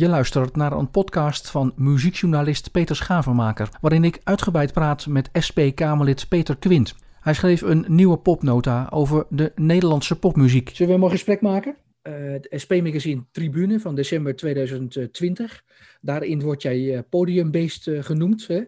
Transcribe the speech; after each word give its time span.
Je 0.00 0.08
luistert 0.08 0.56
naar 0.56 0.72
een 0.72 0.90
podcast 0.90 1.50
van 1.50 1.72
muziekjournalist 1.76 2.70
Peter 2.70 2.96
Schavenmaker, 2.96 3.68
waarin 3.80 4.04
ik 4.04 4.20
uitgebreid 4.24 4.72
praat 4.72 5.06
met 5.06 5.28
SP-Kamerlid 5.32 6.28
Peter 6.28 6.56
Quint. 6.56 6.94
Hij 7.20 7.34
schreef 7.34 7.60
een 7.60 7.84
nieuwe 7.88 8.18
popnota 8.18 8.88
over 8.90 9.26
de 9.28 9.52
Nederlandse 9.54 10.18
popmuziek. 10.18 10.70
Zullen 10.74 10.98
we 10.98 11.04
een 11.04 11.10
gesprek 11.10 11.40
maken? 11.40 11.76
Uh, 12.02 12.14
het 12.14 12.48
SP-magazine 12.50 13.24
Tribune 13.32 13.80
van 13.80 13.94
december 13.94 14.36
2020. 14.36 15.64
Daarin 16.00 16.40
word 16.40 16.62
jij 16.62 16.78
uh, 16.78 16.98
podiumbeest 17.08 17.86
uh, 17.86 18.02
genoemd. 18.02 18.46
Hè? 18.46 18.62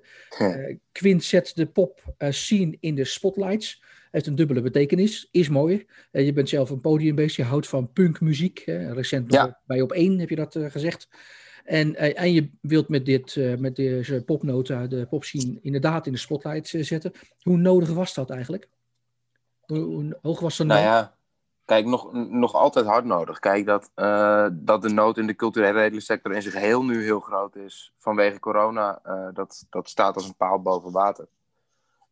Quint 0.92 1.24
zet 1.24 1.52
de 1.54 1.66
pop 1.66 2.14
scene 2.18 2.76
in 2.80 2.94
de 2.94 3.04
spotlights 3.04 3.82
heeft 4.12 4.26
een 4.26 4.34
dubbele 4.34 4.60
betekenis. 4.60 5.29
Is 5.30 5.48
mooi. 5.48 5.86
Uh, 6.12 6.24
je 6.24 6.32
bent 6.32 6.48
zelf 6.48 6.70
een 6.70 6.80
podiumbeest. 6.80 7.36
Je 7.36 7.42
houdt 7.42 7.68
van 7.68 7.92
punkmuziek. 7.92 8.62
Recent 8.66 9.32
ja. 9.32 9.61
bij 9.66 9.80
Op 9.80 9.92
1 9.92 10.18
heb 10.18 10.29
je 10.29 10.36
dat 10.36 10.54
uh, 10.54 10.70
gezegd. 10.70 11.08
En, 11.64 11.88
uh, 11.88 12.20
en 12.20 12.32
je 12.32 12.50
wilt 12.61 12.88
met, 12.88 13.06
dit, 13.06 13.36
met 13.58 13.76
deze 13.76 14.22
popnota 14.25 14.86
de 14.86 15.07
popscene 15.07 15.58
inderdaad 15.62 16.07
in 16.07 16.12
de 16.12 16.18
spotlight 16.18 16.68
zetten. 16.68 17.12
Hoe 17.43 17.57
nodig 17.57 17.93
was 17.93 18.14
dat 18.14 18.30
eigenlijk? 18.30 18.68
Hoe, 19.61 19.79
hoe 19.79 20.18
hoog 20.22 20.40
was 20.40 20.57
de 20.57 20.64
nou 20.64 20.80
ja, 20.80 21.14
kijk, 21.64 21.86
nog, 21.86 22.13
nog 22.13 22.54
altijd 22.54 22.86
hard 22.86 23.04
nodig. 23.04 23.38
Kijk, 23.38 23.66
dat, 23.66 23.90
dat 24.52 24.82
de 24.82 24.88
nood 24.88 25.18
in 25.18 25.26
de 25.26 25.36
culturele 25.36 26.00
sector 26.00 26.32
in 26.32 26.43
zich 26.43 26.54
heel 26.54 26.85
nu 26.85 27.02
heel 27.02 27.21
groot 27.21 27.57
is 27.57 27.93
vanwege 27.99 28.38
corona, 28.38 29.00
dat, 29.35 29.66
dat 29.71 29.88
staat 29.88 30.14
als 30.14 30.26
een 30.26 30.36
paal 30.36 30.63
boven 30.63 30.93
water. 30.93 31.26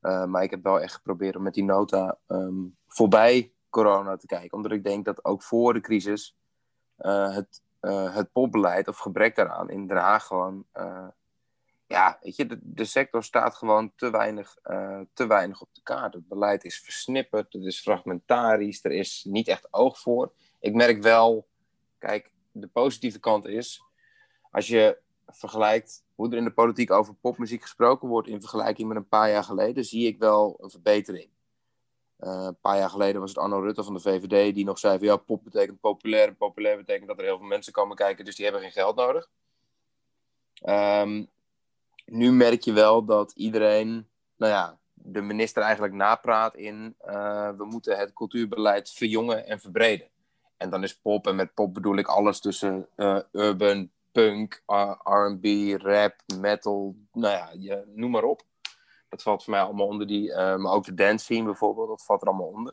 Uh, 0.02 0.24
maar 0.24 0.42
ik 0.42 0.50
heb 0.50 0.62
wel 0.62 0.80
echt 0.80 0.94
geprobeerd 0.94 1.36
om 1.36 1.42
met 1.42 1.54
die 1.54 1.64
nota 1.64 2.18
um, 2.26 2.76
voorbij 2.86 3.52
corona 3.68 4.16
te 4.16 4.26
kijken. 4.26 4.56
Omdat 4.56 4.72
ik 4.72 4.84
denk 4.84 5.04
dat 5.04 5.24
ook 5.24 5.42
voor 5.42 5.72
de 5.72 5.80
crisis 5.80 6.36
uh, 6.98 7.34
het, 7.34 7.62
uh, 7.80 8.14
het 8.14 8.32
popbeleid 8.32 8.88
of 8.88 8.98
gebrek 8.98 9.36
daaraan 9.36 9.70
in 9.70 9.86
Den 9.86 9.96
Haag 9.96 10.26
gewoon. 10.26 10.66
ja, 11.86 12.18
weet 12.20 12.36
je, 12.36 12.46
de, 12.46 12.58
de, 12.62 12.84
sector 12.84 13.24
staat 13.24 13.54
gewoon 13.54 13.92
te 13.96 14.10
weinig, 14.10 14.56
te 15.12 15.26
weinig 15.26 15.60
op 15.60 15.68
de 15.72 15.82
kaart. 15.82 16.14
Het 16.14 16.28
beleid 16.28 16.64
is 16.64 16.80
versnipperd, 16.80 17.52
het 17.52 17.64
is 17.64 17.80
fragmentarisch, 17.80 18.84
er 18.84 18.92
is 18.92 19.24
niet 19.28 19.48
echt 19.48 19.72
oog 19.72 19.98
voor. 19.98 20.32
Ik 20.60 20.74
merk 20.74 21.02
wel, 21.02 21.48
kijk, 21.98 22.32
de 22.52 22.66
positieve 22.66 23.20
kant 23.20 23.46
is, 23.46 23.82
als 24.50 24.66
je 24.66 24.98
vergelijkt 25.32 26.04
hoe 26.14 26.30
er 26.30 26.36
in 26.36 26.44
de 26.44 26.52
politiek 26.52 26.90
over 26.90 27.14
popmuziek 27.14 27.62
gesproken 27.62 28.08
wordt 28.08 28.28
in 28.28 28.40
vergelijking 28.40 28.88
met 28.88 28.96
een 28.96 29.08
paar 29.08 29.30
jaar 29.30 29.44
geleden, 29.44 29.84
zie 29.84 30.06
ik 30.06 30.18
wel 30.18 30.56
een 30.60 30.70
verbetering. 30.70 31.28
Uh, 32.20 32.44
een 32.46 32.60
paar 32.60 32.76
jaar 32.76 32.90
geleden 32.90 33.20
was 33.20 33.30
het 33.30 33.38
Arno 33.38 33.60
Rutte 33.60 33.84
van 33.84 33.94
de 33.94 34.00
VVD 34.00 34.54
die 34.54 34.64
nog 34.64 34.78
zei 34.78 34.98
van 34.98 35.06
ja, 35.06 35.16
pop 35.16 35.44
betekent 35.44 35.80
populair. 35.80 36.28
En 36.28 36.36
populair 36.36 36.76
betekent 36.76 37.08
dat 37.08 37.18
er 37.18 37.24
heel 37.24 37.38
veel 37.38 37.46
mensen 37.46 37.72
komen 37.72 37.96
kijken, 37.96 38.24
dus 38.24 38.36
die 38.36 38.44
hebben 38.44 38.62
geen 38.62 38.72
geld 38.72 38.96
nodig. 38.96 39.30
Um, 40.68 41.28
nu 42.04 42.32
merk 42.32 42.62
je 42.62 42.72
wel 42.72 43.04
dat 43.04 43.32
iedereen, 43.32 44.08
nou 44.36 44.52
ja, 44.52 44.78
de 44.94 45.20
minister 45.20 45.62
eigenlijk 45.62 45.94
napraat 45.94 46.54
in 46.54 46.94
uh, 47.06 47.50
we 47.56 47.64
moeten 47.64 47.98
het 47.98 48.12
cultuurbeleid 48.12 48.90
verjongen 48.90 49.46
en 49.46 49.60
verbreden. 49.60 50.08
En 50.56 50.70
dan 50.70 50.82
is 50.82 50.98
pop, 50.98 51.26
en 51.26 51.36
met 51.36 51.54
pop 51.54 51.74
bedoel 51.74 51.96
ik 51.96 52.06
alles 52.06 52.40
tussen 52.40 52.88
uh, 52.96 53.18
urban, 53.32 53.90
punk, 54.12 54.62
RB, 55.02 55.44
rap, 55.82 56.14
metal, 56.40 56.96
nou 57.12 57.34
ja, 57.34 57.50
je, 57.58 57.84
noem 57.94 58.10
maar 58.10 58.24
op. 58.24 58.42
Dat 59.08 59.22
valt 59.22 59.44
voor 59.44 59.52
mij 59.52 59.62
allemaal 59.62 59.86
onder 59.86 60.06
die, 60.06 60.28
uh, 60.28 60.56
maar 60.56 60.72
ook 60.72 60.84
de 60.84 60.94
dance 60.94 61.24
scene 61.24 61.44
bijvoorbeeld, 61.44 61.88
dat 61.88 62.04
valt 62.04 62.22
er 62.22 62.28
allemaal 62.28 62.46
onder. 62.46 62.72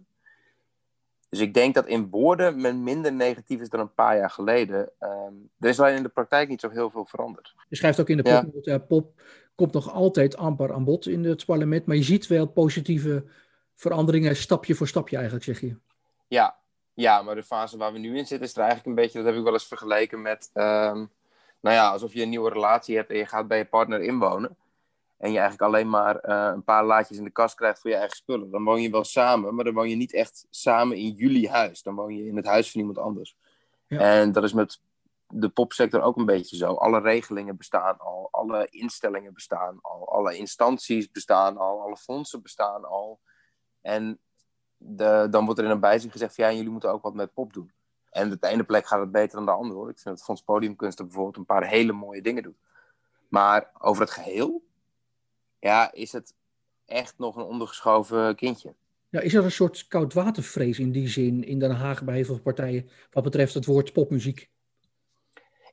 Dus 1.29 1.39
ik 1.39 1.53
denk 1.53 1.73
dat 1.73 1.87
in 1.87 2.09
woorden 2.09 2.61
men 2.61 2.83
minder 2.83 3.13
negatief 3.13 3.61
is 3.61 3.69
dan 3.69 3.79
een 3.79 3.93
paar 3.93 4.17
jaar 4.17 4.29
geleden. 4.29 4.91
Um, 4.99 5.49
er 5.59 5.69
is 5.69 5.79
alleen 5.79 5.95
in 5.95 6.03
de 6.03 6.09
praktijk 6.09 6.49
niet 6.49 6.59
zo 6.59 6.69
heel 6.69 6.89
veel 6.89 7.05
veranderd. 7.05 7.55
Je 7.69 7.75
schrijft 7.75 7.99
ook 7.99 8.09
in 8.09 8.17
de 8.17 8.23
pop, 8.23 8.65
ja. 8.65 8.77
pop 8.77 9.21
komt 9.55 9.73
nog 9.73 9.93
altijd 9.93 10.37
amper 10.37 10.73
aan 10.73 10.83
bod 10.83 11.05
in 11.05 11.23
het 11.23 11.45
parlement, 11.45 11.85
maar 11.85 11.95
je 11.95 12.03
ziet 12.03 12.27
wel 12.27 12.45
positieve 12.45 13.25
veranderingen, 13.75 14.35
stapje 14.35 14.75
voor 14.75 14.87
stapje 14.87 15.15
eigenlijk, 15.15 15.45
zeg 15.45 15.61
je. 15.61 15.77
Ja, 16.27 16.57
ja 16.93 17.21
maar 17.21 17.35
de 17.35 17.43
fase 17.43 17.77
waar 17.77 17.93
we 17.93 17.99
nu 17.99 18.17
in 18.17 18.25
zitten 18.25 18.47
is 18.47 18.53
er 18.53 18.61
eigenlijk 18.61 18.87
een 18.87 19.03
beetje, 19.03 19.17
dat 19.17 19.27
heb 19.27 19.35
ik 19.35 19.43
wel 19.43 19.53
eens 19.53 19.67
vergeleken 19.67 20.21
met 20.21 20.49
um, 20.53 21.11
nou 21.59 21.75
ja, 21.75 21.91
alsof 21.91 22.13
je 22.13 22.21
een 22.21 22.29
nieuwe 22.29 22.49
relatie 22.49 22.95
hebt 22.95 23.09
en 23.09 23.17
je 23.17 23.25
gaat 23.25 23.47
bij 23.47 23.57
je 23.57 23.65
partner 23.65 24.01
inwonen. 24.01 24.57
En 25.17 25.31
je 25.31 25.39
eigenlijk 25.39 25.69
alleen 25.71 25.89
maar 25.89 26.29
uh, 26.29 26.51
een 26.53 26.63
paar 26.63 26.85
laadjes 26.85 27.17
in 27.17 27.23
de 27.23 27.31
kast 27.31 27.55
krijgt 27.55 27.79
voor 27.79 27.89
je 27.89 27.95
eigen 27.95 28.15
spullen. 28.15 28.51
Dan 28.51 28.63
woon 28.63 28.81
je 28.81 28.89
wel 28.89 29.03
samen, 29.03 29.55
maar 29.55 29.65
dan 29.65 29.73
woon 29.73 29.89
je 29.89 29.95
niet 29.95 30.13
echt 30.13 30.45
samen 30.49 30.97
in 30.97 31.11
jullie 31.11 31.49
huis. 31.49 31.81
Dan 31.81 31.95
woon 31.95 32.15
je 32.15 32.25
in 32.25 32.35
het 32.35 32.45
huis 32.45 32.71
van 32.71 32.79
iemand 32.79 32.97
anders. 32.97 33.37
Ja. 33.87 33.99
En 33.99 34.31
dat 34.31 34.43
is 34.43 34.53
met 34.53 34.81
de 35.27 35.49
popsector 35.49 36.01
ook 36.01 36.17
een 36.17 36.25
beetje 36.25 36.55
zo. 36.55 36.73
Alle 36.73 36.99
regelingen 36.99 37.57
bestaan 37.57 37.97
al, 37.97 38.27
alle 38.31 38.67
instellingen 38.69 39.33
bestaan 39.33 39.79
al, 39.81 40.09
alle 40.11 40.37
instanties 40.37 41.11
bestaan 41.11 41.57
al, 41.57 41.81
alle 41.81 41.97
fondsen 41.97 42.41
bestaan 42.41 42.85
al. 42.85 43.19
En 43.81 44.19
de, 44.77 45.27
dan 45.29 45.45
wordt 45.45 45.59
er 45.59 45.65
in 45.65 45.71
een 45.71 45.79
bijzin 45.79 46.11
gezegd: 46.11 46.35
van, 46.35 46.45
ja, 46.45 46.51
jullie 46.51 46.71
moeten 46.71 46.91
ook 46.91 47.03
wat 47.03 47.13
met 47.13 47.33
pop 47.33 47.53
doen. 47.53 47.71
En 48.17 48.31
op 48.31 48.41
de 48.41 48.47
ene 48.47 48.63
plek 48.63 48.87
gaat 48.87 48.99
het 48.99 49.11
beter 49.11 49.37
dan 49.37 49.45
de 49.45 49.51
andere 49.51 49.79
hoor. 49.79 49.89
Ik 49.89 49.99
vind 49.99 50.15
dat 50.15 50.25
Fonds 50.25 50.41
Podiumkunsten 50.41 51.05
bijvoorbeeld 51.05 51.37
een 51.37 51.45
paar 51.45 51.67
hele 51.67 51.91
mooie 51.91 52.21
dingen 52.21 52.43
doet. 52.43 52.57
Maar 53.27 53.71
over 53.79 54.01
het 54.01 54.11
geheel, 54.11 54.63
ja, 55.59 55.91
is 55.91 56.11
het 56.11 56.33
echt 56.85 57.13
nog 57.17 57.35
een 57.35 57.43
ondergeschoven 57.43 58.35
kindje. 58.35 58.73
Ja, 59.09 59.19
is 59.19 59.33
er 59.33 59.43
een 59.43 59.51
soort 59.51 59.87
koudwatervrees 59.87 60.79
in 60.79 60.91
die 60.91 61.07
zin 61.07 61.43
in 61.43 61.59
Den 61.59 61.71
Haag 61.71 62.03
bij 62.03 62.15
heel 62.15 62.25
veel 62.25 62.39
partijen 62.39 62.89
wat 63.11 63.23
betreft 63.23 63.53
het 63.53 63.65
woord 63.65 63.93
popmuziek? 63.93 64.49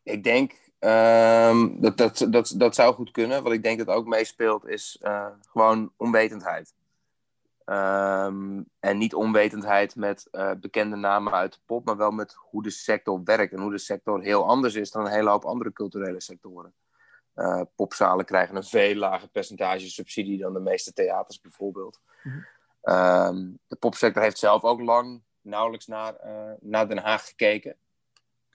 Ik 0.02 0.24
denk 0.24 0.52
um, 0.80 1.80
dat, 1.80 1.96
dat, 1.96 2.26
dat, 2.30 2.54
dat 2.56 2.74
zou 2.74 2.94
goed 2.94 3.10
kunnen. 3.10 3.42
Wat 3.42 3.52
ik 3.52 3.62
denk 3.62 3.78
dat 3.78 3.96
ook 3.96 4.06
meespeelt 4.06 4.66
is 4.66 5.00
uh, 5.02 5.26
gewoon 5.50 5.92
onwetendheid. 5.96 6.74
Um, 7.66 8.66
en 8.80 8.98
niet 8.98 9.14
onwetendheid 9.14 9.96
met 9.96 10.28
uh, 10.32 10.50
bekende 10.60 10.96
namen 10.96 11.32
uit 11.32 11.52
de 11.52 11.58
pop, 11.66 11.84
maar 11.84 11.96
wel 11.96 12.10
met 12.10 12.34
hoe 12.34 12.62
de 12.62 12.70
sector 12.70 13.20
werkt 13.24 13.52
en 13.52 13.60
hoe 13.60 13.70
de 13.70 13.78
sector 13.78 14.22
heel 14.22 14.46
anders 14.46 14.74
is 14.74 14.90
dan 14.90 15.04
een 15.04 15.12
hele 15.12 15.30
hoop 15.30 15.44
andere 15.44 15.72
culturele 15.72 16.20
sectoren. 16.20 16.74
Uh, 17.34 17.60
popzalen 17.74 18.24
krijgen 18.24 18.56
een 18.56 18.64
veel 18.64 18.94
lager 18.94 19.28
percentage 19.28 19.90
subsidie 19.90 20.38
dan 20.38 20.52
de 20.52 20.60
meeste 20.60 20.92
theaters 20.92 21.40
bijvoorbeeld. 21.40 22.00
Mm 22.22 22.32
-hmm. 22.32 22.94
um, 22.94 23.58
de 23.66 23.76
popsector 23.76 24.22
heeft 24.22 24.38
zelf 24.38 24.62
ook 24.62 24.80
lang 24.80 25.22
nauwelijks 25.40 25.86
naar, 25.86 26.14
uh, 26.24 26.52
naar 26.60 26.88
Den 26.88 26.98
Haag 26.98 27.26
gekeken. 27.26 27.76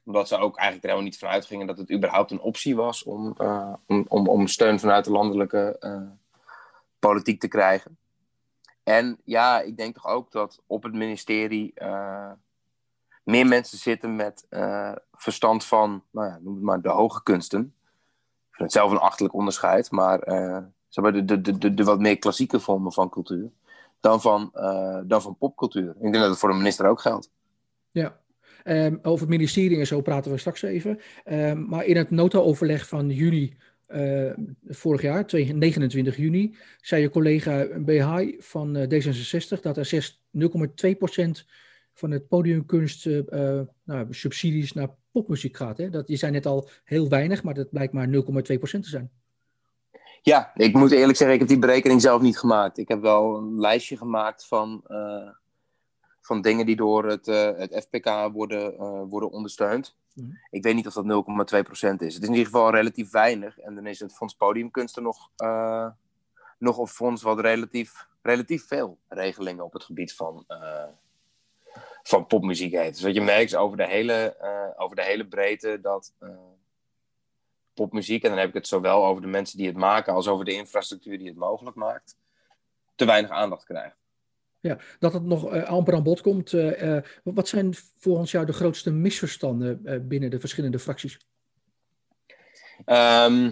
Omdat 0.05 0.27
ze 0.27 0.35
ook 0.35 0.57
eigenlijk 0.57 0.83
er 0.83 0.89
helemaal 0.89 1.11
niet 1.11 1.19
van 1.19 1.29
uitgingen 1.29 1.67
dat 1.67 1.77
het 1.77 1.91
überhaupt 1.91 2.31
een 2.31 2.41
optie 2.41 2.75
was 2.75 3.03
om, 3.03 3.35
om, 3.85 4.05
om, 4.07 4.27
om 4.27 4.47
steun 4.47 4.79
vanuit 4.79 5.05
de 5.05 5.11
landelijke 5.11 5.79
politiek 6.99 7.39
te 7.39 7.47
krijgen. 7.47 7.97
En 8.89 9.17
ja, 9.23 9.61
ik 9.61 9.77
denk 9.77 9.93
toch 9.93 10.05
ook 10.05 10.31
dat 10.31 10.61
op 10.67 10.83
het 10.83 10.93
ministerie 10.93 11.71
uh, 11.75 12.31
meer 13.23 13.47
mensen 13.47 13.77
zitten 13.77 14.15
met 14.15 14.45
uh, 14.49 14.95
verstand 15.11 15.65
van, 15.65 16.03
nou 16.11 16.27
ja, 16.27 16.39
noem 16.41 16.53
het 16.53 16.63
maar 16.63 16.81
de 16.81 16.89
hoge 16.89 17.23
kunsten. 17.23 17.61
Ik 17.61 18.55
vind 18.55 18.71
het 18.71 18.71
zelf 18.71 18.91
een 18.91 18.97
achterlijk 18.97 19.33
onderscheid, 19.33 19.91
maar 19.91 20.27
uh, 20.27 20.57
de, 20.89 21.25
de, 21.25 21.41
de, 21.57 21.73
de, 21.73 21.83
wat 21.83 21.99
meer 21.99 22.19
klassieke 22.19 22.59
vormen 22.59 22.93
van 22.93 23.09
cultuur 23.09 23.49
dan 23.99 24.21
van, 24.21 24.51
dan 25.07 25.21
van 25.21 25.37
popcultuur. 25.37 25.89
Ik 25.89 26.01
denk 26.01 26.13
dat 26.13 26.29
het 26.29 26.39
voor 26.39 26.49
de 26.49 26.55
minister 26.55 26.87
ook 26.87 27.01
geldt. 27.01 27.31
Ja, 27.91 28.19
um, 28.63 28.99
over 29.01 29.19
het 29.19 29.29
ministerie 29.29 29.79
en 29.79 29.87
zo 29.87 30.01
praten 30.01 30.31
we 30.31 30.37
straks 30.37 30.61
even. 30.61 30.99
Um, 31.25 31.67
maar 31.67 31.85
in 31.85 31.97
het 31.97 32.09
nota-overleg 32.09 32.87
van 32.87 33.09
juli 33.09 33.57
uh, 33.89 34.31
vorig 34.67 35.01
jaar, 35.01 35.25
29 35.33 36.17
juni, 36.17 36.55
zei 36.81 37.01
je 37.01 37.09
collega 37.09 37.67
BH 37.79 38.19
van 38.37 38.77
uh, 38.77 38.83
D66 38.83 39.59
dat 39.61 39.77
er 39.77 40.15
0,2% 40.37 41.45
van 41.93 42.11
het 42.11 42.27
podiumkunst 42.27 43.05
uh, 43.05 43.21
nou, 43.83 44.07
subsidies 44.09 44.73
naar 44.73 44.89
popmuziek 45.11 45.57
gaat. 45.57 45.77
Hè? 45.77 45.89
Dat, 45.89 46.07
je 46.07 46.15
zei 46.15 46.31
net 46.31 46.45
al 46.45 46.69
heel 46.83 47.09
weinig, 47.09 47.43
maar 47.43 47.53
dat 47.53 47.69
blijkt 47.69 47.93
maar 47.93 48.07
0,2% 48.07 48.11
te 48.61 48.79
zijn. 48.81 49.11
Ja, 50.21 50.51
ik 50.55 50.73
moet 50.73 50.91
eerlijk 50.91 51.17
zeggen, 51.17 51.33
ik 51.33 51.39
heb 51.39 51.49
die 51.49 51.59
berekening 51.59 52.01
zelf 52.01 52.21
niet 52.21 52.37
gemaakt. 52.37 52.77
Ik 52.77 52.87
heb 52.87 53.01
wel 53.01 53.37
een 53.37 53.59
lijstje 53.59 53.97
gemaakt 53.97 54.45
van, 54.45 54.83
van 56.29 56.41
dingen 56.41 56.65
die 56.65 56.75
door 56.75 57.05
het, 57.05 57.25
het 57.25 57.87
FPK 57.87 58.29
worden, 58.33 58.75
worden 59.09 59.31
ondersteund. 59.31 59.95
Mhm. 60.13 60.31
Ik 60.49 60.63
weet 60.63 60.75
niet 60.75 60.87
of 60.87 60.93
dat 60.93 61.05
0,2% 61.05 62.01
is. 62.01 62.13
Het 62.13 62.23
is 62.23 62.29
in 62.29 62.33
ieder 62.33 62.45
geval 62.45 62.71
relatief 62.71 63.11
weinig. 63.11 63.59
En 63.59 63.75
dan 63.75 63.85
is 63.85 63.99
het 63.99 64.15
Fonds 64.15 64.33
Podiumkunsten 64.33 65.03
nog, 65.03 65.29
uh, 65.37 65.87
nog 66.57 66.77
een 66.77 66.87
fonds 66.87 67.21
wat 67.21 67.39
relatief, 67.39 68.07
relatief 68.21 68.67
veel 68.67 68.97
regelingen 69.07 69.63
op 69.63 69.73
het 69.73 69.83
gebied 69.83 70.13
van, 70.13 70.45
van 72.03 72.27
popmuziek 72.27 72.73
heeft. 72.73 72.93
Dus 72.93 73.03
wat 73.03 73.13
je 73.13 73.21
merkt 73.21 73.51
is 73.51 73.55
over 73.55 73.77
de 73.77 73.87
hele, 73.87 74.35
over 74.77 74.95
de 74.95 75.03
hele 75.03 75.27
breedte 75.27 75.79
dat 75.81 76.13
popmuziek, 77.73 78.23
en 78.23 78.29
dan 78.29 78.39
heb 78.39 78.47
ik 78.47 78.53
het 78.53 78.67
zowel 78.67 79.05
over 79.05 79.21
de 79.21 79.27
mensen 79.27 79.57
die 79.57 79.67
het 79.67 79.77
maken 79.77 80.13
als 80.13 80.27
over 80.27 80.45
de 80.45 80.53
infrastructuur 80.53 81.17
die 81.17 81.27
het 81.27 81.37
mogelijk 81.37 81.75
maakt, 81.75 82.17
te 82.95 83.05
weinig 83.05 83.31
aandacht 83.31 83.65
krijgt. 83.65 83.97
Ja, 84.61 84.77
dat 84.99 85.13
het 85.13 85.23
nog 85.23 85.53
uh, 85.53 85.63
amper 85.63 85.93
aan 85.93 86.03
bod 86.03 86.21
komt. 86.21 86.51
Uh, 86.51 86.81
uh, 86.81 87.01
wat 87.23 87.47
zijn 87.47 87.73
volgens 87.97 88.31
jou 88.31 88.45
de 88.45 88.53
grootste 88.53 88.91
misverstanden 88.91 90.07
binnen 90.07 90.29
de 90.29 90.39
verschillende 90.39 90.79
fracties? 90.79 91.19
Ehm, 92.85 93.51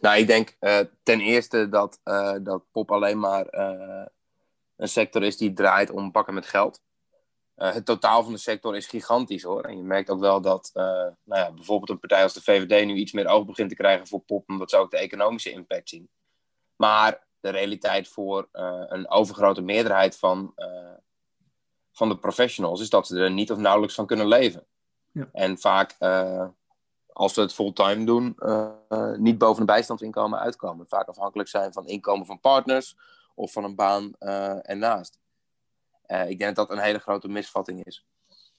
nou, 0.00 0.18
ik 0.18 0.26
denk 0.26 0.56
ten 1.02 1.20
eerste 1.20 1.68
dat, 1.68 2.00
dat 2.42 2.64
pop 2.70 2.90
alleen 2.90 3.18
maar 3.18 3.46
een 4.76 4.88
sector 4.88 5.22
is 5.22 5.36
die 5.36 5.52
draait 5.52 5.90
om 5.90 6.10
pakken 6.10 6.34
met 6.34 6.46
geld. 6.46 6.82
het 7.54 7.84
totaal 7.84 8.22
van 8.22 8.32
de 8.32 8.38
sector 8.38 8.76
is 8.76 8.86
gigantisch 8.86 9.42
hoor. 9.42 9.62
En 9.62 9.76
je 9.76 9.82
merkt 9.82 10.10
ook 10.10 10.20
wel 10.20 10.40
dat 10.40 10.70
nou 10.74 11.14
ja, 11.24 11.52
bijvoorbeeld 11.52 11.90
een 11.90 11.98
partij 11.98 12.22
als 12.22 12.34
de 12.34 12.42
VVD 12.42 12.86
nu 12.86 12.94
iets 12.94 13.12
meer 13.12 13.26
oog 13.26 13.46
begint 13.46 13.68
te 13.68 13.76
krijgen 13.76 14.06
voor 14.06 14.20
pop, 14.20 14.48
omdat 14.48 14.70
ze 14.70 14.76
ook 14.76 14.90
de 14.90 14.98
economische 14.98 15.50
impact 15.50 15.88
zien. 15.88 16.08
Maar 16.76 17.27
de 17.40 17.50
realiteit 17.50 18.08
voor 18.08 18.48
een 18.88 19.10
overgrote 19.10 19.60
meerderheid 19.60 20.18
van, 20.18 20.54
van 21.92 22.08
de 22.08 22.18
professionals 22.18 22.80
is 22.80 22.90
dat 22.90 23.06
ze 23.06 23.18
er 23.18 23.30
niet 23.30 23.50
of 23.50 23.58
nauwelijks 23.58 23.94
van 23.94 24.06
kunnen 24.06 24.28
leven. 24.28 24.66
Ja. 25.12 25.28
En 25.32 25.58
vaak 25.58 25.96
als 27.12 27.34
ze 27.34 27.40
het 27.40 27.54
fulltime 27.54 28.04
doen, 28.04 28.36
niet 29.16 29.38
boven 29.38 29.60
een 29.60 29.66
bijstandsinkomen 29.66 30.38
uitkomen. 30.38 30.88
Vaak 30.88 31.08
afhankelijk 31.08 31.48
zijn 31.48 31.72
van 31.72 31.86
inkomen 31.86 32.26
van 32.26 32.40
partners 32.40 32.96
of 33.34 33.52
van 33.52 33.64
een 33.64 33.74
baan 33.74 34.12
ernaast. 34.62 35.18
Ik 36.06 36.38
denk 36.38 36.56
dat 36.56 36.68
dat 36.68 36.70
een 36.70 36.82
hele 36.82 36.98
grote 36.98 37.28
misvatting 37.28 37.84
is. 37.84 38.06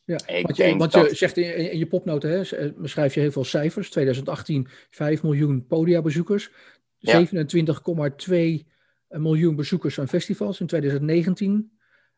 Ja, 0.10 0.28
ik 0.28 0.46
want, 0.46 0.58
je, 0.58 0.78
want 0.78 0.94
je, 0.94 1.16
zegt 1.16 1.38
in, 1.38 1.72
in, 1.72 1.78
je 1.78 1.88
popnoten, 1.88 2.30
hè, 2.30 2.72
beschrijf 2.74 3.14
je 3.14 3.20
heel 3.20 3.32
veel 3.32 3.44
cijfers. 3.44 3.90
2018 3.90 4.68
5 4.90 5.24
miljoen 5.24 5.68
podiabezoekers. 5.68 6.52
27,2 7.00 8.68
miljoen 9.08 9.56
bezoekers 9.56 10.00
aan 10.00 10.08
festivals 10.08 10.60
in 10.60 10.68
2019. 10.68 11.72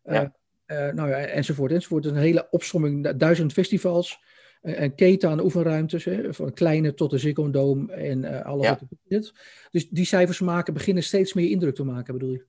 Ja. 0.04 0.33
nou 0.68 1.10
ja, 1.10 1.18
enzovoort, 1.18 1.72
enzovoort. 1.72 2.06
Een 2.06 2.16
hele 2.16 2.48
opsomming, 2.50 3.10
duizend 3.10 3.54
festivals 3.54 4.19
een 4.62 4.95
keten 4.95 5.30
aan 5.30 5.39
oefenruimtes, 5.39 6.06
hè, 6.06 6.33
van 6.33 6.54
kleine 6.54 6.94
tot 6.94 7.10
de 7.10 7.18
Ziggo 7.18 7.51
en 7.88 8.24
uh, 8.24 8.42
alle 8.42 8.63
ja. 8.63 8.80
Dus 9.72 9.89
die 9.89 10.06
cijfers 10.06 10.39
maken, 10.39 10.74
beginnen 10.74 11.04
steeds 11.04 11.33
meer 11.33 11.50
indruk 11.50 11.75
te 11.75 11.83
maken, 11.83 12.13
bedoel 12.13 12.31
je? 12.31 12.45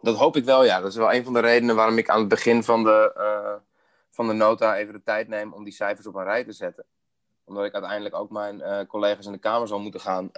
Dat 0.00 0.16
hoop 0.16 0.36
ik 0.36 0.44
wel, 0.44 0.64
ja. 0.64 0.80
Dat 0.80 0.90
is 0.90 0.96
wel 0.96 1.12
een 1.12 1.24
van 1.24 1.32
de 1.32 1.40
redenen 1.40 1.76
waarom 1.76 1.98
ik 1.98 2.08
aan 2.08 2.18
het 2.18 2.28
begin 2.28 2.62
van 2.62 2.84
de, 2.84 3.14
uh, 3.16 3.54
van 4.10 4.26
de 4.26 4.32
nota 4.32 4.76
even 4.76 4.92
de 4.92 5.02
tijd 5.02 5.28
neem 5.28 5.52
om 5.52 5.64
die 5.64 5.72
cijfers 5.72 6.06
op 6.06 6.14
een 6.14 6.24
rij 6.24 6.44
te 6.44 6.52
zetten. 6.52 6.84
Omdat 7.48 7.64
ik 7.64 7.72
uiteindelijk 7.72 8.14
ook 8.14 8.30
mijn 8.30 8.58
uh, 8.58 8.80
collega's 8.88 9.26
in 9.26 9.32
de 9.32 9.38
Kamer 9.38 9.68
zal 9.68 9.80
moeten, 9.80 10.00
gaan, 10.00 10.30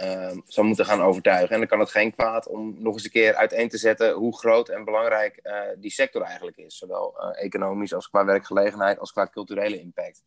zal 0.47 0.65
moeten 0.65 0.85
gaan 0.85 1.03
overtuigen. 1.03 1.51
En 1.51 1.59
dan 1.59 1.69
kan 1.69 1.81
het 1.81 1.91
geen 1.91 2.15
kwaad 2.15 2.49
om 2.49 2.75
nog 2.79 2.95
eens 2.95 3.05
een 3.05 3.11
keer 3.11 3.35
uiteen 3.35 3.69
te 3.69 3.79
zetten 3.79 4.13
hoe 4.13 4.39
groot 4.39 4.69
en 4.69 4.85
belangrijk 4.85 5.43
die 5.79 5.91
sector 5.91 6.23
eigenlijk 6.23 6.57
is. 6.57 6.79
Zowel 6.79 7.19
economisch 7.33 7.95
als 7.95 8.11
qua 8.11 8.25
werkgelegenheid 8.25 8.99
als 8.99 9.13
qua 9.13 9.29
culturele 9.29 9.81
impact. 9.81 10.23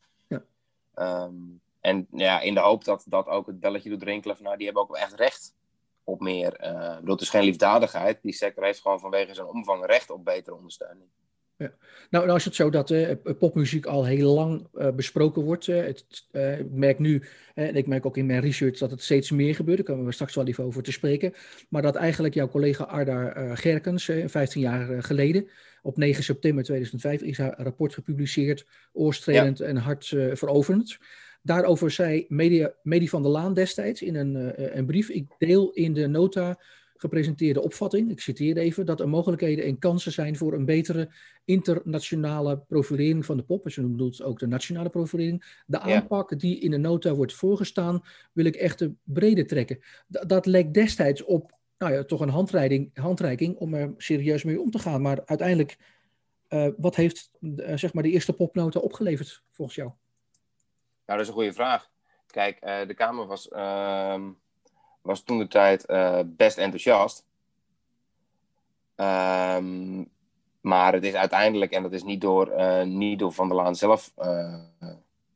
Um, 0.95 1.62
en 1.81 2.07
ja, 2.12 2.39
in 2.39 2.53
de 2.53 2.59
hoop 2.59 2.83
dat, 2.83 3.03
dat 3.07 3.27
ook 3.27 3.47
het 3.47 3.59
belletje 3.59 3.89
doet 3.89 4.03
rinkelen 4.03 4.36
van 4.36 4.45
nou, 4.45 4.57
die 4.57 4.65
hebben 4.65 4.83
ook 4.83 4.91
wel 4.91 5.01
echt 5.01 5.13
recht 5.13 5.56
op 6.03 6.19
meer. 6.19 6.63
Uh, 6.63 6.97
dat 7.01 7.21
is 7.21 7.29
geen 7.29 7.44
liefdadigheid. 7.44 8.19
Die 8.21 8.33
sector 8.33 8.63
heeft 8.63 8.81
gewoon 8.81 9.00
vanwege 9.00 9.33
zijn 9.33 9.47
omvang 9.47 9.86
recht 9.86 10.09
op 10.09 10.25
betere 10.25 10.56
ondersteuning. 10.56 11.09
Ja. 11.57 11.73
Nou, 12.09 12.25
nou 12.25 12.38
is 12.38 12.45
het 12.45 12.55
zo 12.55 12.69
dat 12.69 12.89
uh, 12.89 13.09
popmuziek 13.39 13.85
al 13.85 14.05
heel 14.05 14.33
lang 14.33 14.67
uh, 14.75 14.89
besproken 14.91 15.44
wordt. 15.44 15.65
Het, 15.65 16.27
ik 16.59 16.71
merk 16.71 17.00
nu, 17.00 17.23
en 17.53 17.75
ik 17.75 17.88
merk 17.88 18.05
ook 18.05 18.17
in 18.17 18.25
mijn 18.25 18.41
research, 18.41 18.77
dat 18.77 18.91
het 18.91 19.01
steeds 19.01 19.31
meer 19.31 19.55
gebeurt. 19.55 19.77
Daar 19.77 19.88
komen 19.88 20.05
we 20.05 20.11
straks 20.11 20.35
wel 20.35 20.47
even 20.47 20.63
over 20.63 20.83
te 20.83 20.91
spreken. 20.91 21.33
Maar 21.69 21.81
dat 21.81 21.95
eigenlijk 21.95 22.33
jouw 22.33 22.50
collega 22.50 22.83
Arda 22.83 23.55
Gerkens, 23.55 24.11
15 24.25 24.61
jaar 24.61 25.03
geleden, 25.03 25.47
op 25.81 25.97
9 25.97 26.23
september 26.23 26.63
2005 26.63 27.21
is 27.21 27.38
haar 27.38 27.53
rapport 27.57 27.94
gepubliceerd, 27.94 28.65
oorstrelend 28.91 29.59
en 29.59 29.77
hard 29.77 30.11
uh, 30.11 30.35
veroverend. 30.35 30.97
Daarover 31.41 31.91
zei 31.91 32.25
Media, 32.29 32.73
Medi 32.83 33.09
van 33.09 33.21
der 33.21 33.31
Laan 33.31 33.53
destijds 33.53 34.01
in 34.01 34.15
een, 34.15 34.53
een 34.77 34.85
brief, 34.85 35.09
ik 35.09 35.25
deel 35.38 35.71
in 35.71 35.94
de 35.94 36.07
nota 36.07 36.59
gepresenteerde 37.03 37.61
opvatting, 37.61 38.11
ik 38.11 38.19
citeer 38.19 38.57
even, 38.57 38.85
dat 38.85 39.00
er 39.00 39.09
mogelijkheden 39.09 39.65
en 39.65 39.79
kansen 39.79 40.11
zijn 40.11 40.38
voor 40.38 40.53
een 40.53 40.65
betere 40.65 41.09
internationale 41.45 42.57
profilering 42.57 43.25
van 43.25 43.38
de 43.38 43.44
pop. 43.44 43.63
Dus 43.63 43.75
bedoelt 43.75 44.21
ook 44.21 44.39
de 44.39 44.47
nationale 44.47 44.89
profilering. 44.89 45.61
De 45.65 45.79
aanpak 45.79 46.39
die 46.39 46.59
in 46.59 46.71
de 46.71 46.77
nota 46.77 47.13
wordt 47.13 47.33
voorgestaan, 47.33 48.03
wil 48.33 48.45
ik 48.45 48.55
echt 48.55 48.88
brede 49.03 49.45
trekken. 49.45 49.79
D 50.09 50.29
dat 50.29 50.45
leek 50.45 50.73
destijds 50.73 51.23
op 51.23 51.51
nou 51.77 51.94
ja, 51.94 52.03
toch 52.03 52.19
een 52.19 52.29
handreiking, 52.29 52.97
handreiking 52.97 53.57
om 53.57 53.73
er 53.73 53.94
serieus 53.97 54.44
mee 54.44 54.61
om 54.61 54.71
te 54.71 54.79
gaan. 54.79 55.01
Maar 55.01 55.21
uiteindelijk, 55.25 55.77
uh, 56.50 56.67
wat 56.77 56.95
heeft 56.95 57.31
uh, 57.39 57.77
zeg 57.77 57.94
maar 57.94 58.03
de 58.03 58.09
eerste 58.09 58.33
popnota 58.33 58.79
opgeleverd 58.79 59.44
volgens 59.51 59.77
jou? 59.77 59.91
Nou, 61.05 61.19
dat 61.19 61.19
is 61.19 61.27
een 61.27 61.33
goede 61.33 61.53
vraag. 61.53 61.91
Kijk, 62.27 62.57
uh, 62.63 62.88
de 62.88 62.94
Kamer 62.94 63.25
was, 63.25 63.50
ehm, 63.50 64.31
was 65.03 65.23
toen 65.23 65.38
de 65.38 65.47
tijd 65.47 65.85
best 66.25 66.57
enthousiast. 66.57 67.25
Um, 68.95 70.11
maar 70.61 70.94
het 70.94 71.03
is 71.03 71.13
uiteindelijk, 71.13 71.71
en 71.71 71.83
dat 71.83 71.94
is 71.94 72.03
niet 72.03 72.21
door, 72.21 72.53
niet 72.85 73.19
door 73.19 73.33
Van 73.33 73.47
der 73.47 73.57
Laan 73.57 73.75
zelf 73.75 74.13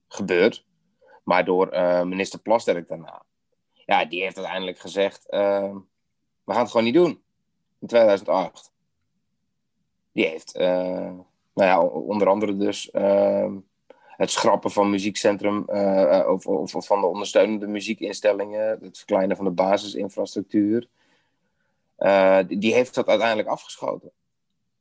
gebeurd, 0.08 0.66
maar 1.24 1.46
door 1.46 1.70
minister 2.08 2.40
Plasterk 2.40 2.88
daarna. 2.88 3.24
Ja, 3.74 4.06
die 4.06 4.22
heeft 4.22 4.38
uiteindelijk 4.38 4.80
gezegd 4.80 5.30
ehm, 5.30 5.76
we 6.48 6.54
gaan 6.54 6.62
het 6.62 6.72
gewoon 6.72 6.86
niet 6.86 6.94
doen. 6.94 7.22
In 7.80 7.88
2008. 7.88 8.72
Die 10.12 10.26
heeft, 10.26 10.60
uh, 10.60 10.66
nou 11.54 11.68
ja, 11.70 11.82
onder 11.84 12.28
andere 12.28 12.58
dus 12.58 12.90
uh, 12.94 13.52
het 14.18 14.32
schrappen 14.32 14.72
van 14.72 14.90
muziekcentrum 14.90 15.66
uh, 15.70 16.26
of, 16.28 16.48
of, 16.48 16.76
of, 16.76 16.86
van 16.86 17.02
de 17.02 17.08
ondersteunende 17.08 17.68
muziekinstellingen, 17.68 18.80
het 18.82 18.98
verkleinen 18.98 19.36
van 19.36 19.46
de 19.46 19.52
basisinfrastructuur. 19.52 20.88
die 22.48 22.74
heeft 22.74 22.96
dat 22.96 23.08
uiteindelijk 23.08 23.48
afgeschoten. 23.48 24.12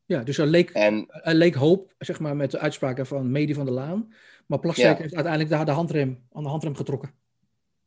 Ja, 0.05 0.23
dus 0.23 0.39
er 0.39 0.47
leek, 0.47 0.71
en, 0.71 1.07
er 1.11 1.35
leek 1.35 1.55
hoop, 1.55 1.95
zeg 1.99 2.21
maar, 2.21 2.37
met 2.37 2.51
de 2.51 2.59
uitspraken 2.59 3.07
van 3.07 3.31
Medi 3.31 3.55
van 3.55 3.65
der 3.65 3.75
Laan. 3.75 4.13
Maar 4.47 4.59
Plasterk 4.59 4.97
ja. 4.97 5.03
heeft 5.03 5.15
uiteindelijk 5.15 5.53
daar 5.53 5.65
de 5.65 5.71
handrem, 5.71 6.27
aan 6.33 6.43
de 6.43 6.49
handrem 6.49 6.77
getrokken. 6.77 7.15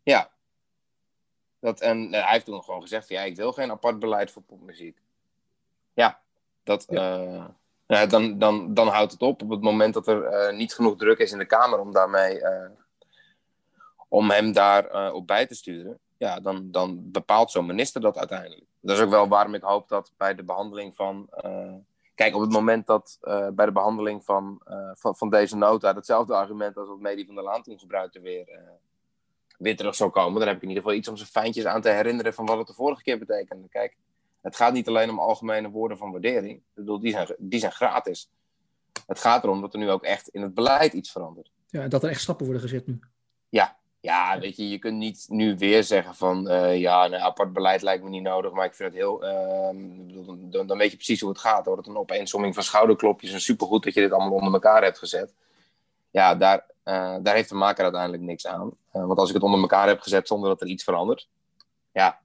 Ja, 0.03 0.29
dat, 1.59 1.81
en 1.81 2.11
hij 2.11 2.31
heeft 2.31 2.45
toen 2.45 2.63
gewoon 2.63 2.81
gezegd: 2.81 3.09
ja, 3.09 3.21
ik 3.21 3.35
wil 3.35 3.51
geen 3.51 3.71
apart 3.71 3.99
beleid 3.99 4.31
voor 4.31 4.41
popmuziek. 4.41 4.97
Ja, 5.93 6.21
dat, 6.63 6.85
ja. 6.89 7.23
Uh, 7.23 7.45
ja, 7.97 8.05
dan, 8.05 8.37
dan, 8.37 8.73
dan 8.73 8.87
houdt 8.87 9.11
het 9.11 9.21
op 9.21 9.41
op 9.41 9.49
het 9.49 9.61
moment 9.61 9.93
dat 9.93 10.07
er 10.07 10.49
uh, 10.49 10.57
niet 10.57 10.73
genoeg 10.73 10.97
druk 10.97 11.17
is 11.17 11.31
in 11.31 11.37
de 11.37 11.45
Kamer 11.45 11.79
om 11.79 11.91
daarmee. 11.91 12.39
Uh, 12.39 12.69
om 14.07 14.29
hem 14.29 14.51
daar 14.51 15.13
op 15.13 15.27
bij 15.27 15.45
te 15.45 15.55
sturen. 15.55 15.99
Ja, 16.17 16.39
dan, 16.39 16.71
dan 16.71 17.11
bepaalt 17.11 17.51
zo'n 17.51 17.65
minister 17.65 18.01
dat 18.01 18.17
uiteindelijk. 18.17 18.63
Dat 18.79 18.97
is 18.97 19.03
ook 19.03 19.09
wel 19.09 19.27
waarom 19.27 19.53
ik 19.53 19.61
hoop 19.61 19.87
dat 19.87 20.11
bij 20.17 20.35
de 20.35 20.43
behandeling 20.43 20.95
van. 20.95 21.29
Kijk, 22.15 22.35
op 22.35 22.41
het 22.41 22.51
moment 22.51 22.87
dat 22.87 23.17
bij 23.53 23.65
de 23.65 23.71
behandeling 23.71 24.25
van, 24.25 24.61
van, 24.93 25.15
van, 25.15 25.29
deze 25.29 25.55
nota 25.55 25.93
hetzelfde 25.93 26.33
argument 26.33 26.77
als 26.77 26.87
wat 26.87 26.99
Medi 26.99 27.25
van 27.25 27.35
der 27.35 27.43
Laan 27.43 27.63
toen 27.63 27.79
gebruikte 27.79 28.19
weer 28.19 28.59
weer 29.57 29.75
terug 29.75 29.95
zou 29.95 30.09
komen, 30.09 30.39
dan 30.39 30.47
heb 30.47 30.57
ik 30.57 30.63
in 30.63 30.67
ieder 30.67 30.83
geval 30.83 30.97
iets 30.97 31.07
om 31.07 31.17
ze 31.17 31.25
fijntjes 31.25 31.65
aan 31.65 31.81
te 31.81 31.89
herinneren 31.89 32.33
van 32.33 32.45
wat 32.45 32.57
het 32.57 32.67
de 32.67 32.73
vorige 32.73 33.03
keer 33.03 33.19
betekende. 33.19 33.67
Kijk, 33.67 33.97
het 34.41 34.55
gaat 34.55 34.73
niet 34.73 34.87
alleen 34.87 35.09
om 35.09 35.19
algemene 35.19 35.69
woorden 35.69 35.97
van 35.97 36.11
waardering. 36.11 36.57
Ik 36.57 36.63
bedoel, 36.73 36.99
die 36.99 37.11
zijn, 37.11 37.35
die 37.37 37.59
zijn 37.59 37.71
gratis. 37.71 38.29
Het 39.07 39.19
gaat 39.19 39.43
erom 39.43 39.61
dat 39.61 39.73
er 39.73 39.79
nu 39.79 39.89
ook 39.89 40.03
echt 40.03 40.27
in 40.27 40.41
het 40.41 40.53
beleid 40.53 40.93
iets 40.93 41.11
verandert. 41.11 41.51
Ja, 41.67 41.87
dat 41.87 42.03
er 42.03 42.09
echt 42.09 42.21
stappen 42.21 42.45
worden 42.45 42.63
gezet 42.63 42.87
nu. 42.87 42.99
Ja, 43.49 43.79
ja, 44.01 44.39
weet 44.39 44.55
je, 44.55 44.69
je 44.69 44.79
kunt 44.79 44.97
niet 44.97 45.25
nu 45.27 45.57
weer 45.57 45.83
zeggen 45.83 46.15
van 46.15 46.51
uh, 46.51 46.79
ja, 46.79 47.05
een 47.05 47.15
apart 47.15 47.53
beleid 47.53 47.81
lijkt 47.81 48.03
me 48.03 48.09
niet 48.09 48.23
nodig, 48.23 48.51
maar 48.51 48.65
ik 48.65 48.73
vind 48.73 48.89
het 48.89 48.97
heel. 48.97 49.23
Uh, 49.23 50.51
dan, 50.51 50.67
dan, 50.67 50.77
weet 50.77 50.91
je 50.91 50.95
precies 50.95 51.21
hoe 51.21 51.29
het 51.29 51.39
gaat. 51.39 51.65
Hoor. 51.65 51.75
Dat 51.75 51.87
een 51.87 51.97
opeensomming 51.97 52.53
van 52.53 52.63
schouderklopjes 52.63 53.31
en 53.31 53.41
supergoed 53.41 53.83
dat 53.83 53.93
je 53.93 54.01
dit 54.01 54.11
allemaal 54.11 54.37
onder 54.37 54.53
elkaar 54.53 54.83
hebt 54.83 54.97
gezet. 54.97 55.33
Ja, 56.11 56.35
daar, 56.35 56.65
uh, 56.85 57.15
daar 57.21 57.35
heeft 57.35 57.49
de 57.49 57.55
maker 57.55 57.83
uiteindelijk 57.83 58.23
niks 58.23 58.47
aan. 58.47 58.71
Uh, 58.93 59.05
want 59.05 59.19
als 59.19 59.29
ik 59.29 59.35
het 59.35 59.43
onder 59.43 59.59
elkaar 59.59 59.87
heb 59.87 59.99
gezet 59.99 60.27
zonder 60.27 60.49
dat 60.49 60.61
er 60.61 60.67
iets 60.67 60.83
verandert, 60.83 61.29
ja, 61.91 62.19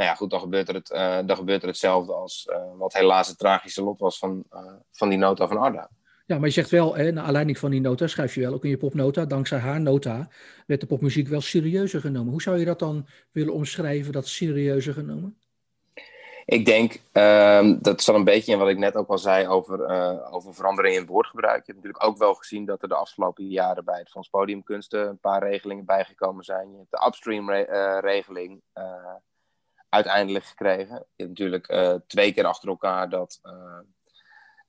nou 0.00 0.12
ja, 0.12 0.18
goed, 0.18 0.30
dan 0.30 0.40
gebeurt 0.40 0.68
er, 0.68 0.74
het, 0.74 0.90
uh, 0.90 1.18
dan 1.26 1.36
gebeurt 1.36 1.62
er 1.62 1.68
hetzelfde 1.68 2.12
als 2.12 2.48
wat 2.76 2.92
helaas 2.92 3.28
het 3.28 3.38
tragische 3.38 3.82
lot 3.82 3.98
was 3.98 4.18
van, 4.18 4.44
van 4.92 5.08
die 5.08 5.18
nota 5.18 5.48
van 5.48 5.56
Arda. 5.56 5.88
Ja, 6.26 6.36
maar 6.38 6.46
je 6.46 6.54
zegt 6.54 6.70
wel, 6.70 6.96
hè, 6.96 7.12
naar 7.12 7.24
aanleiding 7.24 7.58
van 7.58 7.70
die 7.70 7.80
nota, 7.80 8.06
schrijf 8.06 8.34
je 8.34 8.40
wel 8.40 8.52
ook 8.52 8.64
in 8.64 8.70
je 8.70 8.76
popnota, 8.76 9.24
dankzij 9.24 9.58
haar 9.58 9.80
nota 9.80 10.28
werd 10.66 10.80
de 10.80 10.86
popmuziek 10.86 11.28
wel 11.28 11.40
serieuzer 11.40 12.00
genomen. 12.00 12.30
Hoe 12.30 12.42
zou 12.42 12.58
je 12.58 12.64
dat 12.64 12.78
dan 12.78 13.06
willen 13.32 13.54
omschrijven, 13.54 14.12
dat 14.12 14.26
serieuzer 14.26 14.94
genomen? 14.94 15.38
Ik 16.44 16.64
denk, 16.64 17.00
um, 17.12 17.78
dat 17.82 18.02
zat 18.02 18.14
een 18.14 18.24
beetje 18.24 18.52
in 18.52 18.58
wat 18.58 18.68
ik 18.68 18.78
net 18.78 18.94
ook 18.94 19.08
al 19.08 19.18
zei 19.18 19.48
over, 19.48 19.88
over 20.30 20.54
verandering 20.54 20.96
in 20.96 21.06
woordgebruik. 21.06 21.66
Je 21.66 21.72
hebt 21.72 21.84
natuurlijk 21.84 22.04
ook 22.04 22.18
wel 22.18 22.34
gezien 22.34 22.64
dat 22.64 22.82
er 22.82 22.88
de 22.88 22.94
afgelopen 22.94 23.48
jaren 23.48 23.84
bij 23.84 23.98
het 23.98 24.10
Fonds 24.10 24.28
Podiumkunsten 24.28 25.08
een 25.08 25.18
paar 25.18 25.48
regelingen 25.48 25.84
bijgekomen 25.84 26.44
zijn. 26.44 26.70
Je 26.70 26.76
hebt 26.76 26.90
de 26.90 27.06
upstream 27.06 27.50
re 27.50 28.00
regeling 28.00 28.62
uiteindelijk 29.90 30.44
gekregen. 30.44 31.04
Je 31.16 31.28
natuurlijk 31.28 31.66
twee 32.06 32.32
keer 32.32 32.44
achter 32.44 32.68
elkaar 32.68 33.08
dat, 33.08 33.40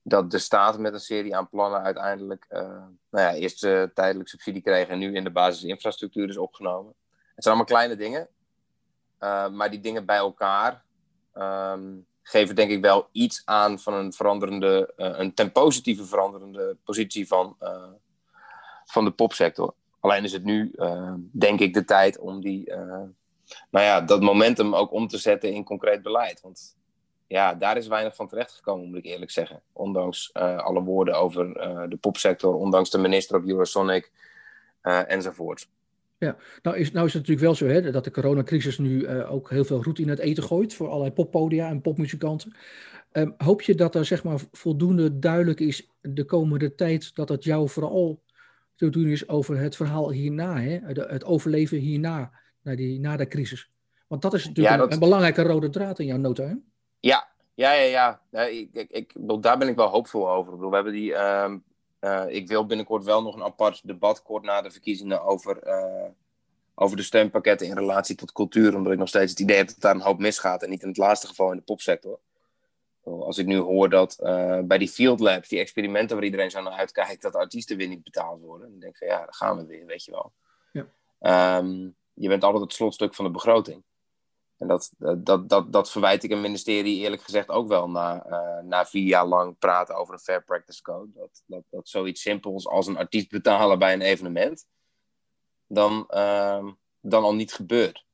dat 0.01 0.31
de 0.31 0.37
staat 0.37 0.79
met 0.79 0.93
een 0.93 0.99
serie 0.99 1.35
aan 1.35 1.49
plannen 1.49 1.81
uiteindelijk 1.81 2.45
nou 2.49 2.95
ja, 3.09 3.33
eerst 3.33 3.59
tijdelijk 3.93 4.29
subsidie 4.29 4.61
kreeg 4.61 4.87
en 4.87 4.99
nu 4.99 5.15
in 5.15 5.23
de 5.23 5.31
basisinfrastructuur 5.31 6.29
is 6.29 6.37
opgenomen. 6.37 6.93
Het 7.35 7.43
zijn 7.43 7.55
allemaal 7.55 7.75
kleine 7.75 7.95
dingen, 7.95 8.27
maar 9.55 9.69
die 9.69 9.79
dingen 9.79 10.05
bij 10.05 10.17
elkaar 10.17 10.83
ehm, 11.33 11.89
geven 12.21 12.55
denk 12.55 12.71
ik 12.71 12.81
wel 12.81 13.07
iets 13.11 13.41
aan 13.45 13.79
van 13.79 13.93
een 13.93 14.13
veranderende, 14.13 14.93
een 14.95 15.33
ten 15.33 15.51
positieve 15.51 16.05
veranderende 16.05 16.77
positie 16.83 17.27
van, 17.27 17.57
van 18.85 19.05
de 19.05 19.11
popsector. 19.11 19.73
Alleen 19.99 20.23
is 20.23 20.31
het 20.31 20.43
nu, 20.43 20.75
denk 21.31 21.59
ik, 21.59 21.73
de 21.73 21.85
tijd 21.85 22.19
om 22.19 22.41
die, 22.41 22.73
nou 23.71 23.85
ja, 23.85 24.01
dat 24.01 24.21
momentum 24.21 24.75
ook 24.75 24.91
om 24.91 25.07
te 25.07 25.17
zetten 25.17 25.53
in 25.53 25.63
concreet 25.63 26.01
beleid. 26.01 26.41
Want 26.41 26.75
ja, 27.27 27.53
daar 27.53 27.77
is 27.77 27.87
weinig 27.87 28.15
van 28.15 28.27
terechtgekomen, 28.27 28.87
moet 28.87 28.97
ik 28.97 29.05
eerlijk 29.05 29.31
zeggen. 29.31 29.61
Ondanks 29.73 30.29
uh, 30.33 30.57
alle 30.57 30.81
woorden 30.81 31.15
over 31.15 31.57
uh, 31.57 31.83
de 31.89 31.97
popsector, 31.97 32.55
ondanks 32.55 32.89
de 32.89 32.97
minister 32.97 33.37
op 33.37 33.47
Eurosonic 33.47 34.11
uh, 34.83 35.11
enzovoort. 35.11 35.67
Ja, 36.17 36.35
nou 36.61 36.77
is, 36.77 36.91
nou 36.91 37.05
is 37.05 37.13
het 37.13 37.21
natuurlijk 37.27 37.47
wel 37.47 37.55
zo 37.55 37.73
hè, 37.73 37.91
dat 37.91 38.03
de 38.03 38.11
coronacrisis 38.11 38.77
nu 38.77 39.07
ook 39.07 39.49
heel 39.49 39.63
veel 39.63 39.83
roet 39.83 39.99
in 39.99 40.09
het 40.09 40.19
eten 40.19 40.43
gooit 40.43 40.73
voor 40.73 40.87
allerlei 40.87 41.11
poppodia 41.11 41.69
en 41.69 41.81
popmuzikanten. 41.81 42.55
Um, 43.13 43.33
hoop 43.37 43.61
je 43.61 43.75
dat 43.75 43.95
er 43.95 44.05
zeg 44.05 44.23
maar 44.23 44.39
voldoende 44.51 45.19
duidelijk 45.19 45.59
is 45.59 45.89
de 46.01 46.25
komende 46.25 46.75
tijd 46.75 47.15
dat 47.15 47.29
het 47.29 47.43
jou 47.43 47.69
vooral 47.69 48.21
te 48.75 48.89
doen 48.89 49.07
is 49.07 49.27
over 49.27 49.57
het 49.57 49.75
verhaal 49.75 50.11
hierna, 50.11 50.59
hè? 50.59 50.79
het 50.83 51.23
overleven 51.23 51.77
hierna, 51.77 52.31
na, 52.61 52.75
die, 52.75 52.99
na 52.99 53.17
de 53.17 53.27
crisis? 53.27 53.69
Want 54.07 54.21
dat 54.21 54.33
is 54.33 54.45
natuurlijk 54.45 54.75
ja, 54.75 54.81
dat... 54.81 54.93
een, 54.93 54.99
belangrijke 54.99 55.41
rode 55.41 55.69
draad 55.69 55.99
in 55.99 56.05
jouw 56.05 56.17
nota, 56.17 56.43
hè? 56.43 56.55
Ja, 56.99 57.27
ja, 57.53 57.71
ja, 57.71 58.21
ja. 58.31 58.41
ik, 58.45 58.69
ik, 58.73 58.89
ik, 58.89 59.13
daar 59.41 59.57
ben 59.57 59.67
ik 59.67 59.75
wel 59.75 59.87
hoopvol 59.87 60.29
over. 60.29 60.51
Ik 60.51 60.57
bedoel, 60.57 60.69
we 60.69 60.75
hebben 60.75 60.93
die. 60.93 61.11
Uh, 61.11 61.53
uh, 62.01 62.23
ik 62.27 62.47
wil 62.47 62.65
binnenkort 62.65 63.03
wel 63.03 63.21
nog 63.21 63.35
een 63.35 63.43
apart 63.43 63.87
debat 63.87 64.21
kort 64.21 64.43
na 64.43 64.61
de 64.61 64.71
verkiezingen 64.71 65.23
over, 65.23 65.67
uh, 65.67 66.09
over 66.75 66.97
de 66.97 67.03
steunpakketten 67.03 67.67
in 67.67 67.77
relatie 67.77 68.15
tot 68.15 68.31
cultuur. 68.31 68.75
Omdat 68.75 68.93
ik 68.93 68.99
nog 68.99 69.07
steeds 69.07 69.31
het 69.31 69.39
idee 69.39 69.57
heb 69.57 69.67
dat 69.67 69.79
daar 69.79 69.95
een 69.95 70.01
hoop 70.01 70.19
misgaat. 70.19 70.63
En 70.63 70.69
niet 70.69 70.81
in 70.81 70.87
het 70.87 70.97
laatste 70.97 71.27
geval 71.27 71.51
in 71.51 71.57
de 71.57 71.63
popsector. 71.63 72.19
Als 73.03 73.37
ik 73.37 73.45
nu 73.45 73.57
hoor 73.57 73.89
dat 73.89 74.19
uh, 74.21 74.59
bij 74.63 74.77
die 74.77 74.89
field 74.89 75.19
labs, 75.19 75.49
die 75.49 75.59
experimenten 75.59 76.15
waar 76.15 76.25
iedereen 76.25 76.51
zo 76.51 76.61
naar 76.61 76.73
uitkijkt, 76.73 77.21
dat 77.21 77.35
artiesten 77.35 77.77
weer 77.77 77.87
niet 77.87 78.03
betaald 78.03 78.41
worden. 78.41 78.69
Dan 78.69 78.79
denk 78.79 78.91
ik 78.91 78.97
van 78.97 79.07
ja, 79.07 79.17
daar 79.17 79.33
gaan 79.33 79.57
we 79.57 79.65
weer, 79.65 79.85
weet 79.85 80.05
je 80.05 80.11
wel. 80.11 80.31
Ja. 80.71 81.57
Um, 81.57 81.95
je 82.21 82.27
bent 82.27 82.43
altijd 82.43 82.63
het 82.63 82.73
slotstuk 82.73 83.15
van 83.15 83.25
de 83.25 83.31
begroting. 83.31 83.83
En 84.57 84.67
dat, 84.67 84.91
dat, 85.17 85.49
dat, 85.49 85.71
dat 85.71 85.91
verwijt 85.91 86.23
ik 86.23 86.31
een 86.31 86.41
ministerie 86.41 86.99
eerlijk 86.99 87.21
gezegd 87.21 87.49
ook 87.49 87.67
wel 87.67 87.89
na, 87.89 88.25
uh, 88.27 88.63
na 88.63 88.85
vier 88.85 89.03
jaar 89.03 89.25
lang 89.25 89.57
praten 89.57 89.95
over 89.95 90.13
een 90.13 90.19
fair 90.19 90.43
practice 90.43 90.81
code. 90.81 91.11
Dat, 91.13 91.43
dat, 91.45 91.63
dat 91.69 91.89
zoiets 91.89 92.21
simpels 92.21 92.67
als 92.67 92.87
een 92.87 92.97
artiest 92.97 93.29
betalen 93.29 93.79
bij 93.79 93.93
een 93.93 94.01
evenement, 94.01 94.65
dan, 95.67 96.07
uh, 96.09 96.67
dan 97.01 97.23
al 97.23 97.35
niet 97.35 97.53
gebeurt. 97.53 98.05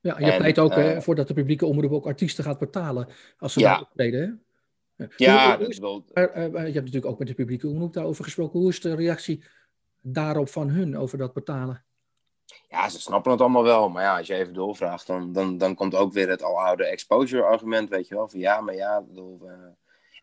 Ja, 0.00 0.18
je 0.18 0.36
pleit 0.36 0.58
ook 0.58 0.76
uh, 0.76 1.00
voor 1.00 1.14
dat 1.14 1.28
de 1.28 1.34
publieke 1.34 1.66
omroep 1.66 1.92
ook 1.92 2.06
artiesten 2.06 2.44
gaat 2.44 2.58
betalen 2.58 3.08
als 3.38 3.52
ze 3.52 3.60
ja. 3.60 3.80
optreden. 3.80 4.20
Hè? 4.20 5.06
Ja, 5.16 5.58
hoe 5.58 6.02
maar, 6.14 6.50
je 6.50 6.58
hebt 6.58 6.74
natuurlijk 6.74 7.06
ook 7.06 7.18
met 7.18 7.28
de 7.28 7.34
publieke 7.34 7.68
omroep 7.68 7.92
daarover 7.92 8.24
gesproken. 8.24 8.60
Hoe 8.60 8.68
is 8.68 8.80
de 8.80 8.94
reactie 8.94 9.44
daarop 10.00 10.48
van 10.48 10.68
hun 10.68 10.98
over 10.98 11.18
dat 11.18 11.32
betalen? 11.32 11.84
Ja, 12.68 12.88
ze 12.88 13.00
snappen 13.00 13.30
het 13.30 13.40
allemaal 13.40 13.62
wel. 13.62 13.88
Maar 13.88 14.02
ja, 14.02 14.18
als 14.18 14.26
je 14.26 14.34
even 14.34 14.54
doorvraagt, 14.54 15.06
dan, 15.06 15.32
dan, 15.32 15.58
dan 15.58 15.74
komt 15.74 15.94
ook 15.94 16.12
weer 16.12 16.28
het 16.28 16.42
aloude 16.42 16.86
exposure-argument, 16.86 17.88
weet 17.88 18.08
je 18.08 18.14
wel. 18.14 18.28
Van 18.28 18.40
ja, 18.40 18.60
maar 18.60 18.74
ja, 18.74 19.02
bedoel, 19.02 19.40
uh... 19.42 19.52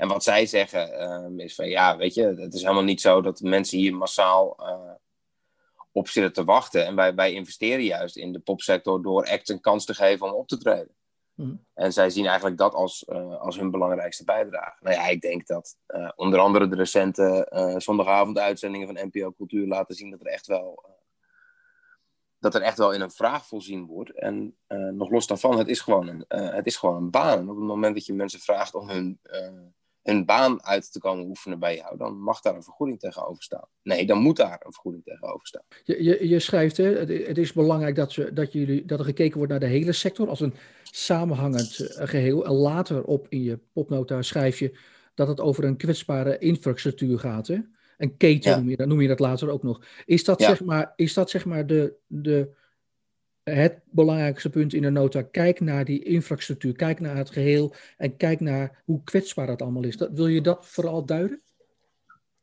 En 0.02 0.08
wat 0.08 0.24
zij 0.24 0.46
zeggen 0.46 0.90
uh, 1.38 1.46
is 1.46 1.56
van 1.56 1.70
ja, 1.70 1.98
weet 1.98 2.14
je, 2.14 2.26
het 2.38 2.54
is 2.54 2.62
helemaal 2.62 2.84
niet 2.84 3.02
zo 3.02 3.22
dat 3.22 3.42
mensen 3.42 3.78
hier 3.78 3.96
massaal 3.96 4.58
uh, 4.60 4.92
op 5.92 6.08
zitten 6.08 6.34
te 6.34 6.44
wachten. 6.44 6.86
En 6.86 6.96
wij, 6.96 7.16
wij 7.16 7.34
investeren 7.34 7.84
juist 7.84 8.18
in 8.18 8.32
de 8.32 8.40
popsector 8.40 9.02
door 9.02 9.26
acts 9.26 9.50
een 9.50 9.62
kans 9.62 9.86
te 9.86 9.94
geven 9.94 10.26
om 10.26 10.34
op 10.34 10.48
te 10.48 10.58
treden. 10.58 10.96
Mm. 11.36 11.66
En 11.74 11.94
zij 11.94 12.10
zien 12.10 12.26
eigenlijk 12.26 12.58
dat 12.58 12.74
als, 12.74 13.08
als 13.40 13.58
hun 13.58 13.72
belangrijkste 13.72 14.24
bijdrage. 14.24 14.78
Nou 14.80 14.96
ja, 14.96 15.08
ik 15.08 15.22
denk 15.22 15.48
dat 15.48 15.78
onder 16.16 16.40
andere 16.40 16.68
de 16.68 16.76
recente 16.76 17.48
zondagavond-uitzendingen 17.78 18.88
van 18.88 19.10
NPO 19.12 19.32
Cultuur 19.32 19.68
laten 19.68 19.96
zien 19.96 20.10
dat 20.10 20.20
er 20.20 20.28
echt 20.28 20.48
wel 20.48 20.84
dat 22.42 22.56
er 22.56 22.62
echt 22.62 22.78
wel 22.78 22.92
in 22.92 23.02
een 23.02 23.12
vraag 23.12 23.46
voorzien 23.46 23.86
wordt. 23.86 24.12
En 24.12 24.56
uh, 24.68 24.90
nog 24.90 25.10
los 25.10 25.28
daarvan, 25.28 25.58
het 25.58 25.68
is, 25.68 25.80
gewoon 25.80 26.08
een, 26.08 26.26
uh, 26.30 26.54
het 26.54 26.66
is 26.66 26.76
gewoon 26.76 26.96
een 26.96 27.10
baan. 27.10 27.50
Op 27.50 27.56
het 27.56 27.66
moment 27.66 27.96
dat 27.96 28.06
je 28.06 28.14
mensen 28.14 28.40
vraagt 28.40 28.76
om 28.76 28.90
hun, 28.90 29.20
uh, 29.24 29.50
hun 30.02 30.26
baan 30.26 30.64
uit 30.64 30.92
te 30.92 31.00
komen 31.00 31.26
oefenen 31.26 31.60
bij 31.60 31.76
jou, 31.76 31.98
dan 31.98 32.22
mag 32.22 32.42
daar 32.42 32.56
een 32.56 32.64
vergoeding 32.64 33.00
tegenover 33.00 33.44
staan. 33.44 33.68
Nee, 33.82 34.06
dan 34.06 34.18
moet 34.18 34.38
daar 34.38 34.62
een 34.66 34.74
vergoeding 34.74 35.04
tegenover 35.04 35.48
staan. 35.48 35.64
Je, 35.84 36.04
je, 36.04 36.28
je 36.28 36.40
schrijft, 36.40 36.78
hè, 36.78 36.98
het, 36.98 37.28
het, 37.28 37.38
is 37.38 37.54
belangrijk 37.54 37.96
dat, 37.96 38.12
ze, 38.12 38.34
dat, 38.34 38.54
jullie, 38.54 38.86
dat 38.86 39.00
er 39.00 39.06
gekeken 39.06 39.38
wordt 39.38 39.52
naar 39.52 39.62
de 39.62 39.66
hele 39.66 39.92
sector 39.92 40.30
als 40.30 40.40
een 40.40 40.56
samenhangend 40.84 41.76
geheel. 41.96 42.46
En 42.46 42.54
later 42.54 43.04
op 43.04 43.26
in 43.30 43.44
je 43.44 43.60
popnota 43.74 44.22
schrijf 44.22 44.60
je 44.60 44.78
dat 45.14 45.28
het 45.28 45.40
over 45.40 45.64
een 45.64 45.78
kwetsbare 45.78 46.38
infrastructuur 46.38 47.20
gaat. 47.20 47.48
Hè? 47.48 47.60
Een 48.02 48.18
keten 48.18 48.58
noem, 48.58 48.70
je 48.70 48.76
dat, 48.76 48.88
noem 48.88 49.02
je 49.02 49.08
dat 49.08 49.20
later 49.20 49.50
ook 49.50 49.64
nog. 49.64 49.82
Is 50.06 50.24
dat, 50.24 50.42
zeg, 50.42 50.64
maar, 50.64 50.94
is 50.96 51.14
dat 51.14 51.30
zeg 51.30 51.46
maar 51.46 51.68
de, 51.68 51.94
de, 52.08 52.50
het 53.44 53.80
belangrijkste 53.86 54.50
punt 54.50 54.74
in 54.74 54.82
de 54.82 54.90
nota? 54.90 55.22
Kijk 55.22 55.60
naar 55.60 55.86
die 55.86 56.04
infrastructuur, 56.04 56.76
kijk 56.76 57.00
naar 57.00 57.16
het 57.16 57.30
geheel 57.30 57.74
en 57.98 58.18
kijk 58.18 58.40
naar 58.40 58.82
hoe 58.86 59.04
kwetsbaar 59.04 59.48
dat 59.48 59.62
allemaal 59.62 59.84
is. 59.84 59.98
Dat, 59.98 60.10
wil 60.12 60.28
je 60.28 60.42
dat 60.42 60.66
vooral 60.66 61.06
duiden? 61.06 61.42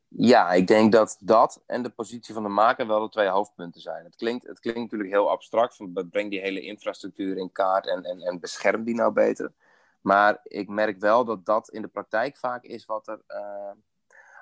Ja, 0.08 0.52
ik 0.52 0.66
denk 0.66 0.92
dat 0.92 1.16
dat 1.20 1.62
en 1.66 1.82
de 1.82 1.90
positie 1.90 2.34
van 2.34 2.42
de 2.42 2.48
maker 2.48 2.86
wel 2.86 3.00
de 3.00 3.08
twee 3.08 3.28
hoofdpunten 3.28 3.80
zijn. 3.80 4.04
Het 4.04 4.16
klinkt, 4.16 4.46
het 4.46 4.60
klinkt 4.60 4.80
natuurlijk 4.80 5.10
heel 5.10 5.30
abstract, 5.30 5.76
van 5.76 6.08
breng 6.10 6.30
die 6.30 6.40
hele 6.40 6.60
infrastructuur 6.60 7.36
in 7.36 7.52
kaart 7.52 7.86
en, 7.86 8.02
en, 8.02 8.20
en 8.20 8.40
bescherm 8.40 8.84
die 8.84 8.94
nou 8.94 9.12
beter. 9.12 9.52
Maar 10.00 10.40
ik 10.42 10.68
merk 10.68 10.98
wel 10.98 11.24
dat 11.24 11.44
dat 11.44 11.68
in 11.68 11.82
de 11.82 11.88
praktijk 11.88 12.36
vaak 12.36 12.64
is 12.64 12.86
wat 12.86 13.08
er, 13.08 13.20
uh, 13.28 13.72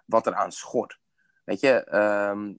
wat 0.04 0.26
er 0.26 0.34
aan 0.34 0.52
schort. 0.52 0.98
Weet 1.46 1.60
je, 1.60 1.84
ehm, 1.84 2.52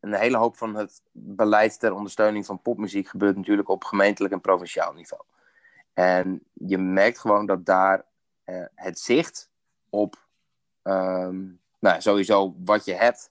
een 0.00 0.14
hele 0.14 0.36
hoop 0.36 0.56
van 0.56 0.74
het 0.74 1.02
beleid 1.12 1.80
ter 1.80 1.94
ondersteuning 1.94 2.46
van 2.46 2.62
popmuziek 2.62 3.08
gebeurt 3.08 3.36
natuurlijk 3.36 3.68
op 3.68 3.84
gemeentelijk 3.84 4.34
en 4.34 4.40
provinciaal 4.40 4.92
niveau. 4.92 5.22
En 5.92 6.42
je 6.52 6.78
merkt 6.78 7.18
gewoon 7.18 7.46
dat 7.46 7.66
daar 7.66 8.04
uh, 8.46 8.64
het 8.74 8.98
zicht 8.98 9.50
op, 9.90 10.26
um, 10.82 11.60
nou, 11.78 12.00
sowieso 12.00 12.54
wat 12.64 12.84
je 12.84 12.94
hebt, 12.94 13.30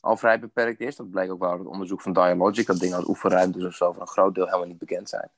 al 0.00 0.16
vrij 0.16 0.40
beperkt 0.40 0.80
is. 0.80 0.96
Dat 0.96 1.10
bleek 1.10 1.30
ook 1.30 1.40
wel 1.40 1.50
uit 1.50 1.58
het 1.58 1.68
onderzoek 1.68 2.00
van 2.00 2.12
Dialogic, 2.12 2.66
dat 2.66 2.78
dingen 2.78 2.96
uit 2.96 3.08
oefenruimtes 3.08 3.64
of 3.64 3.74
zo 3.74 3.92
voor 3.92 4.02
een 4.02 4.08
groot 4.08 4.34
deel 4.34 4.46
helemaal 4.46 4.66
niet 4.66 4.78
bekend 4.78 5.08
zijn. 5.08 5.30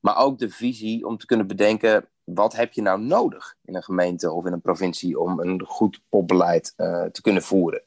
Maar 0.00 0.16
ook 0.16 0.38
de 0.38 0.50
visie 0.50 1.06
om 1.06 1.18
te 1.18 1.26
kunnen 1.26 1.46
bedenken, 1.46 2.08
wat 2.24 2.56
heb 2.56 2.72
je 2.72 2.82
nou 2.82 3.00
nodig 3.00 3.56
in 3.64 3.74
een 3.74 3.82
gemeente 3.82 4.32
of 4.32 4.46
in 4.46 4.52
een 4.52 4.60
provincie 4.60 5.20
om 5.20 5.40
een 5.40 5.64
goed 5.66 6.00
popbeleid 6.08 6.74
uh, 6.76 7.04
te 7.04 7.22
kunnen 7.22 7.42
voeren? 7.42 7.82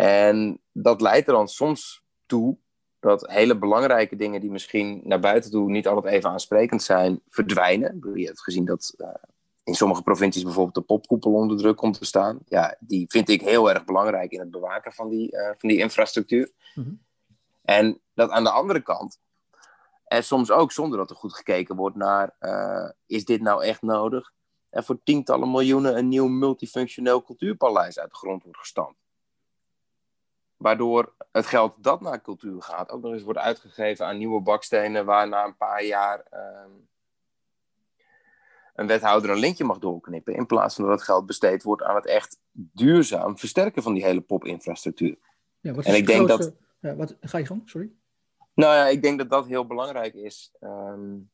En 0.00 0.60
dat 0.72 1.00
leidt 1.00 1.26
er 1.26 1.34
dan 1.34 1.48
soms 1.48 2.02
toe 2.26 2.56
dat 3.00 3.30
hele 3.30 3.58
belangrijke 3.58 4.16
dingen 4.16 4.40
die 4.40 4.50
misschien 4.50 5.00
naar 5.04 5.20
buiten 5.20 5.50
toe 5.50 5.70
niet 5.70 5.86
altijd 5.86 6.14
even 6.14 6.30
aansprekend 6.30 6.82
zijn, 6.82 7.20
verdwijnen. 7.28 8.12
Je 8.14 8.26
hebt 8.26 8.42
gezien 8.42 8.64
dat 8.64 8.94
uh, 8.98 9.08
in 9.64 9.74
sommige 9.74 10.02
provincies 10.02 10.42
bijvoorbeeld 10.42 10.74
de 10.74 10.80
popkoepel 10.94 11.32
onder 11.32 11.56
druk 11.56 11.76
komt 11.76 11.98
te 11.98 12.04
staan. 12.04 12.38
Ja, 12.44 12.76
die 12.78 13.06
vind 13.08 13.28
ik 13.28 13.40
heel 13.40 13.70
erg 13.70 13.84
belangrijk 13.84 14.30
in 14.32 14.40
het 14.40 14.50
bewaken 14.50 14.92
van 14.92 15.08
die, 15.08 15.32
uh, 15.32 15.50
van 15.56 15.68
die 15.68 15.78
infrastructuur. 15.78 16.52
Mm-hmm. 16.74 17.02
En 17.62 18.00
dat 18.14 18.30
aan 18.30 18.44
de 18.44 18.50
andere 18.50 18.80
kant, 18.80 19.20
en 20.04 20.24
soms 20.24 20.50
ook 20.50 20.72
zonder 20.72 20.98
dat 20.98 21.10
er 21.10 21.16
goed 21.16 21.34
gekeken 21.34 21.76
wordt 21.76 21.96
naar, 21.96 22.36
uh, 22.40 22.90
is 23.06 23.24
dit 23.24 23.40
nou 23.40 23.64
echt 23.64 23.82
nodig? 23.82 24.32
En 24.70 24.84
voor 24.84 25.02
tientallen 25.02 25.50
miljoenen 25.50 25.96
een 25.98 26.08
nieuw 26.08 26.28
multifunctioneel 26.28 27.22
cultuurpaleis 27.22 27.98
uit 27.98 28.10
de 28.10 28.16
grond 28.16 28.42
wordt 28.42 28.58
gestampt. 28.58 28.98
Waardoor 30.60 31.12
het 31.32 31.46
geld 31.46 31.74
dat 31.82 32.00
naar 32.00 32.22
cultuur 32.22 32.62
gaat 32.62 32.90
ook 32.90 33.02
nog 33.02 33.12
eens 33.12 33.22
wordt 33.22 33.38
uitgegeven 33.38 34.06
aan 34.06 34.18
nieuwe 34.18 34.40
bakstenen, 34.40 35.04
waar 35.04 35.28
na 35.28 35.44
een 35.44 35.56
paar 35.56 35.84
jaar 35.84 36.22
ehm, 36.30 36.70
een 38.74 38.86
wethouder 38.86 39.30
een 39.30 39.38
lintje 39.38 39.64
mag 39.64 39.78
doorknippen. 39.78 40.34
In 40.34 40.46
plaats 40.46 40.74
van 40.74 40.84
dat 40.84 40.92
het 40.92 41.02
geld 41.02 41.26
besteed 41.26 41.62
wordt 41.62 41.82
aan 41.82 41.94
het 41.94 42.06
echt 42.06 42.38
duurzaam 42.52 43.38
versterken 43.38 43.82
van 43.82 43.94
die 43.94 44.04
hele 44.04 44.20
popinfrastructuur. 44.20 45.16
Ja, 45.60 45.72
wat 45.72 45.84
is 45.84 45.90
en 45.90 45.96
ik 45.96 46.06
denk 46.06 46.28
dat. 46.28 46.52
Ja, 46.80 46.94
wat, 46.94 47.16
ga 47.20 47.38
je 47.38 47.46
van? 47.46 47.62
Sorry. 47.64 47.90
Nou 48.54 48.74
ja, 48.74 48.86
ik 48.86 49.02
denk 49.02 49.18
dat 49.18 49.30
dat 49.30 49.46
heel 49.46 49.66
belangrijk 49.66 50.14
is. 50.14 50.52
Um, 50.60 51.30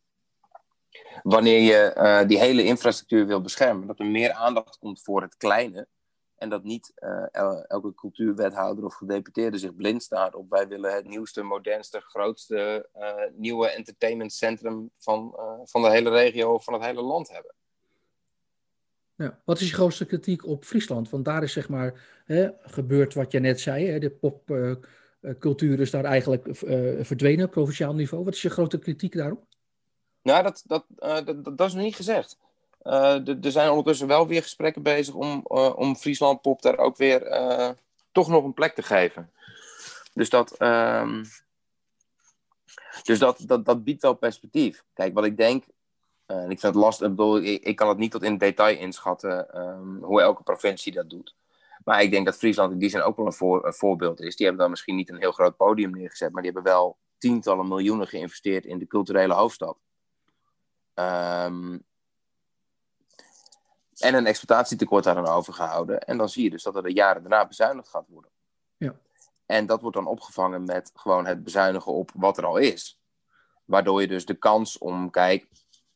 wanneer 1.22 1.60
je 1.60 1.94
uh, 1.96 2.28
die 2.28 2.38
hele 2.38 2.64
infrastructuur 2.64 3.26
wil 3.26 3.40
beschermen, 3.40 3.86
dat 3.86 3.98
er 3.98 4.06
meer 4.06 4.32
aandacht 4.32 4.78
komt 4.78 5.02
voor 5.02 5.22
het 5.22 5.36
kleine 5.36 5.88
en 6.36 6.48
dat 6.48 6.64
niet 6.64 6.92
uh, 6.98 7.64
elke 7.68 7.94
cultuurwethouder 7.94 8.84
of 8.84 8.94
gedeputeerde 8.94 9.58
zich 9.58 9.76
blind 9.76 10.02
staat 10.02 10.34
op 10.34 10.50
wij 10.50 10.68
willen 10.68 10.94
het 10.94 11.08
nieuwste, 11.08 11.42
modernste, 11.42 12.00
grootste 12.00 12.88
uh, 12.96 13.12
nieuwe 13.36 13.68
entertainmentcentrum 13.68 14.90
van, 14.98 15.34
uh, 15.36 15.60
van 15.64 15.82
de 15.82 15.90
hele 15.90 16.10
regio 16.10 16.54
of 16.54 16.64
van 16.64 16.74
het 16.74 16.82
hele 16.82 17.02
land 17.02 17.28
hebben. 17.28 17.54
Ja. 19.14 19.40
Wat 19.44 19.60
is 19.60 19.68
je 19.68 19.74
grootste 19.74 20.06
kritiek 20.06 20.46
op 20.46 20.64
Friesland? 20.64 21.10
Want 21.10 21.24
daar 21.24 21.42
is 21.42 21.52
zeg 21.52 21.68
maar 21.68 22.22
hè, 22.24 22.48
gebeurd 22.60 23.14
wat 23.14 23.32
je 23.32 23.38
net 23.38 23.60
zei. 23.60 23.86
Hè, 23.86 23.98
de 23.98 24.10
popcultuur 24.10 25.80
is 25.80 25.90
daar 25.90 26.04
eigenlijk 26.04 26.48
verdwenen, 27.00 27.48
provinciaal 27.48 27.94
niveau. 27.94 28.24
Wat 28.24 28.34
is 28.34 28.42
je 28.42 28.50
grote 28.50 28.78
kritiek 28.78 29.16
daarop? 29.16 29.44
Nou, 30.22 30.42
dat, 30.42 30.62
dat, 30.66 30.84
dat, 30.98 31.44
dat, 31.56 31.68
is 31.68 31.74
nog 31.74 31.84
niet 31.84 31.96
gezegd. 31.96 32.38
Er 32.86 33.50
zijn 33.50 33.68
ondertussen 33.68 34.06
wel 34.06 34.26
weer 34.26 34.42
gesprekken 34.42 34.82
bezig 34.82 35.14
om, 35.14 35.40
om 35.74 35.96
Friesland 35.96 36.40
Pop 36.40 36.62
daar 36.62 36.78
ook 36.78 36.96
weer 36.96 37.20
toch 38.12 38.28
nog 38.28 38.44
een 38.44 38.54
plek 38.54 38.74
te 38.74 38.82
geven. 38.82 39.30
Dus 40.12 40.30
dat, 40.30 40.56
ehm, 40.56 41.24
dus 43.02 43.18
dat, 43.18 43.42
dat, 43.46 43.64
dat 43.64 43.84
biedt 43.84 44.02
wel 44.02 44.14
perspectief. 44.14 44.84
Kijk, 44.94 45.14
wat 45.14 45.24
ik 45.24 45.36
denk, 45.36 45.64
ik 46.26 46.60
vind 46.60 46.62
het 46.62 46.74
lastig, 46.74 47.08
ik, 47.08 47.14
bedoel, 47.14 47.42
ik, 47.42 47.76
kan 47.76 47.88
het 47.88 47.98
niet 47.98 48.10
tot 48.10 48.22
in 48.22 48.38
detail 48.38 48.78
inschatten 48.78 49.60
um, 49.60 50.02
hoe 50.02 50.20
elke 50.20 50.42
provincie 50.42 50.92
dat 50.92 51.10
doet. 51.10 51.34
Maar 51.84 52.02
ik 52.02 52.10
denk 52.10 52.26
dat 52.26 52.36
Friesland 52.36 52.72
in 52.72 52.78
die 52.78 52.88
zin 52.88 53.02
ook 53.02 53.16
wel 53.16 53.26
een, 53.26 53.32
voor, 53.32 53.66
een, 53.66 53.74
voorbeeld 53.74 54.20
is. 54.20 54.36
Die 54.36 54.46
hebben 54.46 54.62
dan 54.62 54.70
misschien 54.70 54.96
niet 54.96 55.08
een 55.08 55.18
heel 55.18 55.32
groot 55.32 55.56
podium 55.56 55.90
neergezet, 55.90 56.32
maar 56.32 56.42
die 56.42 56.52
hebben 56.52 56.72
wel 56.72 56.96
tientallen 57.18 57.68
miljoenen 57.68 58.06
geïnvesteerd 58.06 58.64
in 58.64 58.78
de 58.78 58.86
culturele 58.86 59.34
hoofdstad. 59.34 59.78
Um, 60.94 61.84
en 64.06 64.14
een 64.14 64.26
exploitatietekort 64.26 65.04
daaraan 65.04 65.26
overgehouden. 65.26 66.00
En 66.00 66.18
dan 66.18 66.28
zie 66.28 66.44
je 66.44 66.50
dus 66.50 66.62
dat 66.62 66.76
er 66.76 66.82
de 66.82 66.92
jaren 66.92 67.22
daarna 67.22 67.46
bezuinigd 67.46 67.88
gaat 67.88 68.08
worden. 68.08 68.30
Ja. 68.76 68.94
En 69.46 69.66
dat 69.66 69.80
wordt 69.80 69.96
dan 69.96 70.06
opgevangen 70.06 70.64
met 70.64 70.90
gewoon 70.94 71.26
het 71.26 71.44
bezuinigen 71.44 71.92
op 71.92 72.10
wat 72.14 72.38
er 72.38 72.46
al 72.46 72.56
is. 72.56 73.00
Waardoor 73.64 74.00
je 74.00 74.08
dus 74.08 74.24
de 74.24 74.34
kans 74.34 74.78
om, 74.78 75.10
kijk, 75.10 75.48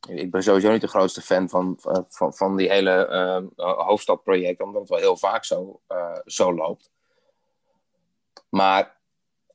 ik 0.07 0.31
ben 0.31 0.43
sowieso 0.43 0.71
niet 0.71 0.81
de 0.81 0.87
grootste 0.87 1.21
fan 1.21 1.49
van, 1.49 1.79
van, 2.09 2.33
van 2.33 2.55
die 2.55 2.69
hele 2.69 3.07
uh, 3.57 3.71
hoofdstadproject, 3.87 4.61
omdat 4.61 4.81
het 4.81 4.89
wel 4.89 4.99
heel 4.99 5.17
vaak 5.17 5.43
zo, 5.43 5.81
uh, 5.89 6.19
zo 6.25 6.53
loopt. 6.53 6.91
Maar 8.49 8.99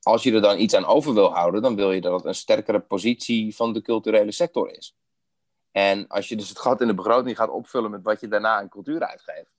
als 0.03 0.23
je 0.23 0.33
er 0.33 0.41
dan 0.41 0.59
iets 0.59 0.75
aan 0.75 0.87
over 0.87 1.15
wil 1.15 1.33
houden, 1.33 1.63
dan 1.63 1.77
wil 1.77 1.93
je 1.93 2.01
dat 2.01 2.13
het 2.13 2.25
een 2.25 2.35
sterkere 2.35 2.81
positie 2.81 3.57
van 3.57 3.73
de 3.73 3.83
culturele 3.83 4.33
sector 4.33 4.71
is. 4.71 4.97
En 5.77 6.07
als 6.09 6.29
je 6.29 6.37
dus 6.37 6.49
het 6.49 6.59
gat 6.59 6.81
in 6.81 6.87
de 6.87 6.95
begroting 6.95 7.37
gaat 7.37 7.49
opvullen 7.49 7.91
met 7.91 8.03
wat 8.03 8.21
je 8.21 8.29
daarna 8.29 8.57
aan 8.57 8.69
cultuur 8.69 9.01
uitgeeft, 9.01 9.51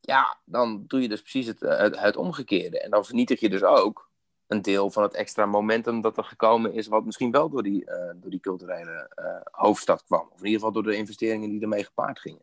ja, 0.00 0.38
dan 0.44 0.84
doe 0.86 1.00
je 1.00 1.08
dus 1.08 1.20
precies 1.20 1.46
het, 1.46 1.60
het, 1.60 2.00
het, 2.00 2.16
omgekeerde. 2.16 2.80
En 2.80 2.90
dan 2.90 3.04
vernietig 3.04 3.40
je 3.40 3.50
dus 3.50 3.62
ook 3.62 4.10
een 4.46 4.62
deel 4.62 4.90
van 4.90 5.02
het 5.02 5.14
extra 5.14 5.46
momentum 5.46 6.00
dat 6.00 6.16
er 6.16 6.24
gekomen 6.24 6.72
is, 6.72 6.86
wat 6.86 7.04
misschien 7.04 7.30
wel 7.30 7.48
door 7.48 7.62
die, 7.62 7.84
uh, 7.84 8.10
door 8.14 8.30
die 8.30 8.40
culturele 8.40 9.10
uh, 9.18 9.26
hoofdstad 9.50 10.04
kwam. 10.04 10.28
Of 10.32 10.38
in 10.38 10.44
ieder 10.44 10.58
geval 10.58 10.72
door 10.72 10.92
de 10.92 10.96
investeringen 10.96 11.50
die 11.50 11.60
ermee 11.60 11.84
gepaard 11.84 12.18
gingen. 12.18 12.42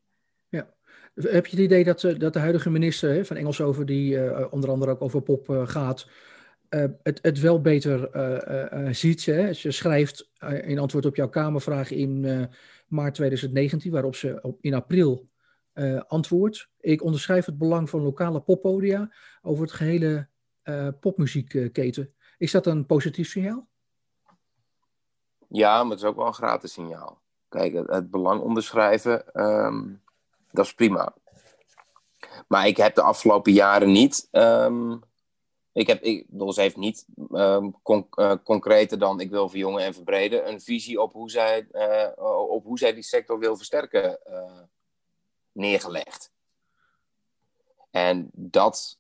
Ja. 0.50 0.74
Heb 1.13 1.45
je 1.45 1.55
het 1.55 1.65
idee 1.65 1.83
dat, 1.83 2.03
eh, 2.03 2.19
dat 2.19 2.33
de 2.33 2.39
huidige 2.39 2.69
minister 2.69 3.13
hè, 3.13 3.25
van 3.25 3.36
Engelshoven, 3.36 3.86
die 3.86 4.15
uh, 4.15 4.45
onder 4.50 4.69
andere 4.69 4.91
ook 4.91 5.01
over 5.01 5.21
pop 5.21 5.63
gaat, 5.65 6.07
het, 6.69 7.19
het 7.21 7.39
wel 7.39 7.61
beter 7.61 8.09
ziet? 8.95 9.25
Hè? 9.25 9.53
Ze 9.53 9.71
schrijft 9.71 10.29
in 10.61 10.79
antwoord 10.79 11.05
op 11.05 11.15
jouw 11.15 11.29
Kamervraag 11.29 11.91
in 11.91 12.21
maart 12.88 13.13
2019, 13.13 13.91
waarop 13.91 14.15
ze 14.15 14.55
in 14.61 14.73
april 14.73 15.29
antwoordt. 16.07 16.69
Ik 16.79 17.03
onderschrijf 17.03 17.45
het 17.45 17.57
belang 17.57 17.89
van 17.89 18.01
lokale 18.01 18.39
poppodia 18.39 19.13
over 19.41 19.63
het 19.63 19.71
gehele 19.71 20.27
popmuziekketen. 20.99 22.13
Is 22.38 22.51
dat 22.51 22.65
een 22.65 22.85
positief 22.85 23.29
signaal? 23.29 23.67
Ja, 25.47 25.83
maar 25.83 25.91
het 25.91 25.99
is 25.99 26.05
ook 26.05 26.15
wel 26.15 26.27
een 26.27 26.33
gratis 26.33 26.73
signaal. 26.73 27.21
Kijk, 27.49 27.73
het, 27.73 28.11
belang 28.11 28.41
onderschrijven, 28.41 29.33
ehm, 29.33 29.83
dat 30.51 30.65
is 30.65 30.73
prima. 30.73 31.13
Maar 32.47 32.67
ik 32.67 32.77
heb 32.77 32.95
de 32.95 33.01
afgelopen 33.01 33.51
jaren 33.51 33.91
niet. 33.91 34.27
Um, 34.31 35.01
ik 35.79 35.88
heb, 35.88 36.01
ik 36.01 36.25
ze 36.48 36.62
heeft 36.62 36.77
niet 36.77 37.05
um, 37.31 37.75
concreter 38.43 39.00
dan 39.00 39.19
ik 39.19 39.29
wil 39.29 39.50
verjongen 39.50 39.83
en 39.83 39.93
verbreden. 39.93 40.48
Een 40.48 40.62
visie 40.62 41.01
op 41.01 41.13
hoe 41.13 41.29
zij, 41.29 41.67
uh, 41.71 42.07
op 42.50 42.63
hoe 42.63 42.77
zij 42.77 42.93
die 42.93 43.03
sector 43.03 43.39
wil 43.39 43.57
versterken 43.57 44.19
uh, 44.30 44.62
neergelegd. 45.51 46.32
En 47.91 48.30
dat 48.34 48.99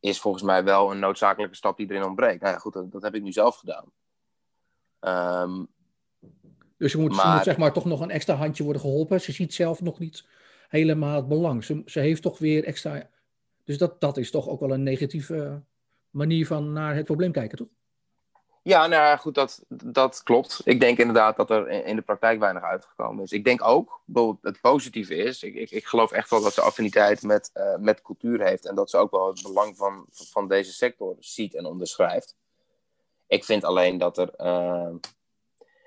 is 0.00 0.20
volgens 0.20 0.42
mij 0.42 0.64
wel 0.64 0.90
een 0.90 0.98
noodzakelijke 0.98 1.56
stap 1.56 1.76
die 1.76 1.90
erin 1.90 2.04
ontbreekt. 2.04 2.40
Nou 2.40 2.52
ja, 2.52 2.58
goed, 2.58 2.72
dat, 2.72 2.92
dat 2.92 3.02
heb 3.02 3.14
ik 3.14 3.22
nu 3.22 3.32
zelf 3.32 3.56
gedaan. 3.56 3.92
Um, 5.44 5.68
dus 6.76 6.92
je 6.92 6.98
moet, 6.98 7.14
maar... 7.14 7.34
moet, 7.34 7.44
zeg 7.44 7.56
maar 7.56 7.72
toch 7.72 7.84
nog 7.84 8.00
een 8.00 8.10
extra 8.10 8.34
handje 8.34 8.64
worden 8.64 8.82
geholpen. 8.82 9.20
Ze 9.20 9.32
ziet 9.32 9.54
zelf 9.54 9.80
nog 9.80 9.98
niet 9.98 10.26
helemaal 10.68 11.16
het 11.16 11.28
belang. 11.28 11.64
Ze, 11.64 11.82
ze 11.86 12.00
heeft 12.00 12.22
toch 12.22 12.38
weer 12.38 12.64
extra. 12.64 13.10
Dus 13.64 13.78
dat, 13.78 14.00
dat 14.00 14.16
is 14.16 14.30
toch 14.30 14.48
ook 14.48 14.60
wel 14.60 14.72
een 14.72 14.82
negatieve 14.82 15.62
manier 16.10 16.46
van 16.46 16.72
naar 16.72 16.94
het 16.94 17.04
probleem 17.04 17.32
kijken, 17.32 17.58
toch? 17.58 17.68
Ja, 18.62 18.86
nou 18.86 19.18
goed, 19.18 19.34
dat, 19.34 19.64
dat 19.68 20.22
klopt. 20.22 20.60
Ik 20.64 20.80
denk 20.80 20.98
inderdaad 20.98 21.36
dat 21.36 21.50
er 21.50 21.68
in 21.68 21.96
de 21.96 22.02
praktijk 22.02 22.38
weinig 22.38 22.62
uitgekomen 22.62 23.24
is. 23.24 23.32
Ik 23.32 23.44
denk 23.44 23.64
ook, 23.64 24.02
het 24.40 24.60
positieve 24.60 25.14
is, 25.14 25.42
ik, 25.42 25.54
ik, 25.54 25.70
ik 25.70 25.86
geloof 25.86 26.12
echt 26.12 26.30
wel 26.30 26.42
dat 26.42 26.52
ze 26.52 26.60
affiniteit 26.60 27.22
met, 27.22 27.50
uh, 27.54 27.76
met 27.76 28.02
cultuur 28.02 28.44
heeft 28.44 28.66
en 28.66 28.74
dat 28.74 28.90
ze 28.90 28.96
ook 28.96 29.10
wel 29.10 29.26
het 29.26 29.42
belang 29.42 29.76
van, 29.76 30.06
van 30.10 30.48
deze 30.48 30.72
sector 30.72 31.16
ziet 31.18 31.54
en 31.54 31.66
onderschrijft. 31.66 32.36
Ik 33.26 33.44
vind 33.44 33.64
alleen 33.64 33.98
dat 33.98 34.18
er 34.18 34.30
uh, 34.36 34.94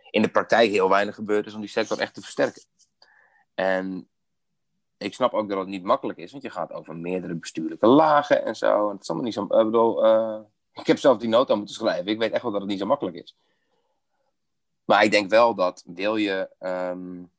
in 0.09 0.21
de 0.21 0.31
praktijk 0.31 0.71
heel 0.71 0.89
weinig 0.89 1.15
gebeurd 1.15 1.45
is 1.45 1.53
om 1.53 1.61
die 1.61 1.69
sector 1.69 1.99
echt 1.99 2.13
te 2.13 2.21
versterken. 2.21 2.63
En 3.53 4.09
ik 5.01 5.13
snap 5.13 5.33
ook 5.33 5.49
dat 5.49 5.57
het 5.57 5.67
niet 5.67 5.83
makkelijk 5.83 6.19
is, 6.19 6.31
want 6.31 6.43
je 6.43 6.49
gaat 6.49 6.73
over 6.73 6.95
meerdere 6.95 7.35
bestuurlijke 7.35 7.87
lagen 7.87 8.45
en 8.45 8.55
zo. 8.55 8.87
En 8.87 8.93
het 8.93 9.01
is 9.01 9.09
allemaal 9.09 9.25
niet 9.25 9.33
zo. 9.33 9.43
Ik 9.43 9.49
bedoel, 9.49 10.05
uh, 10.05 10.39
ik 10.73 10.87
heb 10.87 10.97
zelf 10.97 11.17
die 11.17 11.29
nota 11.29 11.55
moeten 11.55 11.75
schrijven. 11.75 12.11
Ik 12.11 12.17
weet 12.17 12.31
echt 12.31 12.41
wel 12.41 12.51
dat 12.51 12.61
het 12.61 12.69
niet 12.69 12.79
zo 12.79 12.85
makkelijk 12.85 13.15
is. 13.17 13.37
Maar 14.85 15.03
ik 15.03 15.11
denk 15.11 15.29
wel 15.29 15.55
dat 15.55 15.83
wil 15.85 16.15
je, 16.15 16.49
um, 16.59 17.31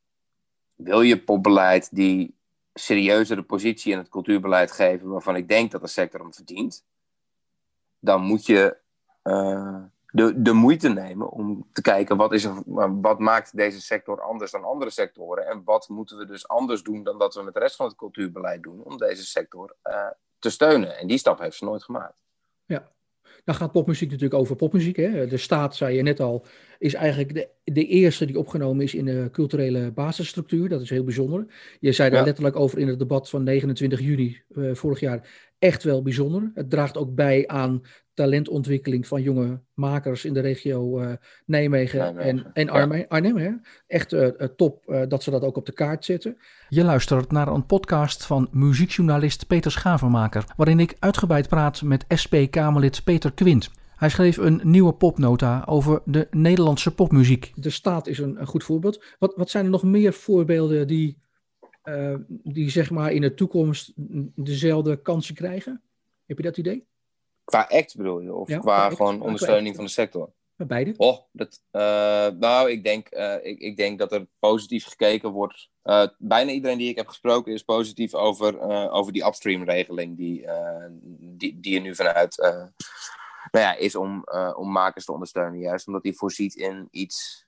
wil 0.75 1.01
je 1.01 1.23
popbeleid 1.23 1.95
die 1.95 2.35
serieuzere 2.75 3.43
positie 3.43 3.93
in 3.93 3.99
het 3.99 4.09
cultuurbeleid 4.09 4.73
geven, 4.73 5.09
waarvan 5.09 5.37
ik 5.37 5.49
denk 5.49 5.71
dat 5.71 5.81
de 5.81 5.87
sector 5.87 6.21
hem 6.21 6.35
verdient, 6.35 6.85
dan 7.99 8.23
moet 8.23 8.47
je 8.47 8.77
uh, 9.23 9.83
de, 10.13 10.43
de 10.43 10.53
moeite 10.53 10.89
nemen 10.89 11.31
om 11.31 11.67
te 11.73 11.81
kijken 11.81 12.17
wat, 12.17 12.33
is 12.33 12.45
er, 12.45 12.63
wat 13.01 13.19
maakt 13.19 13.57
deze 13.57 13.81
sector 13.81 14.21
anders 14.21 14.51
dan 14.51 14.65
andere 14.65 14.91
sectoren 14.91 15.47
en 15.47 15.63
wat 15.65 15.89
moeten 15.89 16.19
we 16.19 16.27
dus 16.27 16.49
anders 16.49 16.83
doen 16.83 17.03
dan 17.03 17.19
dat 17.19 17.35
we 17.35 17.43
met 17.43 17.55
de 17.55 17.61
rest 17.61 17.77
van 17.77 17.87
het 17.87 17.97
cultuurbeleid 17.97 18.63
doen 18.63 18.83
om 18.83 18.97
deze 18.99 19.25
sector 19.25 19.77
uh, 19.85 20.07
te 20.39 20.51
steunen. 20.51 20.99
En 20.99 21.07
die 21.07 21.19
stap 21.19 21.39
heeft 21.39 21.57
ze 21.57 21.65
nooit 21.65 21.83
gemaakt. 21.83 22.23
Ja, 22.65 22.93
dan 23.45 23.55
gaat 23.55 23.73
popmuziek 23.73 24.11
natuurlijk 24.11 24.41
over 24.41 24.57
popmuziek. 24.57 24.97
Hè? 24.97 25.27
De 25.27 25.37
staat, 25.37 25.77
zei 25.77 25.97
je 25.97 26.03
net 26.03 26.21
al, 26.21 26.47
is 26.79 26.95
eigenlijk 26.95 27.35
de, 27.35 27.49
de 27.65 27.87
eerste 27.87 28.25
die 28.25 28.39
opgenomen 28.39 28.85
is 28.85 28.95
in 28.95 29.05
de 29.05 29.29
culturele 29.33 29.91
basisstructuur. 29.91 30.69
Dat 30.69 30.81
is 30.81 30.91
heel 30.91 31.05
bijzonder. 31.05 31.47
Je 31.81 31.93
zei 31.93 32.11
daar 32.11 32.25
letterlijk 32.25 32.57
over 32.57 32.79
in 32.79 32.89
het 32.89 32.99
debat 32.99 33.31
van 33.31 33.43
29 33.43 34.01
juni 34.01 34.43
uh, 34.49 34.75
vorig 34.75 35.01
jaar. 35.01 35.51
Echt 35.63 35.83
wel 35.83 36.03
bijzonder. 36.03 36.51
Het 36.55 36.71
draagt 36.71 36.97
ook 36.97 37.15
bij 37.15 37.47
aan 37.47 37.83
talentontwikkeling 38.15 39.07
van 39.07 39.23
jonge 39.23 39.61
makers 39.75 40.25
in 40.25 40.35
de 40.35 40.41
regio 40.41 41.01
uh, 41.01 41.13
Nijmegen, 41.47 42.19
en, 42.19 42.51
en 42.53 42.69
Arnhem. 42.69 43.05
Arnhem 43.09 43.37
hè? 43.37 43.51
Echt 43.87 44.13
uh, 44.13 44.27
top 44.57 44.85
uh, 44.87 45.03
dat 45.09 45.23
ze 45.23 45.31
dat 45.31 45.43
ook 45.43 45.57
op 45.57 45.67
de 45.67 45.73
kaart 45.73 46.05
zetten. 46.05 46.37
Je 46.69 46.85
luistert 46.85 47.33
naar 47.33 47.49
een 47.49 47.67
podcast 47.67 48.27
van 48.27 48.49
muziekjournalist 48.53 49.47
Peter 49.47 49.71
Schavenmaker, 49.71 50.45
waarin 50.57 50.81
ik 50.81 50.97
uitgebreid 50.99 51.49
praat 51.49 51.83
met 51.83 52.05
SP-Kamerlid 52.09 53.05
Peter 53.05 53.33
Quint. 53.33 53.71
Hij 53.97 54.09
schreef 54.09 54.37
een 54.37 54.61
nieuwe 54.63 54.93
popnota 54.93 55.63
over 55.67 56.03
de 56.05 56.27
Nederlandse 56.31 56.95
popmuziek. 56.95 57.53
De 57.55 57.71
staat 57.71 58.07
is 58.07 58.19
een, 58.19 58.41
een 58.41 58.47
goed 58.47 58.65
voorbeeld. 58.65 59.05
Wat, 59.19 59.35
wat 59.37 59.51
zijn 59.51 59.65
er 59.65 59.71
nog 59.71 59.83
meer 59.83 60.13
voorbeelden 60.13 60.87
die, 60.87 61.23
die 62.27 62.71
zeg 62.71 62.91
maar 62.91 63.13
in 63.13 63.21
de 63.21 63.35
toekomst 63.35 63.93
dezelfde 64.35 64.97
kansen 64.97 65.35
krijgen? 65.35 65.83
Heb 66.27 66.37
je 66.37 66.43
dat 66.43 66.57
idee? 66.57 66.87
Qua 67.45 67.67
act 67.69 67.97
bedoel 67.97 68.21
je? 68.21 68.35
Of 68.35 68.59
qua 68.59 68.91
gewoon 68.91 69.21
ondersteuning 69.21 69.75
van 69.75 69.85
de 69.85 69.91
sector? 69.91 70.33
Beide. 70.67 70.95
Oh, 70.97 71.19
dat, 71.33 71.63
uh, 71.73 72.29
nou, 72.39 72.71
ik 72.71 72.85
denk, 72.85 73.15
uh, 73.15 73.35
ik, 73.43 73.59
ik 73.59 73.77
denk 73.77 73.99
dat 73.99 74.13
er 74.13 74.27
positief 74.39 74.87
gekeken 74.87 75.31
wordt. 75.31 75.71
Uh, 75.85 76.07
bijna 76.19 76.51
iedereen 76.51 76.79
die 76.79 76.89
ik 76.89 76.97
heb 76.97 77.09
gesproken 77.09 77.53
is 77.53 77.63
positief 77.63 78.15
over, 78.15 78.61
over 78.91 79.13
die 79.13 79.27
upstream-regeling 79.27 80.17
die, 80.17 80.47
die, 81.11 81.61
die 81.61 81.77
er 81.77 81.83
nu 81.83 81.95
vanuit 81.95 82.37
nou 83.51 83.65
ja, 83.65 83.75
is 83.75 83.95
om, 83.95 84.25
om 84.57 84.71
makers 84.71 85.05
te 85.05 85.13
ondersteunen. 85.13 85.59
Juist 85.59 85.87
omdat 85.87 86.03
die 86.03 86.17
voorziet 86.17 86.55
in 86.55 86.89
iets 86.91 87.47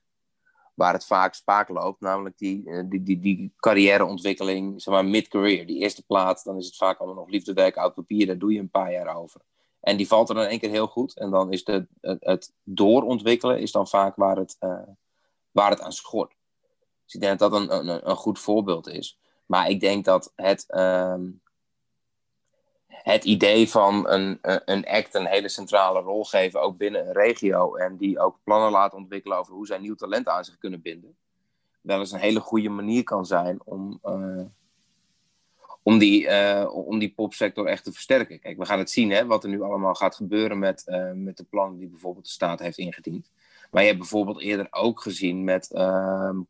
waar 0.74 0.92
het 0.92 1.06
vaak 1.06 1.34
spaak 1.34 1.68
loopt, 1.68 2.00
namelijk 2.00 2.38
die, 2.38 2.88
die, 2.88 3.02
die, 3.02 3.20
die 3.20 3.52
carrièreontwikkeling, 3.56 4.82
zeg 4.82 4.94
maar 4.94 5.04
mid-career. 5.04 5.66
Die 5.66 5.78
eerste 5.78 6.04
plaat, 6.06 6.44
dan 6.44 6.56
is 6.56 6.66
het 6.66 6.76
vaak 6.76 6.98
allemaal 6.98 7.16
nog 7.16 7.30
liefdewerk, 7.30 7.76
oud 7.76 7.94
papier, 7.94 8.26
daar 8.26 8.38
doe 8.38 8.52
je 8.52 8.58
een 8.58 8.70
paar 8.70 8.92
jaar 8.92 9.16
over. 9.16 9.40
En 9.80 9.96
die 9.96 10.06
valt 10.06 10.28
er 10.28 10.34
dan 10.34 10.44
één 10.44 10.58
keer 10.58 10.70
heel 10.70 10.86
goed. 10.86 11.16
En 11.16 11.30
dan 11.30 11.52
is 11.52 11.64
de, 11.64 11.86
het, 12.00 12.24
het 12.24 12.52
doorontwikkelen 12.62 13.60
is 13.60 13.72
dan 13.72 13.88
vaak 13.88 14.16
waar 14.16 14.36
het, 14.36 14.56
uh, 14.60 14.78
waar 15.50 15.70
het 15.70 15.80
aan 15.80 15.92
schort. 15.92 16.36
Dus 17.04 17.14
ik 17.14 17.20
denk 17.20 17.38
dat 17.38 17.50
dat 17.50 17.60
een, 17.60 17.88
een, 17.88 18.10
een 18.10 18.16
goed 18.16 18.38
voorbeeld 18.38 18.88
is. 18.88 19.18
Maar 19.46 19.68
ik 19.68 19.80
denk 19.80 20.04
dat 20.04 20.32
het, 20.34 20.64
uh, 20.68 21.14
het 23.04 23.24
idee 23.24 23.70
van 23.70 24.08
een, 24.08 24.38
een 24.64 24.86
act 24.86 25.14
een 25.14 25.26
hele 25.26 25.48
centrale 25.48 26.00
rol 26.00 26.24
geven, 26.24 26.60
ook 26.60 26.76
binnen 26.76 27.06
een 27.06 27.12
regio, 27.12 27.74
en 27.74 27.96
die 27.96 28.20
ook 28.20 28.38
plannen 28.44 28.70
laten 28.70 28.98
ontwikkelen 28.98 29.38
over 29.38 29.52
hoe 29.52 29.66
zij 29.66 29.78
nieuw 29.78 29.94
talent 29.94 30.28
aan 30.28 30.44
zich 30.44 30.58
kunnen 30.58 30.82
binden. 30.82 31.16
wel 31.80 31.98
eens 31.98 32.12
een 32.12 32.18
hele 32.18 32.40
goede 32.40 32.68
manier 32.68 33.02
kan 33.02 33.26
zijn 33.26 33.60
om, 33.64 34.00
om, 35.82 35.98
die, 35.98 36.28
om 36.70 36.98
die 36.98 37.12
popsector 37.14 37.66
echt 37.66 37.84
te 37.84 37.92
versterken. 37.92 38.40
Kijk, 38.40 38.58
we 38.58 38.64
gaan 38.64 38.78
het 38.78 38.90
zien 38.90 39.10
hè, 39.10 39.26
wat 39.26 39.44
er 39.44 39.50
nu 39.50 39.62
allemaal 39.62 39.94
gaat 39.94 40.16
gebeuren 40.16 40.58
met, 40.58 40.84
met 41.14 41.36
de 41.36 41.44
plannen 41.44 41.78
die 41.78 41.88
bijvoorbeeld 41.88 42.24
de 42.24 42.30
staat 42.30 42.58
heeft 42.58 42.78
ingediend. 42.78 43.30
Maar 43.70 43.82
je 43.82 43.88
hebt 43.88 44.00
bijvoorbeeld 44.00 44.40
eerder 44.40 44.66
ook 44.70 45.00
gezien 45.00 45.44
met 45.44 45.66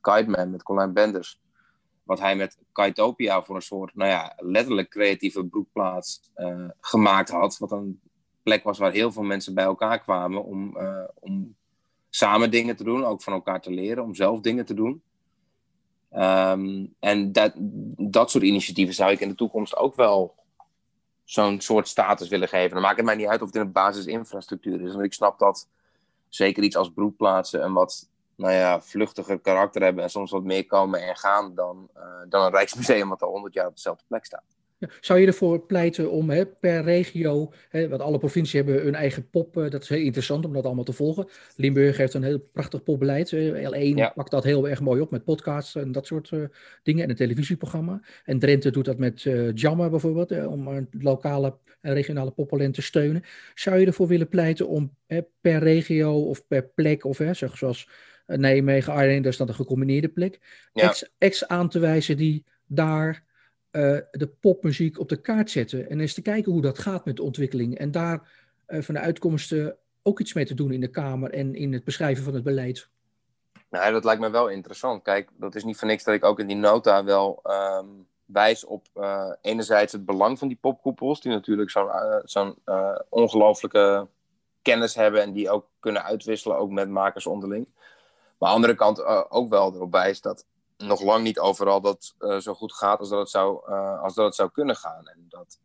Kite 0.01 0.47
met 0.47 0.63
Colin 0.63 0.93
Benders 0.93 1.43
wat 2.05 2.21
hij 2.21 2.37
met 2.37 2.59
Kaitopia 2.73 3.43
voor 3.43 3.57
een 3.57 3.63
soort, 3.63 3.95
nou 3.95 4.11
ja, 4.11 4.33
letterlijk 4.37 4.89
creatieve 4.91 5.45
broekplaats 5.45 6.31
uh, 6.37 6.69
gemaakt 6.81 7.31
had. 7.31 7.59
Wat 7.59 7.73
een 7.73 8.01
plek 8.43 8.65
was 8.65 8.79
waar 8.79 8.93
heel 8.93 9.13
veel 9.13 9.23
mensen 9.23 9.55
bij 9.55 9.65
elkaar 9.65 10.01
kwamen 10.01 10.45
om, 10.45 10.77
uh, 10.77 11.05
om 11.15 11.55
samen 12.11 12.51
dingen 12.51 12.77
te 12.77 12.85
doen, 12.85 13.05
ook 13.05 13.23
van 13.23 13.33
elkaar 13.33 13.61
te 13.61 13.71
leren, 13.71 14.05
om 14.05 14.15
zelf 14.15 14.41
dingen 14.41 14.65
te 14.65 14.75
doen. 14.75 15.03
Um, 16.13 16.95
en 16.99 17.33
dat, 17.33 17.53
dat 17.97 18.31
soort 18.31 18.45
initiatieven 18.45 18.95
zou 18.95 19.13
ik 19.13 19.21
in 19.21 19.29
de 19.29 19.35
toekomst 19.35 19.77
ook 19.77 19.95
wel 19.95 20.35
zo'n 21.25 21.61
soort 21.61 21.89
status 21.89 22.29
willen 22.29 22.49
geven. 22.49 22.71
Dan 22.71 22.83
maakt 22.83 22.97
het 22.97 23.05
mij 23.05 23.15
niet 23.15 23.27
uit 23.27 23.41
of 23.41 23.47
het 23.47 23.57
in 23.57 23.63
de 23.63 23.69
basisinfrastructuur 23.69 24.81
is. 24.81 24.93
Want 24.93 25.05
ik 25.05 25.13
snap 25.13 25.39
dat 25.39 25.69
zeker 26.29 26.63
iets 26.63 26.77
als 26.77 26.93
broekplaatsen 26.93 27.63
en 27.63 27.73
wat 27.73 28.09
nou 28.37 28.53
ja, 28.53 28.81
vluchtiger 28.81 29.41
karakter 29.41 29.83
hebben 29.83 30.05
en 30.05 30.11
soms 30.11 30.31
wat 30.31 30.45
meer 30.45 30.67
komen 30.67 31.03
en 31.03 31.17
gaan 31.17 31.55
dan, 31.55 31.89
uh, 31.97 32.03
dan 32.29 32.45
een 32.45 32.53
Rijksmuseum 32.53 33.09
wat 33.09 33.23
al 33.23 33.31
honderd 33.31 33.55
jaar 33.55 33.67
op 33.67 33.75
dezelfde 33.75 34.05
plek 34.09 34.25
staat. 34.25 34.43
Zou 35.01 35.21
je 35.21 35.27
ervoor 35.27 35.61
pleiten 35.61 36.11
om 36.11 36.31
hè, 36.31 36.47
per 36.47 36.83
regio, 36.83 37.53
hè, 37.69 37.89
want 37.89 38.03
alle 38.03 38.19
provincies 38.19 38.53
hebben 38.53 38.83
hun 38.83 38.95
eigen 38.95 39.31
pop, 39.31 39.57
uh, 39.57 39.71
dat 39.71 39.83
is 39.83 39.89
heel 39.89 40.05
interessant 40.05 40.45
om 40.45 40.53
dat 40.53 40.65
allemaal 40.65 40.85
te 40.85 40.93
volgen. 40.93 41.29
Limburg 41.57 41.97
heeft 41.97 42.15
een 42.15 42.23
heel 42.23 42.43
prachtig 42.53 42.83
popbeleid. 42.83 43.35
L1 43.35 43.95
ja. 43.95 44.09
pakt 44.09 44.31
dat 44.31 44.45
heel 44.45 44.69
erg 44.69 44.81
mooi 44.81 45.01
op 45.01 45.11
met 45.11 45.25
podcasts 45.25 45.75
en 45.75 45.93
dat 45.93 46.07
soort 46.07 46.31
dingen 46.83 47.05
en 47.05 47.11
een 47.11 47.17
televisieprogramma. 47.17 48.01
En 48.25 48.39
Drenthe 48.39 48.71
doet 48.71 48.85
dat 48.85 48.99
met 48.99 49.27
Jammer 49.55 49.91
bijvoorbeeld, 49.91 50.47
om 50.47 50.69
een 50.69 50.89
lokale 50.91 51.57
en 51.85 51.95
regionale 51.95 52.31
poptalent 52.31 52.75
te 52.75 52.83
steunen. 52.83 53.23
Zou 53.55 53.79
je 53.79 53.87
ervoor 53.87 54.07
willen 54.07 54.29
pleiten 54.29 54.69
om 54.69 54.95
hè, 55.07 55.21
per 55.41 55.59
regio 55.59 56.21
of 56.21 56.47
per 56.47 56.65
plek, 56.65 57.05
of 57.05 57.19
hè, 57.19 57.35
zeg, 57.35 57.57
zoals 57.57 57.89
Nijmegen, 58.27 58.93
Arnhem, 58.93 59.23
daar 59.23 59.33
staat 59.33 59.49
een 59.49 59.55
gecombineerde 59.55 60.09
plek, 60.09 60.41
ja. 60.73 60.95
ex 61.19 61.49
aan 61.49 61.69
te 61.69 61.79
wijzen 61.79 62.17
die 62.17 62.45
daar 62.67 63.25
uh, 63.73 63.99
de 64.11 64.27
popmuziek 64.41 64.99
op 64.99 65.09
de 65.09 65.21
kaart 65.21 65.51
zetten. 65.51 65.91
En 65.91 66.01
eens 66.01 66.15
te 66.15 66.23
kijken 66.23 66.53
hoe 66.53 66.63
dat 66.63 66.79
gaat 66.79 67.05
met 67.05 67.17
de 67.17 67.23
ontwikkeling. 67.23 67.79
En 67.79 67.91
daar 67.91 68.29
uh, 68.69 68.83
van 68.83 68.95
de 68.95 69.01
uitkomsten 69.01 69.77
ook 70.03 70.21
iets 70.21 70.33
mee 70.33 70.45
te 70.45 70.55
doen 70.55 70.73
in 70.73 70.81
de 70.81 70.89
Kamer 70.89 71.31
en 71.31 71.55
in 71.55 71.73
het 71.73 71.85
beschrijven 71.85 72.25
van 72.25 72.35
het 72.35 72.45
beleid. 72.45 72.89
Nou, 73.71 73.93
dat 73.93 74.05
lijkt 74.05 74.21
me 74.21 74.31
wel 74.31 74.49
interessant. 74.49 75.03
Kijk, 75.03 75.29
dat 75.37 75.55
is 75.55 75.65
niet 75.65 75.77
voor 75.77 75.89
niks 75.89 76.05
dat 76.05 76.15
ik 76.15 76.25
ook 76.25 76.41
in 76.41 76.47
die 76.47 76.57
nota 76.57 77.05
wel 77.05 77.43
um, 77.79 78.07
wijs 78.25 78.65
op 78.65 78.87
uh, 78.95 79.31
enerzijds 79.41 79.93
het 79.93 80.05
belang 80.05 80.39
van 80.39 80.49
die 80.49 80.59
popkoepels, 80.61 81.21
die 81.21 81.33
natuurlijk 81.33 81.71
zo'n 81.71 81.89
zo'n 82.25 82.59
ongelooflijke 83.09 84.09
kennis 84.63 84.95
hebben 84.95 85.23
en 85.23 85.33
die 85.33 85.51
ook 85.51 85.69
kunnen 85.81 86.05
uitwisselen, 86.05 86.59
ook 86.59 86.71
met 86.71 86.89
makers 86.89 87.27
onderling. 87.27 87.67
Maar 88.45 88.53
aan 88.53 88.61
de 88.61 88.67
andere 88.69 88.85
kant 88.85 89.31
ook 89.31 89.49
wel 89.49 89.75
erop 89.75 89.93
wijst 89.93 90.23
dat 90.23 90.47
nog 90.77 91.03
lang 91.03 91.23
niet 91.23 91.39
overal 91.39 91.81
dat 91.81 92.15
uh, 92.19 92.37
zo 92.37 92.55
goed 92.55 92.73
gaat 92.73 92.99
als 92.99 93.09
dat 93.09 93.19
het 93.19 93.31
zou, 93.31 93.71
uh, 93.71 94.03
als 94.03 94.15
dat 94.15 94.25
het 94.25 94.35
zou 94.35 94.51
kunnen 94.51 94.77
gaan. 94.77 95.09
En 95.09 95.27
dat, 95.29 95.59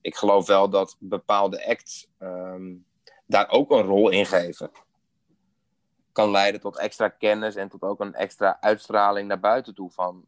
ik 0.00 0.16
geloof 0.16 0.46
wel 0.46 0.70
dat 0.70 0.96
bepaalde 0.98 1.66
acts 1.66 2.08
um, 2.18 2.84
daar 3.26 3.50
ook 3.50 3.70
een 3.70 3.82
rol 3.82 4.08
in 4.08 4.26
geven. 4.26 4.70
Kan 6.12 6.30
leiden 6.30 6.60
tot 6.60 6.78
extra 6.78 7.08
kennis 7.08 7.54
en 7.54 7.68
tot 7.68 7.82
ook 7.82 8.00
een 8.00 8.14
extra 8.14 8.56
uitstraling 8.60 9.28
naar 9.28 9.40
buiten 9.40 9.74
toe 9.74 9.90
van, 9.90 10.24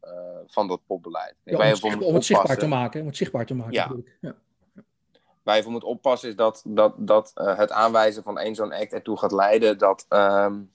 van 0.47 0.67
dat 0.67 0.79
popbeleid. 0.85 1.35
Ja, 1.43 1.57
om, 1.57 1.91
het, 1.91 2.01
om 2.01 2.13
het 2.13 2.25
zichtbaar 2.25 2.57
te 2.57 2.67
maken. 2.67 3.01
Om 3.01 3.07
het 3.07 3.17
zichtbaar 3.17 3.45
te 3.45 3.55
maken. 3.55 3.73
Ja. 3.73 3.91
ja. 4.21 4.35
Waar 5.43 5.55
je 5.55 5.63
voor 5.63 5.71
moet 5.71 5.83
oppassen 5.83 6.29
is 6.29 6.35
dat, 6.35 6.61
dat, 6.65 6.93
dat 6.97 7.31
het 7.35 7.71
aanwijzen 7.71 8.23
van 8.23 8.39
één 8.39 8.55
zo'n 8.55 8.73
act 8.73 8.93
ertoe 8.93 9.17
gaat 9.17 9.31
leiden 9.31 9.77
dat 9.77 10.05
um, 10.09 10.71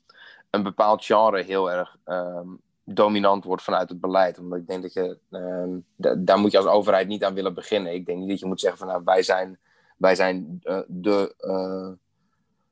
een 0.57 0.63
bepaald 0.63 1.05
genre 1.05 1.43
heel 1.43 1.71
erg 1.71 1.97
um, 2.07 2.61
dominant 2.85 3.45
wordt 3.45 3.63
vanuit 3.63 3.89
het 3.89 4.01
beleid. 4.01 4.39
Omdat 4.39 4.59
ik 4.59 4.67
denk 4.67 4.83
dat 4.83 4.93
je, 4.93 5.19
uh, 5.31 6.15
daar 6.19 6.39
moet 6.39 6.53
je 6.53 6.59
als 6.59 6.67
overheid 6.67 7.09
niet 7.09 7.25
aan 7.25 7.35
willen 7.35 7.55
beginnen. 7.55 7.95
Ik 7.95 8.07
denk 8.07 8.19
niet 8.19 8.29
dat 8.29 8.41
je 8.41 8.47
moet 8.47 8.61
zeggen 8.61 8.79
van 8.79 8.89
nou, 8.89 9.03
wij 9.05 9.23
zijn, 9.23 9.59
wij 9.97 10.15
zijn 10.15 10.61
uh, 10.63 10.81
de, 10.87 11.35
uh, 11.41 11.93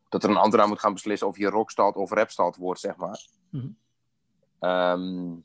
dat 0.09 0.25
er 0.25 0.31
een 0.31 0.37
ambtenaar 0.37 0.69
moet 0.69 0.81
gaan 0.81 0.93
beslissen 0.93 1.27
of 1.29 1.39
je 1.39 1.49
rockstad 1.49 1.97
of 1.97 2.11
rapstad 2.11 2.57
wordt, 2.57 2.81
zeg 2.81 2.97
maar. 2.97 3.27
Mm-hmm. 3.51 3.77
Um, 4.61 5.45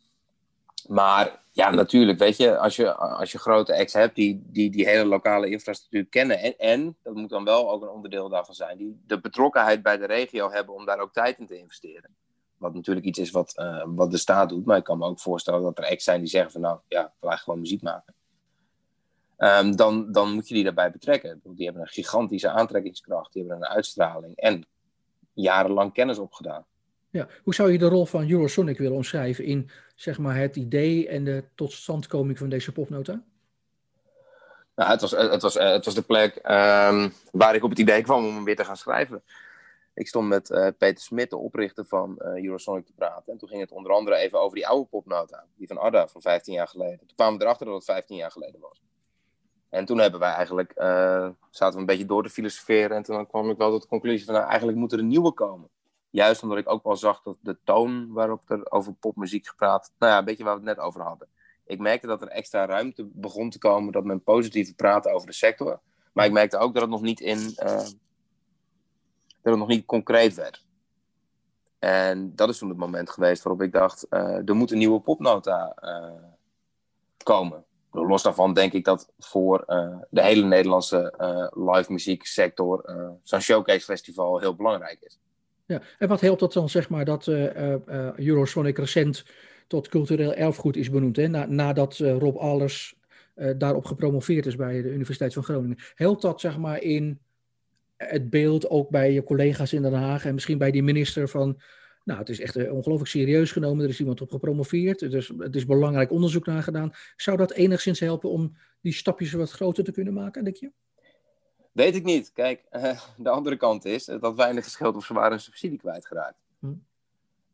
maar 0.87 1.41
ja, 1.51 1.69
natuurlijk, 1.69 2.19
weet 2.19 2.37
je, 2.37 2.57
als 2.57 2.75
je, 2.75 2.95
als 2.95 3.31
je 3.31 3.39
grote 3.39 3.77
acts 3.77 3.93
hebt 3.93 4.15
die, 4.15 4.41
die 4.45 4.69
die 4.71 4.87
hele 4.87 5.05
lokale 5.05 5.49
infrastructuur 5.49 6.05
kennen 6.05 6.39
en, 6.39 6.57
en, 6.57 6.95
dat 7.03 7.13
moet 7.13 7.29
dan 7.29 7.43
wel 7.43 7.71
ook 7.71 7.81
een 7.81 7.89
onderdeel 7.89 8.29
daarvan 8.29 8.55
zijn, 8.55 8.77
die 8.77 9.01
de 9.07 9.19
betrokkenheid 9.19 9.83
bij 9.83 9.97
de 9.97 10.05
regio 10.05 10.51
hebben 10.51 10.75
om 10.75 10.85
daar 10.85 10.99
ook 10.99 11.13
tijd 11.13 11.39
in 11.39 11.47
te 11.47 11.57
investeren. 11.57 12.15
Wat 12.59 12.73
natuurlijk 12.73 13.05
iets 13.05 13.19
is 13.19 13.31
wat, 13.31 13.53
uh, 13.57 13.83
wat 13.85 14.11
de 14.11 14.17
staat 14.17 14.49
doet. 14.49 14.65
Maar 14.65 14.77
ik 14.77 14.83
kan 14.83 14.97
me 14.97 15.05
ook 15.05 15.19
voorstellen 15.19 15.61
dat 15.61 15.77
er 15.77 15.89
acts 15.89 16.03
zijn 16.03 16.19
die 16.19 16.29
zeggen 16.29 16.51
van 16.51 16.61
nou 16.61 16.79
ja, 16.87 17.13
wij 17.19 17.37
gewoon 17.37 17.59
muziek 17.59 17.81
maken. 17.81 18.13
Um, 19.37 19.75
dan, 19.75 20.11
dan 20.11 20.33
moet 20.33 20.47
je 20.47 20.53
die 20.53 20.63
daarbij 20.63 20.91
betrekken. 20.91 21.41
Die 21.43 21.65
hebben 21.65 21.81
een 21.81 21.87
gigantische 21.87 22.49
aantrekkingskracht. 22.49 23.33
Die 23.33 23.41
hebben 23.43 23.61
een 23.61 23.73
uitstraling. 23.73 24.35
En 24.35 24.65
jarenlang 25.33 25.93
kennis 25.93 26.17
opgedaan. 26.17 26.65
Ja, 27.09 27.27
hoe 27.43 27.53
zou 27.53 27.71
je 27.71 27.77
de 27.77 27.87
rol 27.87 28.05
van 28.05 28.29
Eurosonic 28.29 28.77
willen 28.77 28.95
omschrijven 28.95 29.45
in 29.45 29.69
zeg 29.95 30.17
maar, 30.17 30.35
het 30.35 30.55
idee 30.55 31.07
en 31.07 31.23
de 31.23 31.43
totstandkoming 31.55 32.37
van 32.37 32.49
deze 32.49 32.71
popnota? 32.71 33.23
Nou, 34.75 34.91
het, 34.91 35.01
was, 35.01 35.11
het, 35.11 35.41
was, 35.41 35.53
het 35.53 35.85
was 35.85 35.95
de 35.95 36.01
plek 36.01 36.35
um, 36.35 37.13
waar 37.31 37.55
ik 37.55 37.63
op 37.63 37.69
het 37.69 37.79
idee 37.79 38.01
kwam 38.01 38.25
om 38.25 38.35
hem 38.35 38.43
weer 38.43 38.55
te 38.55 38.65
gaan 38.65 38.77
schrijven. 38.77 39.23
Ik 39.99 40.07
stond 40.07 40.27
met 40.27 40.49
uh, 40.49 40.67
Peter 40.77 41.03
Smit, 41.03 41.29
de 41.29 41.37
oprichter 41.37 41.85
van 41.85 42.19
uh, 42.19 42.43
Eurosonic, 42.43 42.85
te 42.85 42.93
praten. 42.93 43.33
En 43.33 43.37
toen 43.37 43.49
ging 43.49 43.61
het 43.61 43.71
onder 43.71 43.91
andere 43.91 44.15
even 44.15 44.39
over 44.39 44.55
die 44.55 44.67
oude 44.67 44.89
popnota, 44.89 45.45
die 45.55 45.67
van 45.67 45.77
Arda 45.77 46.07
van 46.07 46.21
15 46.21 46.53
jaar 46.53 46.67
geleden. 46.67 46.99
Toen 46.99 47.15
kwamen 47.15 47.37
we 47.37 47.43
erachter 47.43 47.65
dat 47.65 47.75
het 47.75 47.85
15 47.85 48.15
jaar 48.15 48.31
geleden 48.31 48.59
was. 48.59 48.81
En 49.69 49.85
toen 49.85 49.97
hebben 49.97 50.19
wij 50.19 50.31
eigenlijk, 50.31 50.73
uh, 50.77 51.29
zaten 51.49 51.73
we 51.73 51.79
een 51.79 51.85
beetje 51.85 52.05
door 52.05 52.23
te 52.23 52.29
filosoferen. 52.29 52.97
En 52.97 53.03
toen 53.03 53.27
kwam 53.27 53.49
ik 53.49 53.57
wel 53.57 53.71
tot 53.71 53.81
de 53.81 53.87
conclusie 53.87 54.25
van, 54.25 54.33
nou, 54.33 54.47
eigenlijk 54.47 54.77
moet 54.77 54.91
er 54.91 54.99
een 54.99 55.07
nieuwe 55.07 55.31
komen. 55.31 55.69
Juist 56.09 56.43
omdat 56.43 56.57
ik 56.57 56.69
ook 56.69 56.83
wel 56.83 56.95
zag 56.95 57.21
dat 57.21 57.37
de 57.41 57.57
toon 57.63 58.11
waarop 58.11 58.49
er 58.49 58.71
over 58.71 58.93
popmuziek 58.93 59.47
gepraat, 59.47 59.93
nou 59.97 60.11
ja, 60.11 60.17
een 60.17 60.25
beetje 60.25 60.43
waar 60.43 60.59
we 60.59 60.67
het 60.67 60.77
net 60.77 60.85
over 60.85 61.01
hadden. 61.01 61.27
Ik 61.65 61.79
merkte 61.79 62.07
dat 62.07 62.21
er 62.21 62.27
extra 62.27 62.65
ruimte 62.65 63.09
begon 63.13 63.49
te 63.49 63.57
komen, 63.57 63.91
dat 63.91 64.03
men 64.03 64.23
positief 64.23 64.75
praatte 64.75 65.13
over 65.13 65.27
de 65.27 65.33
sector. 65.33 65.79
Maar 66.13 66.25
ik 66.25 66.31
merkte 66.31 66.57
ook 66.57 66.73
dat 66.73 66.81
het 66.81 66.91
nog 66.91 67.01
niet 67.01 67.19
in 67.19 67.55
dat 69.41 69.51
het 69.51 69.61
nog 69.61 69.67
niet 69.67 69.85
concreet 69.85 70.33
werd. 70.33 70.67
En 71.79 72.35
dat 72.35 72.49
is 72.49 72.57
toen 72.57 72.69
het 72.69 72.77
moment 72.77 73.09
geweest 73.09 73.43
waarop 73.43 73.61
ik 73.61 73.71
dacht, 73.71 74.05
uh, 74.09 74.47
er 74.47 74.55
moet 74.55 74.71
een 74.71 74.77
nieuwe 74.77 74.99
popnota 74.99 75.75
uh, 75.83 76.11
komen. 77.23 77.63
Los 77.91 78.23
daarvan 78.23 78.53
denk 78.53 78.73
ik 78.73 78.85
dat 78.85 79.11
voor 79.19 79.63
uh, 79.67 79.97
de 80.09 80.21
hele 80.21 80.45
Nederlandse 80.45 81.13
live 81.53 81.91
muzieksector 81.91 82.91
zo'n 83.23 83.41
showcase 83.41 83.85
festival 83.85 84.39
heel 84.39 84.55
belangrijk 84.55 84.99
is. 85.01 85.19
Ja, 85.65 85.81
en 85.99 86.07
wat 86.07 86.21
helpt 86.21 86.39
dat 86.39 86.53
dan 86.53 86.69
zeg 86.69 86.89
maar 86.89 87.05
dat 87.05 87.27
Eurosonic 88.15 88.77
recent 88.77 89.25
tot 89.67 89.87
cultureel 89.87 90.33
erfgoed 90.33 90.75
is 90.75 90.89
benoemd, 90.89 91.15
hè? 91.15 91.27
Na, 91.27 91.45
nadat 91.45 91.97
Rob 91.97 92.37
Allers 92.37 92.95
daarop 93.57 93.85
gepromoveerd 93.85 94.45
is 94.45 94.55
bij 94.55 94.81
de 94.81 94.89
Universiteit 94.89 95.33
van 95.33 95.43
Groningen. 95.43 95.77
Helpt 95.95 96.21
dat 96.21 96.39
zeg 96.39 96.57
maar 96.57 96.81
in 96.81 97.19
het 98.07 98.29
beeld 98.29 98.69
ook 98.69 98.89
bij 98.89 99.11
je 99.11 99.23
collega's 99.23 99.73
in 99.73 99.81
Den 99.81 99.93
Haag 99.93 100.25
en 100.25 100.33
misschien 100.33 100.57
bij 100.57 100.71
die 100.71 100.83
minister 100.83 101.29
van, 101.29 101.61
nou, 102.03 102.19
het 102.19 102.29
is 102.29 102.39
echt 102.39 102.55
eh, 102.55 102.73
ongelooflijk 102.73 103.09
serieus 103.09 103.51
genomen, 103.51 103.83
er 103.83 103.89
is 103.89 103.99
iemand 103.99 104.21
op 104.21 104.31
gepromoveerd, 104.31 104.99
dus 104.99 105.31
het 105.37 105.55
is 105.55 105.65
belangrijk 105.65 106.11
onderzoek 106.11 106.45
naar 106.45 106.63
gedaan. 106.63 106.93
Zou 107.15 107.37
dat 107.37 107.51
enigszins 107.51 107.99
helpen 107.99 108.29
om 108.29 108.57
die 108.81 108.93
stapjes 108.93 109.31
wat 109.31 109.51
groter 109.51 109.83
te 109.83 109.91
kunnen 109.91 110.13
maken, 110.13 110.43
denk 110.43 110.55
je? 110.55 110.71
Weet 111.71 111.95
ik 111.95 112.03
niet. 112.03 112.31
Kijk, 112.33 112.63
uh, 112.71 113.01
de 113.17 113.29
andere 113.29 113.57
kant 113.57 113.85
is 113.85 114.05
dat 114.05 114.35
weinig 114.35 114.63
gescheeld 114.63 114.95
of 114.95 115.05
ze 115.05 115.13
waren 115.13 115.31
een 115.31 115.39
subsidie 115.39 115.79
kwijtgeraakt. 115.79 116.39
Hm. 116.59 116.73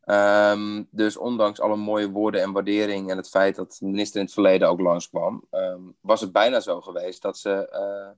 Um, 0.05 0.87
dus 0.91 1.17
ondanks 1.17 1.59
alle 1.59 1.75
mooie 1.75 2.09
woorden 2.09 2.41
en 2.41 2.51
waardering 2.51 3.09
en 3.09 3.17
het 3.17 3.29
feit 3.29 3.55
dat 3.55 3.77
de 3.79 3.85
minister 3.85 4.19
in 4.19 4.25
het 4.25 4.33
verleden 4.33 4.69
ook 4.69 4.79
langskwam, 4.79 5.43
um, 5.51 5.95
was 6.01 6.21
het 6.21 6.31
bijna 6.31 6.59
zo 6.59 6.81
geweest 6.81 7.21
dat 7.21 7.37
ze 7.37 7.69
uh, 7.73 8.17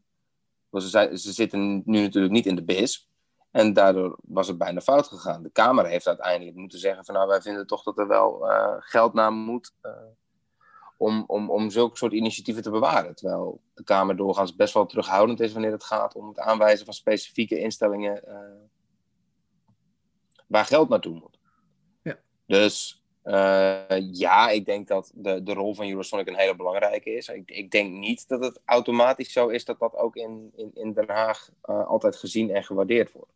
ze, 0.71 1.10
ze 1.13 1.32
zitten 1.32 1.82
nu 1.86 2.01
natuurlijk 2.01 2.34
niet 2.34 2.45
in 2.45 2.56
de 2.56 2.63
BIS. 2.63 3.10
En 3.51 3.73
daardoor 3.73 4.17
was 4.21 4.47
het 4.47 4.58
bijna 4.58 4.82
fout 4.82 5.08
gegaan. 5.08 5.43
De 5.43 5.49
Kamer 5.49 5.86
heeft 5.86 6.08
uiteindelijk 6.08 6.58
moeten 6.58 6.80
zeggen 6.80 7.06
van 7.06 7.15
nou 7.15 7.27
wij 7.27 7.41
vinden 7.41 7.67
toch 7.67 7.84
dat 7.84 7.97
er 7.97 8.08
wel 8.08 8.51
uh, 8.51 8.75
geld 8.80 9.13
naar 9.13 9.32
moet 9.32 9.73
uh, 9.82 9.91
om, 10.97 11.23
om, 11.27 11.49
om 11.49 11.69
zulke 11.69 11.97
soort 11.97 12.13
initiatieven 12.13 12.63
te 12.63 12.71
bewaren. 12.71 13.15
Terwijl 13.15 13.62
de 13.73 13.84
Kamer 13.84 14.15
doorgaans 14.15 14.56
best 14.56 14.73
wel 14.73 14.86
terughoudend 14.86 15.39
is 15.39 15.53
wanneer 15.53 15.71
het 15.71 15.84
gaat 15.84 16.15
om 16.15 16.27
het 16.27 16.39
aanwijzen 16.39 16.86
van 16.86 16.93
specifieke 16.93 17.60
instellingen 17.60 18.23
uh, 18.27 18.39
waar 20.47 20.65
geld 20.65 20.89
naartoe 20.89 21.13
moet. 21.13 21.39
Ja. 22.01 22.17
Dus 22.45 23.06
Uh, 23.27 23.83
ja, 24.11 24.49
ik 24.49 24.65
denk 24.65 24.87
dat 24.87 25.11
de, 25.15 25.43
de 25.43 25.53
rol 25.53 25.75
van 25.75 25.89
Eurosonic 25.89 26.27
een 26.27 26.35
hele 26.35 26.55
belangrijke 26.55 27.09
is. 27.09 27.27
Ik, 27.27 27.51
ik 27.51 27.71
denk 27.71 27.93
niet 27.93 28.27
dat 28.27 28.43
het 28.43 28.59
automatisch 28.65 29.31
zo 29.31 29.47
is 29.47 29.65
dat 29.65 29.79
dat 29.79 29.95
ook 29.95 30.15
in, 30.15 30.51
in, 30.55 30.71
in 30.73 30.93
Den 30.93 31.09
Haag 31.09 31.49
uh, 31.65 31.87
altijd 31.87 32.15
gezien 32.15 32.51
en 32.51 32.63
gewaardeerd 32.63 33.11
wordt. 33.11 33.31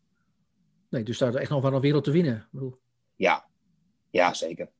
Nee, 0.88 1.02
dus 1.02 1.18
daar 1.18 1.28
is 1.28 1.34
echt 1.34 1.50
nog 1.50 1.62
wel 1.62 1.72
een 1.72 1.80
wereld 1.80 2.04
te 2.04 2.10
winnen. 2.10 2.36
Ik 2.36 2.48
bedoel... 2.50 2.78
Ja. 3.16 3.44
ja, 4.10 4.34
zeker. 4.34 4.70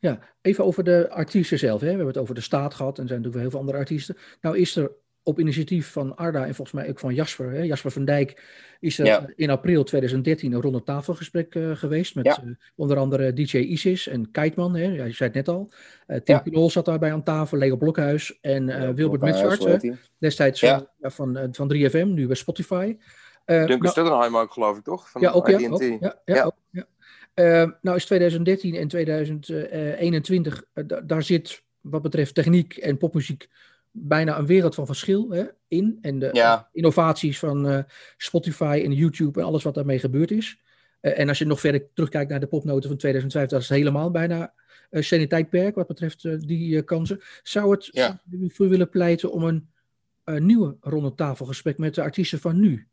Ja, 0.00 0.18
even 0.42 0.64
over 0.64 0.84
de 0.84 1.10
artiesten 1.10 1.58
zelf. 1.58 1.80
Hè. 1.80 1.86
We 1.86 1.92
hebben 1.92 2.06
het 2.06 2.18
over 2.18 2.34
de 2.34 2.40
staat 2.40 2.74
gehad 2.74 2.96
en 2.96 3.02
er 3.02 3.08
zijn 3.08 3.20
natuurlijk 3.20 3.34
wel 3.34 3.42
heel 3.42 3.50
veel 3.50 3.60
andere 3.60 3.78
artiesten. 3.78 4.16
Nou 4.40 4.58
is 4.58 4.76
er 4.76 4.92
op 5.24 5.40
initiatief 5.40 5.92
van 5.92 6.16
Arda 6.16 6.46
en 6.46 6.54
volgens 6.54 6.76
mij 6.76 6.88
ook 6.88 6.98
van 6.98 7.14
Jasper, 7.14 7.50
hè, 7.50 7.62
Jasper 7.62 7.90
van 7.90 8.04
Dijk, 8.04 8.42
is 8.80 8.98
er 8.98 9.32
in 9.36 9.50
april 9.50 9.84
2013 9.84 10.52
een 10.52 10.60
ronde 10.60 10.82
tafelgesprek 10.82 11.54
uh, 11.54 11.76
geweest 11.76 12.14
met 12.14 12.26
uh, 12.26 12.34
onder 12.74 12.96
andere 12.96 13.32
DJ 13.32 13.56
Isis 13.56 14.08
en 14.08 14.30
Keitman, 14.30 14.74
hè, 14.74 14.84
ja, 14.84 15.04
je 15.04 15.12
zei 15.12 15.30
het 15.32 15.46
net 15.46 15.48
al. 15.48 15.70
Uh, 16.06 16.16
Tim 16.16 16.40
ja. 16.44 16.68
zat 16.68 16.84
daarbij 16.84 17.12
aan 17.12 17.22
tafel, 17.22 17.58
Leo 17.58 17.76
Blokhuis 17.76 18.38
en 18.40 18.94
Wilbert 18.94 19.22
Metzart, 19.22 19.90
destijds 20.18 20.60
van, 20.60 20.88
van, 21.00 21.48
van 21.52 21.74
3FM, 21.74 22.06
nu 22.06 22.26
bij 22.26 22.36
Spotify. 22.36 22.96
Duncan 23.44 24.04
nou, 24.04 24.34
ook, 24.34 24.52
geloof 24.52 24.76
ik, 24.76 24.84
toch? 24.84 25.10
Van 25.10 25.20
ja, 25.20 25.30
ook, 25.30 25.48
ja, 25.48 25.68
ook, 25.68 25.82
ja, 25.82 26.20
ja, 26.24 26.42
ook, 26.42 26.54
ja. 26.70 27.78
nou 27.80 27.96
is 27.96 28.04
2013 28.04 28.74
en 28.74 28.88
2021, 28.88 30.64
daar 31.04 31.22
zit 31.22 31.62
wat 31.80 32.02
betreft 32.02 32.34
techniek 32.34 32.76
en 32.76 32.98
popmuziek 32.98 33.48
bijna 33.96 34.38
een 34.38 34.46
wereld 34.46 34.74
van 34.74 34.86
verschil 34.86 35.30
hè, 35.30 35.44
in. 35.68 35.98
En 36.00 36.18
de 36.18 36.62
innovaties 36.72 37.38
van 37.38 37.66
uh, 37.66 37.78
Spotify 38.16 38.82
en 38.84 38.92
YouTube 38.92 39.40
en 39.40 39.46
alles 39.46 39.62
wat 39.62 39.74
daarmee 39.74 39.98
gebeurd 39.98 40.30
is. 40.30 40.58
Uh, 41.00 41.18
en 41.18 41.28
als 41.28 41.38
je 41.38 41.46
nog 41.46 41.60
verder 41.60 41.86
terugkijkt 41.92 42.30
naar 42.30 42.40
de 42.40 42.46
popnoten 42.46 42.88
van 42.88 42.98
2005, 42.98 43.48
dat 43.48 43.60
is 43.60 43.68
helemaal 43.68 44.10
bijna 44.10 44.52
uh, 44.90 45.26
tijdperk 45.26 45.74
wat 45.74 45.86
betreft 45.86 46.48
die 46.48 46.82
kansen. 46.82 47.20
Zou 47.42 47.70
het 47.70 47.88
ja. 47.92 48.20
voor 48.48 48.68
willen 48.68 48.88
pleiten 48.88 49.32
om 49.32 49.44
een 49.44 50.46
nieuwe 50.46 50.76
ronde 50.80 51.14
tafelgesprek 51.14 51.78
met 51.78 51.94
de 51.94 52.02
artiesten 52.02 52.38
van 52.38 52.60
nu 52.60 52.88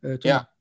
te 0.00 0.18
ja. 0.18 0.51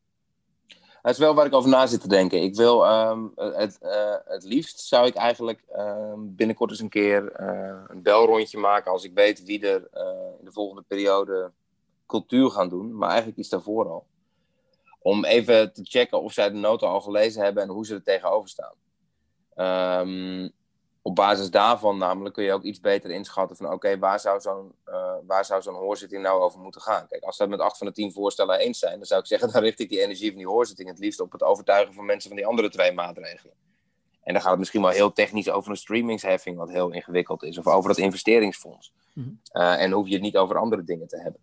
Dat 1.02 1.12
is 1.12 1.18
wel 1.18 1.34
waar 1.34 1.46
ik 1.46 1.54
over 1.54 1.70
na 1.70 1.88
zit 1.88 2.02
te 2.02 2.08
denken. 2.08 2.42
Ik 2.42 2.56
wil 2.56 2.86
ehm, 2.86 3.28
het, 3.36 3.80
uh, 3.82 4.16
het 4.26 4.44
liefst 4.44 4.80
zou 4.80 5.08
ik 5.08 5.16
eigenlijk 5.16 5.64
uh, 5.76 6.14
binnenkort 6.18 6.70
eens 6.70 6.80
een 6.80 6.90
keer 6.90 7.42
uh, 7.42 7.82
een 7.88 8.02
belrondje 8.02 8.58
maken 8.58 8.92
als 8.92 9.04
ik 9.04 9.14
weet 9.14 9.44
wie 9.44 9.68
er 9.68 9.88
eh, 9.92 10.04
in 10.40 10.46
de 10.46 10.52
volgende 10.52 10.84
periode 10.88 11.52
cultuur 12.08 12.50
gaan 12.50 12.70
doen, 12.70 12.98
maar 12.98 13.10
eigenlijk 13.10 13.40
iets 13.40 13.50
daarvoor 13.50 13.90
al. 13.90 14.06
Om 15.00 15.26
even 15.26 15.74
te 15.74 15.82
checken 15.84 16.22
of 16.22 16.34
zij 16.34 16.50
de 16.50 16.58
noten 16.58 16.88
al 16.88 17.02
gelezen 17.02 17.44
hebben 17.44 17.64
en 17.64 17.70
hoe 17.70 17.86
ze 17.86 17.94
er 17.94 18.04
tegenover 18.04 18.50
staan. 18.50 18.76
Um, 20.08 20.52
op 21.02 21.16
basis 21.16 21.50
daarvan 21.50 21.98
namelijk 21.98 22.36
kun 22.36 22.44
je 22.44 22.54
ook 22.54 22.64
iets 22.64 22.80
beter 22.80 23.10
inschatten 23.10 23.58
van 23.58 23.72
oké, 23.72 24.00
waar 24.00 24.20
zou 24.20 24.42
zo'n 24.42 24.72
uh, 24.88 25.14
waar 25.28 25.46
zou 25.46 25.62
zo'n 25.62 25.74
hoorzitting 25.74 26.22
nou 26.22 26.42
over 26.42 26.60
moeten 26.60 26.82
gaan? 26.82 27.08
Kijk, 27.08 27.24
als 27.24 27.36
ze 27.36 27.42
het 27.42 27.52
met 27.52 27.60
acht 27.60 27.78
van 27.78 27.88
de 27.88 27.94
tien 27.94 28.12
voorstellen 28.12 28.60
eens 28.60 28.80
zijn, 28.80 28.98
dan 28.98 29.06
zou 29.06 29.22
ik 29.22 29.28
zeggen, 29.28 29.52
dan 29.54 29.62
richt 29.62 29.80
ik 29.80 29.90
die 29.90 30.02
energie 30.02 30.30
van 30.30 30.38
die 30.38 30.48
hoorzitting 30.48 30.90
het 30.90 31.00
liefst 31.00 31.20
op 31.20 31.32
het 31.32 31.44
overtuigen 31.44 31.94
van 31.94 32.06
mensen 32.06 32.30
van 32.30 32.38
die 32.38 32.48
andere 32.48 32.70
twee 32.70 32.92
maatregelen. 32.92 33.54
En 34.24 34.34
dan 34.34 34.42
gaat 34.42 34.52
het 34.52 34.60
misschien 34.60 34.82
wel 34.82 34.92
heel 34.92 35.14
technisch 35.14 35.50
over 35.50 35.72
een 35.72 35.78
streamingsheffing, 35.78 36.58
wat 36.58 36.70
heel 36.70 36.92
ingewikkeld 36.92 37.44
is, 37.44 37.58
of 37.58 37.68
over 37.68 37.90
dat 37.90 37.98
investeringsfonds. 37.98 38.94
Mm 39.14 39.40
uh, 39.54 39.82
en 39.82 39.92
hoef 39.92 40.08
je 40.08 40.14
het 40.14 40.22
niet 40.22 40.38
over 40.38 40.58
andere 40.58 40.84
dingen 40.84 41.08
te 41.08 41.18
hebben. 41.18 41.42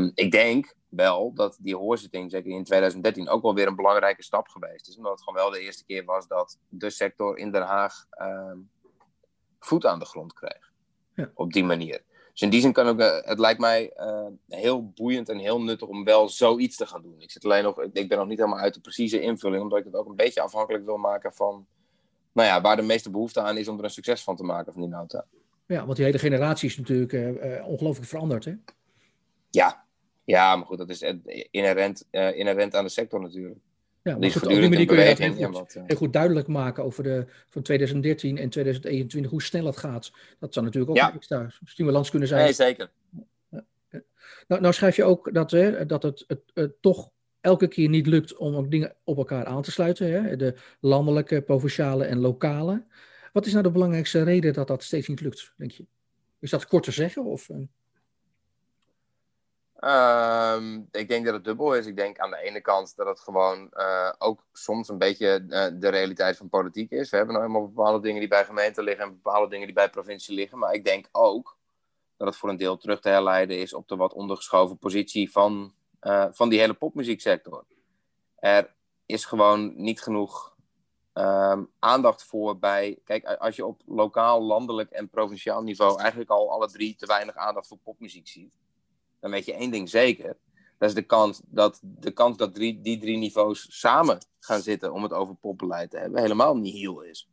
Um, 0.00 0.12
ik 0.14 0.30
denk 0.30 0.74
wel 0.94 1.32
dat 1.34 1.58
die 1.60 1.76
hoorzitting, 1.76 2.30
zeker 2.30 2.50
in 2.50 2.64
2013, 2.64 3.28
ook 3.28 3.42
wel 3.42 3.54
weer 3.54 3.66
een 3.66 3.76
belangrijke 3.76 4.22
stap 4.22 4.48
geweest 4.48 4.88
is. 4.88 4.96
Omdat 4.96 5.12
het 5.12 5.22
gewoon 5.22 5.42
wel 5.42 5.50
de 5.50 5.60
eerste 5.60 5.84
keer 5.84 6.04
was 6.04 6.26
dat 6.26 6.58
de 6.68 6.90
sector 6.90 7.38
in 7.38 7.50
Den 7.50 7.62
Haag 7.62 8.06
uh, 8.20 8.52
voet 9.58 9.86
aan 9.86 9.98
de 9.98 10.04
grond 10.04 10.32
kreeg. 10.32 10.72
Ja. 11.14 11.30
Op 11.34 11.52
die 11.52 11.64
manier. 11.64 12.02
Dus 12.32 12.40
in 12.40 12.50
die 12.50 12.60
zin 12.60 12.72
kan 12.72 12.86
ook, 12.86 13.00
uh, 13.00 13.18
het 13.20 13.38
lijkt 13.38 13.60
mij 13.60 13.92
uh, 13.96 14.26
heel 14.48 14.88
boeiend 14.88 15.28
en 15.28 15.38
heel 15.38 15.62
nuttig 15.62 15.88
om 15.88 16.04
wel 16.04 16.28
zoiets 16.28 16.76
te 16.76 16.86
gaan 16.86 17.02
doen. 17.02 17.20
Ik, 17.20 17.30
zit 17.30 17.44
alleen 17.44 17.62
nog, 17.62 17.82
ik 17.82 18.08
ben 18.08 18.18
nog 18.18 18.26
niet 18.26 18.38
helemaal 18.38 18.60
uit 18.60 18.74
de 18.74 18.80
precieze 18.80 19.20
invulling, 19.20 19.62
omdat 19.62 19.78
ik 19.78 19.84
het 19.84 19.94
ook 19.94 20.08
een 20.08 20.16
beetje 20.16 20.40
afhankelijk 20.40 20.84
wil 20.84 20.96
maken 20.96 21.32
van 21.32 21.66
nou 22.32 22.48
ja, 22.48 22.60
waar 22.60 22.76
de 22.76 22.82
meeste 22.82 23.10
behoefte 23.10 23.40
aan 23.40 23.56
is 23.56 23.68
om 23.68 23.78
er 23.78 23.84
een 23.84 23.90
succes 23.90 24.22
van 24.22 24.36
te 24.36 24.42
maken 24.42 24.72
van 24.72 24.82
die 24.82 24.90
nota. 24.90 25.26
Ja, 25.66 25.84
want 25.84 25.96
die 25.96 26.04
hele 26.04 26.18
generatie 26.18 26.68
is 26.68 26.76
natuurlijk 26.76 27.12
uh, 27.12 27.66
ongelooflijk 27.66 28.08
veranderd. 28.08 28.44
Hè? 28.44 28.54
Ja, 29.50 29.84
ja, 30.24 30.56
maar 30.56 30.66
goed, 30.66 30.78
dat 30.78 30.90
is 30.90 31.02
inherent, 31.50 32.08
uh, 32.10 32.38
inherent 32.38 32.74
aan 32.74 32.84
de 32.84 32.90
sector 32.90 33.20
natuurlijk. 33.20 33.60
Ja, 34.02 34.16
maar 34.16 34.30
goed, 34.30 34.42
op 34.42 34.48
die 34.48 34.68
manier 34.68 34.86
kun 34.86 34.98
je 34.98 35.04
dat 35.04 35.18
heel 35.18 35.32
goed, 35.32 35.54
wat, 35.54 35.78
heel 35.86 35.96
goed 35.96 36.12
duidelijk 36.12 36.46
maken 36.46 36.84
over 36.84 37.02
de, 37.02 37.26
van 37.48 37.62
2013 37.62 38.38
en 38.38 38.48
2021, 38.48 39.30
hoe 39.30 39.42
snel 39.42 39.66
het 39.66 39.76
gaat. 39.76 40.12
Dat 40.38 40.52
zou 40.52 40.64
natuurlijk 40.64 40.92
ook 40.92 40.98
ja. 40.98 41.08
een 41.08 41.14
extra 41.14 41.50
stimulans 41.64 42.10
kunnen 42.10 42.28
zijn. 42.28 42.44
Nee, 42.44 42.52
zeker. 42.52 42.90
Nou, 44.48 44.60
nou 44.60 44.74
schrijf 44.74 44.96
je 44.96 45.04
ook 45.04 45.34
dat, 45.34 45.50
hè, 45.50 45.86
dat 45.86 46.02
het, 46.02 46.24
het, 46.26 46.40
het, 46.54 46.82
toch 46.82 47.10
elke 47.40 47.68
keer 47.68 47.88
niet 47.88 48.06
lukt 48.06 48.36
om 48.36 48.54
ook 48.54 48.70
dingen 48.70 48.94
op 49.04 49.16
elkaar 49.16 49.44
aan 49.44 49.62
te 49.62 49.70
sluiten. 49.70 50.12
Hè? 50.12 50.36
De 50.36 50.54
landelijke, 50.80 51.42
provinciale 51.42 52.04
en 52.04 52.18
lokale. 52.18 52.84
Wat 53.32 53.46
is 53.46 53.52
nou 53.52 53.64
de 53.64 53.70
belangrijkste 53.70 54.22
reden 54.22 54.52
dat 54.52 54.66
dat 54.66 54.82
steeds 54.82 55.08
niet 55.08 55.20
lukt, 55.20 55.52
denk 55.56 55.70
je? 55.70 55.86
Is 56.38 56.50
dat 56.50 56.66
kort 56.66 56.84
te 56.84 56.90
zeggen? 56.90 57.24
Of. 57.24 57.48
Um, 59.84 60.88
ik 60.90 61.08
denk 61.08 61.24
dat 61.24 61.34
het 61.34 61.44
dubbel 61.44 61.74
is. 61.74 61.86
Ik 61.86 61.96
denk 61.96 62.18
aan 62.18 62.30
de 62.30 62.42
ene 62.42 62.60
kant 62.60 62.96
dat 62.96 63.06
het 63.06 63.20
gewoon 63.20 63.70
uh, 63.72 64.12
ook 64.18 64.44
soms 64.52 64.88
een 64.88 64.98
beetje 64.98 65.44
uh, 65.48 65.66
de 65.80 65.88
realiteit 65.88 66.36
van 66.36 66.48
politiek 66.48 66.90
is. 66.90 67.10
We 67.10 67.16
hebben 67.16 67.34
nou 67.34 67.46
eenmaal 67.46 67.66
bepaalde 67.66 68.00
dingen 68.00 68.20
die 68.20 68.28
bij 68.28 68.44
gemeenten 68.44 68.84
liggen 68.84 69.04
en 69.04 69.10
bepaalde 69.10 69.48
dingen 69.48 69.66
die 69.66 69.74
bij 69.74 69.90
provincie 69.90 70.34
liggen. 70.34 70.58
Maar 70.58 70.72
ik 70.72 70.84
denk 70.84 71.08
ook 71.12 71.56
dat 72.16 72.28
het 72.28 72.36
voor 72.36 72.48
een 72.48 72.56
deel 72.56 72.76
terug 72.76 73.00
te 73.00 73.08
herleiden 73.08 73.58
is 73.58 73.74
op 73.74 73.88
de 73.88 73.96
wat 73.96 74.12
ondergeschoven 74.12 74.78
positie 74.78 75.30
van, 75.30 75.74
uh, 76.02 76.26
van 76.30 76.48
die 76.48 76.60
hele 76.60 76.74
popmuzieksector. 76.74 77.64
Er 78.36 78.74
is 79.06 79.24
gewoon 79.24 79.72
niet 79.76 80.02
genoeg 80.02 80.56
um, 81.14 81.70
aandacht 81.78 82.24
voor 82.24 82.58
bij. 82.58 82.98
Kijk, 83.04 83.24
als 83.24 83.56
je 83.56 83.66
op 83.66 83.80
lokaal, 83.86 84.42
landelijk 84.42 84.90
en 84.90 85.08
provinciaal 85.08 85.62
niveau 85.62 86.00
eigenlijk 86.00 86.30
al 86.30 86.50
alle 86.50 86.70
drie 86.70 86.96
te 86.96 87.06
weinig 87.06 87.34
aandacht 87.34 87.66
voor 87.68 87.78
popmuziek 87.78 88.28
ziet 88.28 88.60
dan 89.22 89.30
weet 89.30 89.44
je 89.44 89.54
één 89.54 89.70
ding 89.70 89.88
zeker. 89.88 90.36
Dat 90.78 90.88
is 90.88 90.94
de 90.94 91.02
kans 91.02 91.40
dat, 91.44 91.80
de 91.82 92.10
kans 92.10 92.36
dat 92.36 92.54
drie, 92.54 92.80
die 92.80 92.98
drie 92.98 93.16
niveaus 93.16 93.66
samen 93.68 94.18
gaan 94.38 94.60
zitten 94.60 94.92
om 94.92 95.02
het 95.02 95.12
over 95.12 95.34
popbeleid 95.34 95.90
te 95.90 95.98
hebben, 95.98 96.20
helemaal 96.20 96.56
niet 96.56 96.74
heel 96.74 97.00
is. 97.00 97.28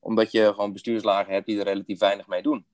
Omdat 0.00 0.32
je 0.32 0.52
gewoon 0.54 0.72
bestuurslagen 0.72 1.32
hebt 1.32 1.46
die 1.46 1.58
er 1.58 1.64
relatief 1.64 1.98
weinig 1.98 2.26
mee 2.26 2.42
doen. 2.42 2.66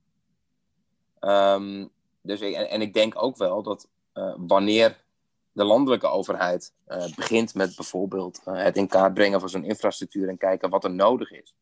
Um, 1.19 1.91
dus 2.21 2.41
en, 2.41 2.69
en, 2.69 2.81
ik 2.81 2.93
denk 2.93 3.23
ook 3.23 3.37
wel 3.37 3.63
dat 3.63 3.89
uh, 4.13 4.33
wanneer 4.37 5.03
de 5.51 5.63
landelijke 5.63 6.07
overheid 6.07 6.73
uh, 6.87 7.15
begint 7.15 7.55
met 7.55 7.75
bijvoorbeeld 7.75 8.41
uh, 8.47 8.63
het 8.63 8.77
in 8.77 8.87
kaart 8.87 9.13
brengen 9.13 9.39
van 9.39 9.49
zo'n 9.49 9.63
infrastructuur 9.63 10.29
en 10.29 10.37
kijken 10.37 10.69
wat 10.69 10.83
er 10.83 10.91
nodig 10.91 11.31
is, 11.31 11.55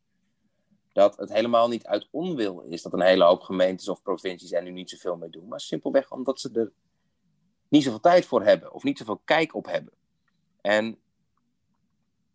dat 1.00 1.18
het 1.18 1.34
helemaal 1.34 1.68
niet 1.68 1.86
uit 1.86 2.08
onwil 2.12 2.62
is 2.62 2.82
dat 2.82 2.94
een 2.94 3.02
hele 3.02 3.24
hoop 3.24 3.42
gemeentes 3.42 3.88
of 3.88 4.02
provincies 4.02 4.52
er 4.52 4.64
nu 4.64 4.72
niet 4.72 4.90
zoveel 4.90 5.16
mee 5.16 5.30
doen, 5.30 5.48
maar 5.48 5.60
simpelweg 5.60 6.12
omdat 6.12 6.40
ze 6.40 6.50
er 6.54 6.72
niet 7.68 7.84
zoveel 7.84 8.00
tijd 8.00 8.26
voor 8.26 8.44
hebben 8.44 8.74
of 8.74 8.84
niet 8.84 8.98
zoveel 8.98 9.22
kijk 9.26 9.56
op 9.56 9.66
hebben. 9.66 9.94
En 10.62 10.98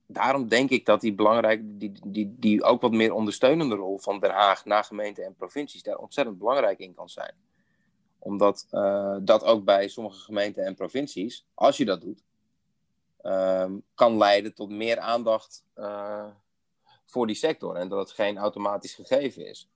daarom 0.07 0.49
denk 0.49 0.71
ik 0.71 0.87
dat 0.87 1.01
die 1.01 1.15
belangrijke, 1.15 1.77
die, 1.77 1.93
die, 2.07 2.35
die 2.39 2.63
ook 2.63 2.81
wat 2.81 2.93
meer 2.93 3.13
ondersteunende 3.13 3.75
rol 3.75 3.99
van 3.99 4.21
Den 4.21 4.31
Haag 4.31 4.65
naar 4.65 4.85
gemeenten 4.85 5.25
en 5.25 5.35
provincies 5.35 5.83
daar 5.83 5.99
ontzettend 5.99 6.39
belangrijk 6.39 6.79
in 6.79 6.95
kan 6.95 7.09
zijn. 7.09 7.35
Omdat 8.19 8.67
uh, 8.71 9.17
dat 9.23 9.45
ook 9.45 9.65
bij 9.65 9.89
sommige 9.89 10.19
gemeenten 10.19 10.65
en 10.65 10.75
provincies, 10.75 11.47
als 11.55 11.77
je 11.77 11.85
dat 11.85 12.01
doet, 12.01 12.25
uh, 13.23 13.71
kan 13.95 14.17
leiden 14.17 14.55
tot 14.55 14.71
meer 14.71 14.99
aandacht 14.99 15.65
uh, 15.77 16.27
voor 17.15 17.27
die 17.27 17.37
sector 17.37 17.77
en 17.77 17.89
dat 17.89 17.99
het 17.99 18.11
geen 18.11 18.39
automatisch 18.39 18.95
gegeven 18.95 19.47
is. 19.47 19.69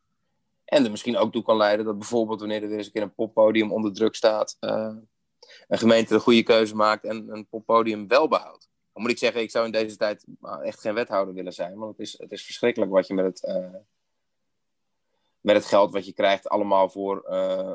En 0.64 0.84
er 0.84 0.90
misschien 0.90 1.16
ook 1.16 1.32
toe 1.32 1.42
kan 1.42 1.56
leiden 1.56 1.84
dat 1.84 1.98
bijvoorbeeld 1.98 2.40
wanneer 2.40 2.62
er 2.62 2.68
weer 2.68 2.76
eens 2.76 2.86
een 2.86 2.92
keer 2.92 3.02
een 3.02 3.14
poppodium 3.14 3.72
onder 3.72 3.92
druk 3.92 4.14
staat, 4.14 4.56
uh, 4.60 4.94
een 5.68 5.78
gemeente 5.78 6.14
de 6.14 6.20
goede 6.20 6.42
keuze 6.42 6.74
maakt 6.74 7.04
en 7.04 7.28
een 7.28 7.46
poppodium 7.46 8.08
wel 8.08 8.28
behoudt. 8.28 8.68
Dan 8.92 9.02
moet 9.02 9.10
ik 9.10 9.18
zeggen, 9.18 9.40
ik 9.40 9.50
zou 9.50 9.66
in 9.66 9.72
deze 9.72 9.96
tijd 9.96 10.24
echt 10.62 10.80
geen 10.80 10.94
wethouder 10.94 11.34
willen 11.34 11.52
zijn, 11.52 11.78
want 11.78 11.90
het 11.90 12.06
is, 12.06 12.18
het 12.18 12.32
is 12.32 12.44
verschrikkelijk 12.44 12.90
wat 12.90 13.06
je 13.06 13.14
met 13.14 13.24
het, 13.24 13.42
uh, 13.56 13.80
met 15.40 15.56
het 15.56 15.64
geld 15.64 15.92
wat 15.92 16.06
je 16.06 16.12
krijgt 16.12 16.48
allemaal 16.48 16.88
voor 16.88 17.26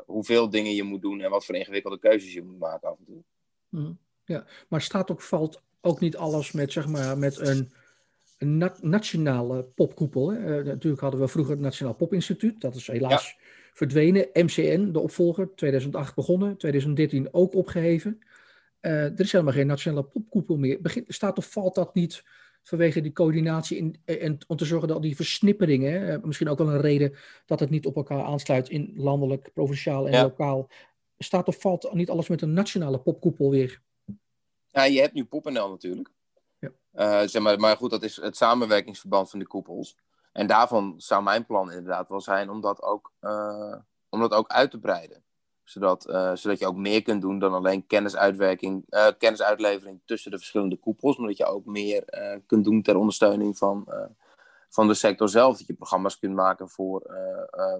hoeveel 0.05 0.49
dingen 0.49 0.75
je 0.75 0.83
moet 0.83 1.01
doen 1.01 1.21
en 1.21 1.29
wat 1.29 1.45
voor 1.45 1.55
ingewikkelde 1.55 1.99
keuzes 1.99 2.33
je 2.33 2.43
moet 2.43 2.59
maken 2.59 2.89
af 2.89 2.97
en 2.97 3.05
toe. 3.05 3.23
Mm, 3.69 3.97
ja, 4.25 4.45
maar 4.67 4.81
staat 4.81 5.11
ook, 5.11 5.21
valt 5.21 5.61
ook 5.81 5.99
niet 5.99 6.17
alles 6.17 6.51
met, 6.51 6.71
zeg 6.71 6.87
maar, 6.87 7.17
met 7.17 7.37
een 7.37 7.73
een 8.43 8.71
nationale 8.81 9.63
popkoepel. 9.63 10.31
Hè. 10.31 10.59
Uh, 10.59 10.65
natuurlijk 10.65 11.01
hadden 11.01 11.19
we 11.19 11.27
vroeger 11.27 11.53
het 11.53 11.61
Nationaal 11.61 11.93
Popinstituut. 11.93 12.61
Dat 12.61 12.75
is 12.75 12.87
helaas 12.87 13.37
verdwenen. 13.73 14.29
MCN, 14.33 14.91
de 14.91 14.99
opvolger, 14.99 15.55
2008 15.55 16.15
begonnen, 16.15 16.57
2013 16.57 17.33
ook 17.33 17.55
opgeheven. 17.55 18.19
Uh, 18.81 18.91
er 18.91 19.19
is 19.19 19.31
helemaal 19.31 19.53
geen 19.53 19.67
nationale 19.67 20.03
popkoepel 20.03 20.57
meer. 20.57 20.81
Begint, 20.81 21.13
staat 21.13 21.37
of 21.37 21.51
valt 21.51 21.75
dat 21.75 21.93
niet 21.93 22.23
vanwege 22.63 23.01
die 23.01 23.13
coördinatie 23.13 23.77
in, 23.77 23.95
en 24.05 24.37
om 24.47 24.57
te 24.57 24.65
zorgen 24.65 24.87
dat 24.87 25.01
die 25.01 25.15
versnipperingen, 25.15 26.21
misschien 26.23 26.49
ook 26.49 26.57
wel 26.57 26.69
een 26.69 26.81
reden 26.81 27.15
dat 27.45 27.59
het 27.59 27.69
niet 27.69 27.85
op 27.85 27.95
elkaar 27.95 28.23
aansluit 28.23 28.69
in 28.69 28.93
landelijk, 28.95 29.53
provinciaal 29.53 30.07
en 30.07 30.21
lokaal, 30.21 30.69
staat 31.17 31.47
of 31.47 31.59
valt 31.59 31.93
niet 31.93 32.09
alles 32.09 32.27
met 32.27 32.41
een 32.41 32.53
nationale 32.53 32.99
popkoepel 32.99 33.49
weer? 33.49 33.81
Ja, 34.67 34.83
je 34.83 34.99
hebt 34.99 35.13
nu 35.13 35.25
PopNL 35.25 35.69
natuurlijk. 35.69 36.12
Uh, 36.93 37.21
zeg 37.25 37.41
maar, 37.41 37.59
maar 37.59 37.77
goed, 37.77 37.89
dat 37.89 38.03
is 38.03 38.15
het 38.15 38.37
samenwerkingsverband 38.37 39.29
van 39.29 39.39
de 39.39 39.47
koepels. 39.47 39.97
En 40.31 40.47
daarvan 40.47 40.93
zou 40.97 41.23
mijn 41.23 41.45
plan 41.45 41.71
inderdaad 41.71 42.09
wel 42.09 42.21
zijn 42.21 42.49
om 42.49 42.61
dat 42.61 42.81
ook, 42.81 43.11
uh, 43.21 43.75
om 44.09 44.19
dat 44.19 44.31
ook 44.31 44.47
uit 44.47 44.71
te 44.71 44.79
breiden. 44.79 45.23
Zodat, 45.63 46.09
uh, 46.09 46.35
zodat 46.35 46.59
je 46.59 46.67
ook 46.67 46.75
meer 46.75 47.01
kunt 47.01 47.21
doen 47.21 47.39
dan 47.39 47.53
alleen 47.53 47.87
kennisuitwerking, 47.87 48.85
kennisuitlevering 49.17 50.01
tussen 50.05 50.31
de 50.31 50.37
verschillende 50.37 50.77
koepels. 50.77 51.17
Maar 51.17 51.27
dat 51.27 51.37
je 51.37 51.45
ook 51.45 51.65
meer 51.65 52.03
kunt 52.45 52.63
doen 52.63 52.81
ter 52.81 52.95
ondersteuning 52.95 53.57
van, 53.57 53.87
van 54.69 54.87
de 54.87 54.93
sector 54.93 55.29
zelf. 55.29 55.57
Dat 55.57 55.67
je 55.67 55.73
programma's 55.73 56.19
kunt 56.19 56.35
maken 56.35 56.69
voor, 56.69 57.01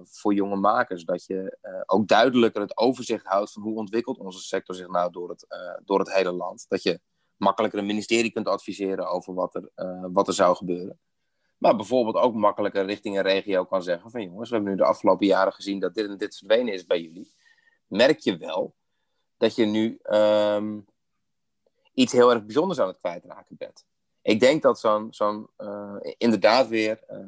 voor 0.04 0.34
jonge 0.34 0.56
makers. 0.56 1.04
Dat 1.04 1.24
je 1.26 1.58
ook 1.86 2.08
duidelijker 2.08 2.60
het 2.60 2.76
overzicht 2.76 3.26
houdt 3.26 3.52
van 3.52 3.62
hoe 3.62 3.76
ontwikkelt 3.76 4.18
onze 4.18 4.40
sector 4.40 4.74
zich 4.74 4.88
nou 4.88 5.12
door 5.12 5.28
het, 5.28 5.46
door 5.84 5.98
het 5.98 6.12
hele 6.12 6.32
land. 6.32 6.66
Dat 6.68 6.82
je 6.82 7.00
makkelijker 7.36 7.78
een 7.78 7.86
ministerie 7.86 8.32
kunt 8.32 8.48
adviseren 8.48 9.08
over 9.08 9.34
wat 9.34 9.54
er, 9.54 9.70
wat 10.12 10.28
er 10.28 10.34
zou 10.34 10.56
gebeuren. 10.56 10.98
Maar 11.58 11.76
bijvoorbeeld 11.76 12.16
ook 12.16 12.34
makkelijker 12.34 12.84
richting 12.84 13.16
een 13.16 13.22
regio 13.22 13.64
kan 13.64 13.82
zeggen 13.82 14.10
van 14.10 14.22
jongens, 14.22 14.48
we 14.48 14.54
hebben 14.54 14.72
nu 14.72 14.78
de 14.78 14.84
afgelopen 14.84 15.26
jaren 15.26 15.52
gezien 15.52 15.80
dat 15.80 15.94
dit 15.94 16.08
en 16.08 16.16
dit 16.16 16.36
verdwenen 16.36 16.74
is 16.74 16.86
bij 16.86 17.00
jullie. 17.00 17.34
Merk 17.86 18.18
je 18.18 18.36
wel 18.36 18.74
dat 19.36 19.54
je 19.54 19.64
nu 19.64 19.98
um, 20.02 20.86
iets 21.94 22.12
heel 22.12 22.30
erg 22.30 22.44
bijzonders 22.44 22.80
aan 22.80 22.86
het 22.86 22.98
kwijtraken 22.98 23.56
bent. 23.56 23.86
Ik 24.22 24.40
denk 24.40 24.62
dat 24.62 24.80
zo'n, 24.80 25.06
zo'n 25.10 25.48
uh, 25.58 25.96
inderdaad 26.16 26.68
weer 26.68 27.00
uh, 27.10 27.18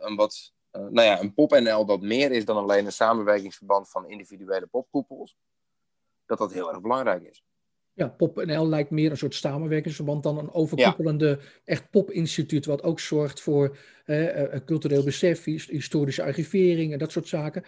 een 0.00 0.16
wat, 0.16 0.52
uh, 0.72 0.82
nou 0.82 1.06
ja, 1.06 1.20
een 1.20 1.34
pop-NL 1.34 1.86
dat 1.86 2.00
meer 2.00 2.32
is 2.32 2.44
dan 2.44 2.56
alleen 2.56 2.86
een 2.86 2.92
samenwerkingsverband 2.92 3.90
van 3.90 4.08
individuele 4.08 4.66
popkoepels, 4.66 5.36
dat 6.26 6.38
dat 6.38 6.52
heel 6.52 6.68
erg 6.68 6.80
belangrijk 6.80 7.22
is. 7.22 7.44
Ja, 7.98 8.08
PopNL 8.08 8.68
lijkt 8.68 8.90
meer 8.90 9.10
een 9.10 9.16
soort 9.16 9.34
samenwerkingsverband 9.34 10.22
dan 10.22 10.38
een 10.38 10.52
overkoepelende 10.52 11.38
echt 11.64 11.90
popinstituut, 11.90 12.66
wat 12.66 12.82
ook 12.82 13.00
zorgt 13.00 13.40
voor 13.40 13.76
eh, 14.04 14.60
cultureel 14.64 15.04
besef, 15.04 15.44
historische 15.44 16.22
archivering 16.22 16.92
en 16.92 16.98
dat 16.98 17.12
soort 17.12 17.28
zaken. 17.28 17.64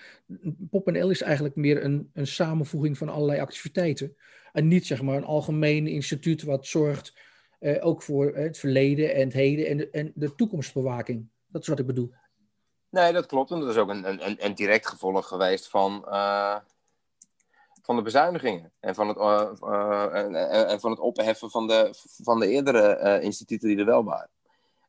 PopNL 0.70 1.10
is 1.10 1.22
eigenlijk 1.22 1.56
meer 1.56 1.84
een, 1.84 2.10
een 2.14 2.26
samenvoeging 2.26 2.98
van 2.98 3.08
allerlei 3.08 3.40
activiteiten. 3.40 4.16
En 4.52 4.68
niet 4.68 4.86
zeg 4.86 5.02
maar 5.02 5.16
een 5.16 5.24
algemeen 5.24 5.86
instituut 5.86 6.42
wat 6.42 6.66
zorgt 6.66 7.14
eh, 7.58 7.86
ook 7.86 8.02
voor 8.02 8.36
het 8.36 8.58
verleden 8.58 9.14
en 9.14 9.24
het 9.24 9.32
heden 9.32 9.66
en 9.66 9.76
de, 9.76 9.90
en 9.90 10.12
de 10.14 10.34
toekomstbewaking. 10.34 11.28
Dat 11.46 11.62
is 11.62 11.68
wat 11.68 11.78
ik 11.78 11.86
bedoel. 11.86 12.12
Nee, 12.90 13.12
dat 13.12 13.26
klopt. 13.26 13.50
En 13.50 13.60
dat 13.60 13.68
is 13.68 13.76
ook 13.76 13.88
een, 13.88 14.10
een, 14.10 14.44
een 14.44 14.54
direct 14.54 14.86
gevolg 14.86 15.28
geweest 15.28 15.68
van, 15.68 16.04
uh, 16.08 16.56
van 17.82 17.96
de 17.96 18.02
bezuinigingen 18.02 18.72
en 18.80 18.94
van 18.94 19.08
het, 19.08 19.16
uh, 19.16 19.50
uh, 19.62 20.70
en, 20.70 20.80
van 20.80 20.90
het 20.90 21.00
opheffen 21.00 21.50
van 21.50 21.66
de, 21.66 21.94
van 22.22 22.40
de 22.40 22.48
eerdere 22.48 23.00
uh, 23.02 23.22
instituten 23.22 23.68
die 23.68 23.78
er 23.78 23.84
wel 23.84 24.04
waren. 24.04 24.30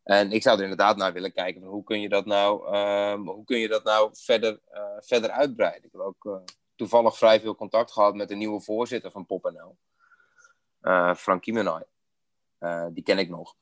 En 0.04 0.32
ik 0.32 0.41
zou 0.41 0.58
er 0.58 0.63
inderdaad 0.63 0.97
naar 0.97 1.13
willen 1.13 1.34
kijken 1.34 1.62
van 1.62 1.69
hoe 1.69 1.84
kun 1.84 2.01
je 2.01 2.10
dat 2.10 2.25
nou, 2.25 2.73
ehm, 2.73 3.19
hoe 3.19 3.45
kun 3.45 3.58
je 3.58 3.67
dat 3.67 3.84
nou 3.84 4.10
verder, 4.13 4.60
verder 4.99 5.30
uitbreiden. 5.30 5.84
Ik 5.84 5.91
heb 5.91 6.01
ook 6.01 6.41
toevallig 6.75 7.17
vrij 7.17 7.39
veel 7.39 7.56
contact 7.56 7.91
gehad 7.91 8.15
met 8.15 8.27
de 8.27 8.36
nieuwe 8.36 8.62
voorzitter 8.62 9.12
van 9.12 9.25
PopNL, 9.25 9.77
Frank 11.15 11.41
Kiemenay. 11.41 11.84
die 12.91 13.04
ken 13.04 13.17
ik 13.17 13.30
nog. 13.30 13.56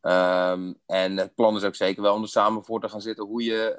Um, 0.00 0.80
en 0.86 1.16
het 1.16 1.34
plan 1.34 1.56
is 1.56 1.64
ook 1.64 1.74
zeker 1.74 2.02
wel 2.02 2.14
om 2.14 2.22
er 2.22 2.28
samen 2.28 2.64
voor 2.64 2.80
te 2.80 2.88
gaan 2.88 3.00
zitten 3.00 3.24
hoe 3.24 3.44
je, 3.44 3.78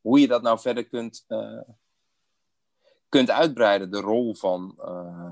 hoe 0.00 0.20
je 0.20 0.26
dat 0.26 0.42
nou 0.42 0.58
verder 0.58 0.84
kunt, 0.84 1.26
kunt 3.14 3.30
uitbreiden, 3.30 3.90
de 3.90 4.00
rol 4.00 4.34
van, 4.34 4.74
uh, 4.78 5.30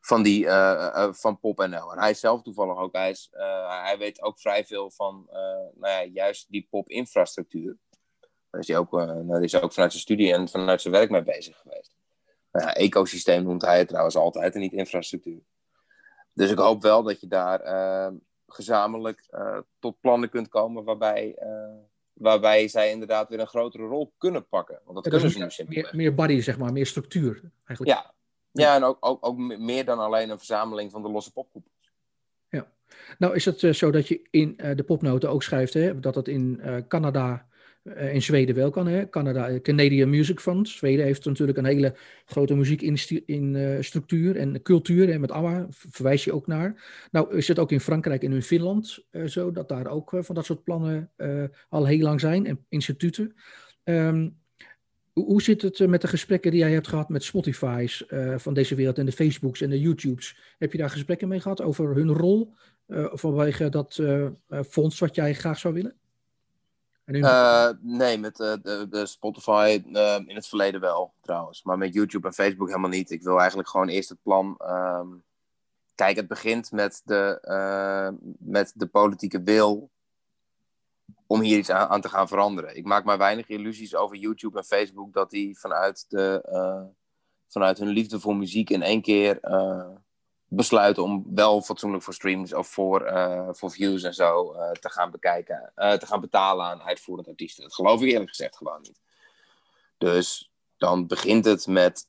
van, 0.00 0.22
die, 0.22 0.44
uh, 0.44 1.12
van 1.12 1.38
PopNL. 1.38 1.92
En 1.92 1.98
hij 1.98 2.14
zelf 2.14 2.42
toevallig 2.42 2.76
ook, 2.76 2.96
hij, 2.96 3.10
is, 3.10 3.28
hij 3.82 3.96
weet 3.98 4.22
ook 4.22 4.38
vrij 4.38 4.64
veel 4.64 4.90
van 4.90 5.26
nou 5.74 5.92
ja, 5.92 6.04
juist 6.04 6.50
die 6.50 6.66
pop-infrastructuur. 6.70 7.76
Daar 8.50 8.60
is 8.60 8.68
hij 8.68 8.76
ook, 8.76 9.00
is 9.40 9.60
ook 9.60 9.72
vanuit 9.72 9.92
zijn 9.92 10.02
studie 10.02 10.32
en 10.32 10.48
vanuit 10.48 10.80
zijn 10.80 10.94
werk 10.94 11.10
mee 11.10 11.22
bezig 11.22 11.56
geweest. 11.58 11.92
Nou 12.52 12.66
ja, 12.66 12.74
ecosysteem 12.74 13.42
noemt 13.42 13.62
hij 13.62 13.78
het 13.78 13.88
trouwens 13.88 14.16
altijd 14.16 14.54
en 14.54 14.60
niet 14.60 14.72
infrastructuur. 14.72 15.42
Dus 16.32 16.50
ik 16.50 16.58
hoop 16.58 16.82
wel 16.82 17.02
dat 17.02 17.20
je 17.20 17.26
daar 17.26 17.60
gezamenlijk 18.46 19.28
tot 19.78 20.00
plannen 20.00 20.30
kunt 20.30 20.48
komen 20.48 20.84
waarbij 20.84 21.36
waarbij 22.20 22.68
zij 22.68 22.90
inderdaad 22.90 23.28
weer 23.28 23.40
een 23.40 23.46
grotere 23.46 23.86
rol 23.86 24.12
kunnen 24.18 24.48
pakken. 24.48 24.80
Want 24.84 24.94
dat 24.94 25.12
kunnen 25.12 25.30
ze 25.30 25.38
nu 25.38 25.50
simpelweg. 25.50 25.84
Meer, 25.84 25.96
meer 25.96 26.14
body, 26.14 26.40
zeg 26.40 26.58
maar, 26.58 26.72
meer 26.72 26.86
structuur. 26.86 27.50
Eigenlijk. 27.64 27.98
Ja, 27.98 28.14
ja 28.50 28.74
en 28.74 28.84
ook, 28.84 28.96
ook, 29.00 29.26
ook 29.26 29.38
meer 29.38 29.84
dan 29.84 29.98
alleen 29.98 30.30
een 30.30 30.36
verzameling 30.36 30.90
van 30.90 31.02
de 31.02 31.08
losse 31.08 31.32
popkoepels. 31.32 31.92
Ja, 32.48 32.70
nou 33.18 33.34
is 33.34 33.44
het 33.44 33.62
uh, 33.62 33.72
zo 33.72 33.90
dat 33.90 34.08
je 34.08 34.26
in 34.30 34.54
uh, 34.56 34.76
de 34.76 34.82
popnoten 34.82 35.30
ook 35.30 35.42
schrijft 35.42 35.74
hè, 35.74 36.00
dat 36.00 36.14
het 36.14 36.28
in 36.28 36.60
uh, 36.64 36.76
Canada 36.88 37.48
in 37.82 38.22
Zweden 38.22 38.54
wel 38.54 38.70
kan. 38.70 38.86
Hè? 38.86 39.08
Canada, 39.08 39.48
eh, 39.48 39.60
Canadian 39.60 40.10
Music 40.10 40.40
Fund. 40.40 40.68
Zweden 40.68 41.04
heeft 41.04 41.24
natuurlijk 41.24 41.58
een 41.58 41.64
hele 41.64 41.94
grote 42.24 42.54
muziekstructuur 42.54 44.36
uh, 44.36 44.42
en 44.42 44.62
cultuur. 44.62 45.10
En 45.10 45.20
met 45.20 45.30
ABBA 45.30 45.66
verwijs 45.68 46.24
je 46.24 46.32
ook 46.32 46.46
naar. 46.46 46.84
Nou 47.10 47.36
is 47.36 47.48
het 47.48 47.58
ook 47.58 47.72
in 47.72 47.80
Frankrijk 47.80 48.22
en 48.22 48.32
in 48.32 48.42
Finland 48.42 49.04
zo 49.26 49.52
dat 49.52 49.68
daar 49.68 49.86
ook 49.86 50.12
van 50.18 50.34
dat 50.34 50.44
soort 50.44 50.64
plannen 50.64 51.10
al 51.68 51.86
heel 51.86 52.02
lang 52.02 52.20
zijn. 52.20 52.46
En 52.46 52.64
instituten. 52.68 53.34
Um, 53.84 54.38
hoe 55.12 55.42
zit 55.42 55.62
het 55.62 55.86
met 55.86 56.00
de 56.00 56.08
gesprekken 56.08 56.50
die 56.50 56.60
jij 56.60 56.72
hebt 56.72 56.88
gehad 56.88 57.08
met 57.08 57.22
Spotify's 57.22 58.04
van 58.36 58.54
deze 58.54 58.74
wereld 58.74 58.98
en 58.98 59.06
de 59.06 59.12
Facebooks 59.12 59.60
en 59.60 59.70
de 59.70 59.80
YouTubes? 59.80 60.54
Heb 60.58 60.72
je 60.72 60.78
daar 60.78 60.90
gesprekken 60.90 61.28
mee 61.28 61.40
gehad 61.40 61.62
over 61.62 61.94
hun 61.94 62.12
rol 62.12 62.52
vanwege 63.12 63.68
dat 63.68 64.02
fonds 64.68 64.98
wat 64.98 65.14
jij 65.14 65.34
graag 65.34 65.58
zou 65.58 65.74
willen? 65.74 65.94
Uh, 67.10 67.68
nee, 67.80 68.18
met 68.18 68.40
uh, 68.40 68.52
de, 68.62 68.86
de, 68.90 69.06
Spotify 69.06 69.82
uh, 69.86 70.18
in 70.26 70.34
het 70.34 70.46
verleden 70.46 70.80
wel, 70.80 71.14
trouwens. 71.20 71.62
Maar 71.62 71.78
met 71.78 71.94
YouTube 71.94 72.26
en 72.26 72.34
Facebook 72.34 72.68
helemaal 72.68 72.90
niet. 72.90 73.10
Ik 73.10 73.22
wil 73.22 73.38
eigenlijk 73.38 73.68
gewoon 73.68 73.88
eerst 73.88 74.08
het 74.08 74.22
plan. 74.22 74.60
Um, 74.66 75.22
kijk, 75.94 76.16
het 76.16 76.28
begint 76.28 76.72
met 76.72 77.02
de, 77.04 78.14
met 78.38 78.72
de 78.74 78.86
politieke 78.86 79.42
wil 79.42 79.90
om 81.26 81.40
hier 81.40 81.58
iets 81.58 81.70
aan, 81.70 81.88
aan, 81.88 82.00
te 82.00 82.08
gaan 82.08 82.28
veranderen. 82.28 82.76
Ik 82.76 82.84
maak 82.84 83.04
maar 83.04 83.18
weinig 83.18 83.48
illusies 83.48 83.94
over 83.94 84.16
YouTube 84.16 84.58
en 84.58 84.64
Facebook 84.64 85.12
dat 85.12 85.30
die 85.30 85.58
vanuit, 85.58 86.04
de, 86.08 86.42
vanuit 87.48 87.78
hun 87.78 87.88
liefde 87.88 88.20
voor 88.20 88.36
muziek 88.36 88.70
in 88.70 88.82
één 88.82 89.02
keer 89.02 89.38
besluiten 90.52 91.02
om 91.02 91.26
wel 91.34 91.62
fatsoenlijk 91.62 92.02
voor 92.02 92.14
streams 92.14 92.54
of 92.54 92.68
voor, 92.68 93.06
uh, 93.06 93.48
voor 93.50 93.70
views 93.70 94.02
en 94.02 94.14
zo 94.14 94.54
uh, 94.54 94.70
te 94.70 94.90
gaan 94.90 95.10
bekijken, 95.10 95.72
uh, 95.76 95.92
te 95.92 96.06
gaan 96.06 96.20
betalen 96.20 96.66
aan 96.66 96.82
uitvoerend 96.82 97.28
artiesten. 97.28 97.62
Dat 97.62 97.74
geloof 97.74 98.02
ik 98.02 98.10
eerlijk 98.10 98.28
gezegd 98.28 98.56
gewoon 98.56 98.80
niet. 98.82 99.00
Dus 99.98 100.52
dan 100.76 101.06
begint 101.06 101.44
het 101.44 101.66
met 101.66 102.08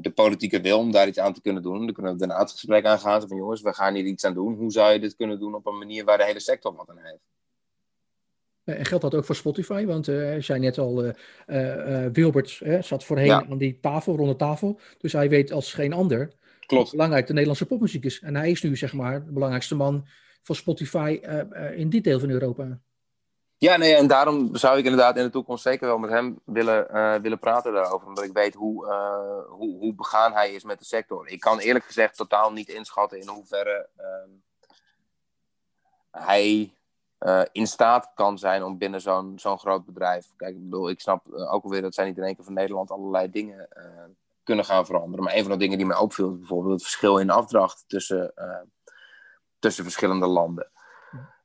de 0.00 0.12
politieke 0.14 0.60
wil 0.60 0.78
om 0.78 0.92
daar 0.92 1.06
iets 1.06 1.18
aan 1.18 1.32
te 1.32 1.40
kunnen 1.40 1.62
doen. 1.62 1.84
Dan 1.84 1.94
kunnen 1.94 2.12
we 2.12 2.18
daarna 2.18 2.38
het 2.38 2.50
gesprek 2.50 2.84
aangaan 2.84 3.28
van 3.28 3.36
jongens, 3.36 3.60
we 3.60 3.74
gaan 3.74 3.94
hier 3.94 4.04
iets 4.04 4.24
aan 4.24 4.34
doen. 4.34 4.54
Hoe 4.54 4.70
zou 4.70 4.92
je 4.92 5.00
dit 5.00 5.16
kunnen 5.16 5.38
doen 5.38 5.54
op 5.54 5.66
een 5.66 5.78
manier 5.78 6.04
waar 6.04 6.18
de 6.18 6.24
hele 6.24 6.40
sector 6.40 6.74
wat 6.74 6.90
aan 6.90 6.98
heeft? 6.98 7.26
En 8.64 8.84
geldt 8.84 9.04
dat 9.04 9.14
ook 9.14 9.24
voor 9.24 9.34
Spotify? 9.34 9.84
Want 9.84 10.08
uh, 10.08 10.34
zei 10.38 10.60
net 10.60 10.78
al, 10.78 11.04
uh, 11.04 11.12
uh, 11.46 12.06
Wilbert 12.12 12.60
zat 12.80 13.04
voorheen 13.04 13.26
ja. 13.26 13.46
aan 13.50 13.58
die 13.58 13.80
tafel, 13.80 14.16
ronde 14.16 14.36
tafel. 14.36 14.80
Dus 14.98 15.12
hij 15.12 15.28
weet 15.28 15.52
als 15.52 15.72
geen 15.72 15.92
ander 15.92 16.32
Klopt. 16.68 16.90
belangrijk 16.90 17.26
de 17.26 17.32
Nederlandse 17.32 17.66
popmuziek 17.66 18.04
is. 18.04 18.20
En 18.20 18.36
hij 18.36 18.50
is 18.50 18.62
nu 18.62 18.76
zeg 18.76 18.92
maar 18.92 19.24
de 19.24 19.32
belangrijkste 19.32 19.74
man 19.74 20.06
van 20.42 20.54
Spotify 20.54 21.20
uh, 21.22 21.40
uh, 21.50 21.78
in 21.78 21.90
dit 21.90 22.04
deel 22.04 22.20
van 22.20 22.30
Europa. 22.30 22.78
Ja, 23.56 23.76
nee, 23.76 23.94
en 23.94 24.06
daarom 24.06 24.56
zou 24.56 24.78
ik 24.78 24.84
inderdaad 24.84 25.16
in 25.16 25.22
de 25.22 25.30
toekomst 25.30 25.62
zeker 25.62 25.86
wel 25.86 25.98
met 25.98 26.10
hem 26.10 26.38
willen, 26.44 26.86
uh, 26.92 27.14
willen 27.14 27.38
praten 27.38 27.72
daarover. 27.72 28.08
Omdat 28.08 28.24
ik 28.24 28.32
weet 28.32 28.54
hoe, 28.54 28.86
hoe, 29.48 29.78
hoe 29.78 29.94
begaan 29.94 30.32
hij 30.32 30.52
is 30.52 30.64
met 30.64 30.78
de 30.78 30.84
sector. 30.84 31.28
Ik 31.28 31.40
kan 31.40 31.58
eerlijk 31.58 31.84
gezegd 31.84 32.16
totaal 32.16 32.52
niet 32.52 32.68
inschatten 32.68 33.20
in 33.20 33.28
hoeverre 33.28 33.88
ehm, 33.96 34.30
hij 36.10 36.72
in 37.52 37.66
staat 37.66 38.10
kan 38.14 38.38
zijn 38.38 38.64
om 38.64 38.78
binnen 38.78 39.00
zo'n 39.00 39.38
zo'n 39.38 39.58
groot 39.58 39.84
bedrijf. 39.84 40.26
Kijk, 40.36 40.54
ik 40.54 40.62
bedoel, 40.62 40.90
ik 40.90 41.00
snap 41.00 41.32
ook 41.32 41.64
alweer 41.64 41.82
dat 41.82 41.94
zij 41.94 42.04
niet 42.04 42.16
in 42.16 42.24
één 42.24 42.34
keer 42.34 42.44
van 42.44 42.54
Nederland 42.54 42.90
allerlei 42.90 43.30
dingen 43.30 43.68
kunnen 44.48 44.64
gaan 44.64 44.86
veranderen. 44.86 45.24
Maar 45.24 45.34
een 45.34 45.42
van 45.42 45.52
de 45.52 45.58
dingen 45.58 45.76
die 45.76 45.86
mij 45.86 45.96
opviel 45.96 46.30
is 46.30 46.38
bijvoorbeeld 46.38 46.72
het 46.72 46.82
verschil 46.82 47.18
in 47.18 47.30
afdracht 47.30 47.84
tussen, 47.86 48.32
uh, 48.36 48.60
tussen 49.58 49.84
verschillende 49.84 50.26
landen. 50.26 50.70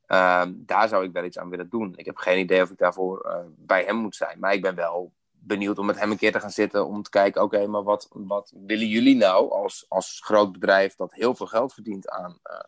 Uh, 0.08 0.44
daar 0.56 0.88
zou 0.88 1.06
ik 1.06 1.12
wel 1.12 1.24
iets 1.24 1.38
aan 1.38 1.50
willen 1.50 1.70
doen. 1.70 1.94
Ik 1.96 2.06
heb 2.06 2.18
geen 2.18 2.40
idee 2.40 2.62
of 2.62 2.70
ik 2.70 2.78
daarvoor 2.78 3.26
uh, 3.26 3.38
bij 3.56 3.84
hem 3.84 3.96
moet 3.96 4.16
zijn. 4.16 4.40
Maar 4.40 4.54
ik 4.54 4.62
ben 4.62 4.76
wel 4.76 5.14
benieuwd 5.32 5.78
om 5.78 5.86
met 5.86 6.00
hem 6.00 6.12
een 6.12 6.18
keer 6.18 6.32
te 6.32 6.40
gaan 6.40 6.52
zitten 6.52 6.86
om 6.86 7.04
te 7.04 7.10
kijken: 7.10 7.42
oké, 7.42 7.68
maar 7.68 7.84
wat, 7.84 8.08
wat 8.12 8.54
willen 8.56 8.88
jullie 8.88 9.16
nou 9.16 9.52
als, 9.52 9.86
als 9.90 10.22
groot 10.24 10.52
bedrijf 10.52 10.96
dat 10.96 11.14
heel 11.14 11.36
veel 11.36 11.48
geld 11.48 11.74
verdient 11.74 12.10
aan, 12.10 12.40
uh, 12.52 12.60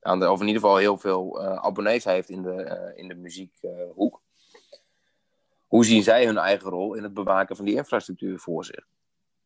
aan 0.00 0.18
de, 0.20 0.30
of 0.30 0.40
in 0.40 0.46
ieder 0.46 0.62
geval 0.62 0.76
heel 0.76 0.98
veel 0.98 1.42
abonnees 1.42 2.04
heeft 2.04 2.28
in 2.28 2.42
de, 2.42 2.92
in 2.96 3.08
de 3.08 3.14
muziekhoek. 3.14 4.22
Hoe 5.66 5.84
zien 5.84 6.02
zij 6.02 6.26
hun 6.26 6.38
eigen 6.38 6.70
rol 6.70 6.94
in 6.94 7.02
het 7.02 7.14
bewaken 7.14 7.56
van 7.56 7.64
die 7.64 7.76
infrastructuur 7.76 8.38
voor 8.38 8.64
zich? 8.64 8.86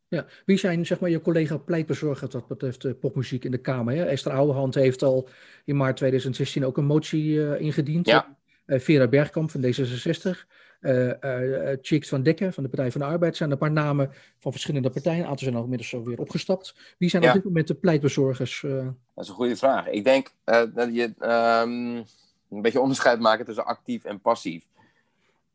Ja. 0.09 0.27
Wie 0.45 0.59
zijn 0.59 0.87
zeg 0.87 1.01
maar, 1.01 1.11
je 1.11 1.21
collega 1.21 1.57
pleitbezorgers 1.57 2.35
wat 2.35 2.47
betreft 2.47 2.85
uh, 2.85 2.93
popmuziek 3.01 3.45
in 3.45 3.51
de 3.51 3.59
Kamer? 3.59 3.95
Hè? 3.95 4.05
Esther 4.05 4.33
Ouwehand 4.33 4.75
heeft 4.75 5.03
al 5.03 5.29
in 5.65 5.77
maart 5.77 5.97
2016 5.97 6.65
ook 6.65 6.77
een 6.77 6.85
motie 6.85 7.25
uh, 7.25 7.61
ingediend. 7.61 8.07
Ja. 8.07 8.37
Uh, 8.67 8.81
Vera 8.81 9.09
Bergkamp 9.09 9.51
van 9.51 9.63
D66. 9.63 10.55
Chicks 11.81 12.09
van 12.09 12.23
Dekker 12.23 12.53
van 12.53 12.63
de 12.63 12.69
Partij 12.69 12.91
van 12.93 13.01
de 13.01 13.07
Arbeid. 13.07 13.37
zijn 13.37 13.51
een 13.51 13.59
paar 13.59 13.73
namen 13.73 14.11
van 14.39 14.53
verschillende 14.53 14.91
partijen. 14.91 15.19
Een 15.19 15.27
aantal 15.27 15.45
zijn 15.45 15.55
al 15.55 15.63
inmiddels 15.63 15.95
alweer 15.95 16.19
opgestapt. 16.19 16.75
Wie 16.99 17.11
zijn 17.11 17.25
op 17.25 17.33
dit 17.33 17.45
moment 17.45 17.67
de 17.67 17.75
pleitbezorgers? 17.75 18.61
Dat 19.15 19.25
is 19.25 19.29
een 19.29 19.35
goede 19.35 19.57
vraag. 19.57 19.89
Ik 19.89 20.05
denk 20.05 20.33
dat 20.75 20.95
je 20.95 21.15
um, 21.21 22.05
een 22.51 22.63
beetje 22.63 22.81
onderscheid 22.81 23.21
maken 23.21 23.45
tussen 23.45 23.67
actief 23.67 24.05
en 24.05 24.21
passief. 24.21 24.65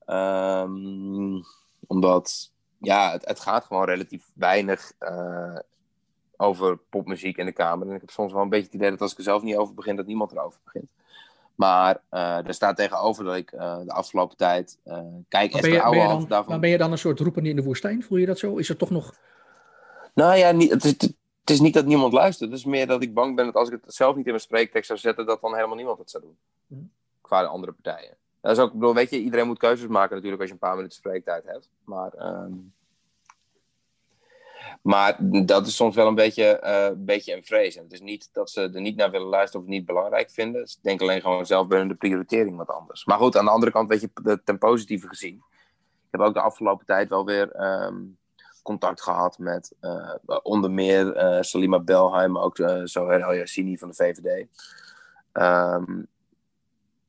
Um, 0.08 1.44
omdat 1.88 2.52
ja, 2.82 3.12
het, 3.12 3.26
het, 3.26 3.40
gaat 3.40 3.66
gewoon 3.66 3.86
relatief 3.86 4.24
weinig 4.34 4.92
uh, 5.00 5.56
over 6.38 6.78
popmuziek 6.78 7.38
in 7.38 7.46
de 7.46 7.52
Kamer. 7.52 7.88
En 7.88 7.96
ik 7.96 8.02
heb 8.02 8.10
soms 8.10 8.34
wel 8.34 8.42
een 8.42 8.50
beetje 8.50 8.66
het 8.66 8.74
idee 8.74 8.90
dat 8.90 9.02
als 9.02 9.12
ik 9.12 9.18
er 9.18 9.24
zelf 9.24 9.44
niet 9.44 9.56
over 9.56 9.74
begin, 9.74 9.96
dat 9.96 10.06
niemand 10.06 10.32
erover 10.32 10.60
begint. 10.64 10.92
Maar 11.56 12.02
uh, 12.12 12.48
er 12.48 12.54
staat 12.54 12.76
tegenover 12.76 13.24
dat 13.24 13.36
ik 13.36 13.52
uh, 13.52 13.78
de 13.80 13.92
afgelopen 13.92 14.38
tijd. 14.38 14.78
kijk, 15.28 15.52
maar 15.52 15.62
ben, 15.62 15.72
je, 15.72 15.82
ben, 15.90 16.00
je 16.00 16.08
dan, 16.08 16.26
daarvan... 16.28 16.52
maar 16.52 16.60
ben 16.60 16.70
je 16.70 16.78
dan 16.78 16.92
een 16.92 16.98
soort 16.98 17.20
roepen 17.20 17.46
in 17.46 17.56
de 17.56 17.64
woestijn? 17.64 18.04
Voel 18.04 18.18
je 18.18 18.26
dat 18.26 18.40
zo? 18.40 18.56
Is 18.56 18.68
het 18.68 18.78
toch 18.78 18.90
nog. 18.90 19.16
Nou 20.14 20.36
ja, 20.36 20.52
niet, 20.52 20.72
het, 20.72 20.84
is, 20.84 20.92
het 21.42 21.50
is 21.50 21.60
niet 21.60 21.74
dat 21.74 21.86
niemand 21.86 22.14
luistert. 22.14 22.50
Het 22.50 22.60
is 22.60 22.66
meer 22.66 22.88
dat 22.88 23.04
ik 23.04 23.14
bang 23.14 23.36
ben 23.36 23.46
dat 23.46 23.56
als 23.56 23.70
ik 23.70 23.80
het 23.84 23.94
zelf 23.94 24.16
niet 24.16 24.26
in 24.26 24.32
mijn 24.32 24.44
spreektekst 24.44 24.88
zou 24.88 25.00
zetten, 25.00 25.26
dat 25.26 25.42
dan 25.42 25.56
helemaal 25.56 25.76
niemand 25.76 25.98
het 25.98 26.10
zou 26.10 26.24
doen. 26.24 26.38
Hm. 26.68 26.76
Qua 27.22 27.42
de 27.42 27.48
andere 27.48 27.72
partijen. 27.72 28.18
Dat 28.42 28.58
is 28.58 28.64
ook, 28.64 28.74
bedoel, 28.74 28.94
weet 28.94 29.10
je, 29.10 29.20
iedereen 29.20 29.48
moet 29.48 29.58
keuzes 29.58 29.88
maken 29.88 30.16
natuurlijk 30.16 30.42
als 30.42 30.50
je 30.50 30.56
een 30.56 30.68
paar 30.68 30.76
minuten 30.76 30.98
spreektijd 30.98 31.44
hebt. 31.46 31.70
Maar. 31.84 32.14
Um, 32.44 32.74
maar 34.82 35.18
dat 35.46 35.68
is 35.68 35.76
soms 35.76 35.96
wel 35.96 36.08
een 36.08 36.16
beetje, 36.16 36.62
uh, 36.64 37.06
beetje 37.06 37.36
een 37.36 37.44
vrees. 37.44 37.76
En 37.76 37.84
het 37.84 37.92
is 37.92 38.02
niet 38.02 38.30
dat 38.32 38.50
ze 38.50 38.62
er 38.74 38.82
niet 38.82 38.96
naar 38.96 39.12
willen 39.12 39.28
luisteren 39.28 39.62
of 39.62 39.68
het 39.68 39.78
niet 39.78 39.86
belangrijk 39.86 40.30
vinden. 40.30 40.68
Ze 40.68 40.78
denken 40.82 41.08
alleen 41.08 41.22
gewoon 41.22 41.46
zelf 41.46 41.68
binnen 41.68 41.88
de 41.88 41.96
prioritering 41.96 42.58
wat 42.58 42.70
anders. 42.70 43.06
Maar 43.06 43.18
goed, 43.18 43.38
aan 43.38 43.46
de 43.46 43.52
andere 43.52 43.72
kant, 43.72 43.90
weet 43.90 44.02
je, 44.02 44.42
ten 44.44 44.58
positieve 44.58 45.08
gezien. 45.08 45.44
Ik 46.12 46.20
heb 46.20 46.22
ook 46.22 46.34
de 46.34 46.42
afgelopen 46.42 46.86
tijd 46.86 47.10
wel 47.10 47.26
weer 47.26 47.62
um, 47.86 48.18
contact 48.64 49.02
gehad 49.02 49.38
met 49.38 49.76
uh, 49.82 50.16
onder 50.44 50.72
meer 50.72 51.16
uh, 51.16 51.42
Salima 51.42 51.80
Belheim, 51.80 52.38
ook 52.38 52.58
uh, 52.58 52.82
Zoher 52.84 53.38
Yassini 53.38 53.78
van 53.78 53.90
de 53.90 53.96
VVD. 53.96 54.48
Um, 55.34 56.08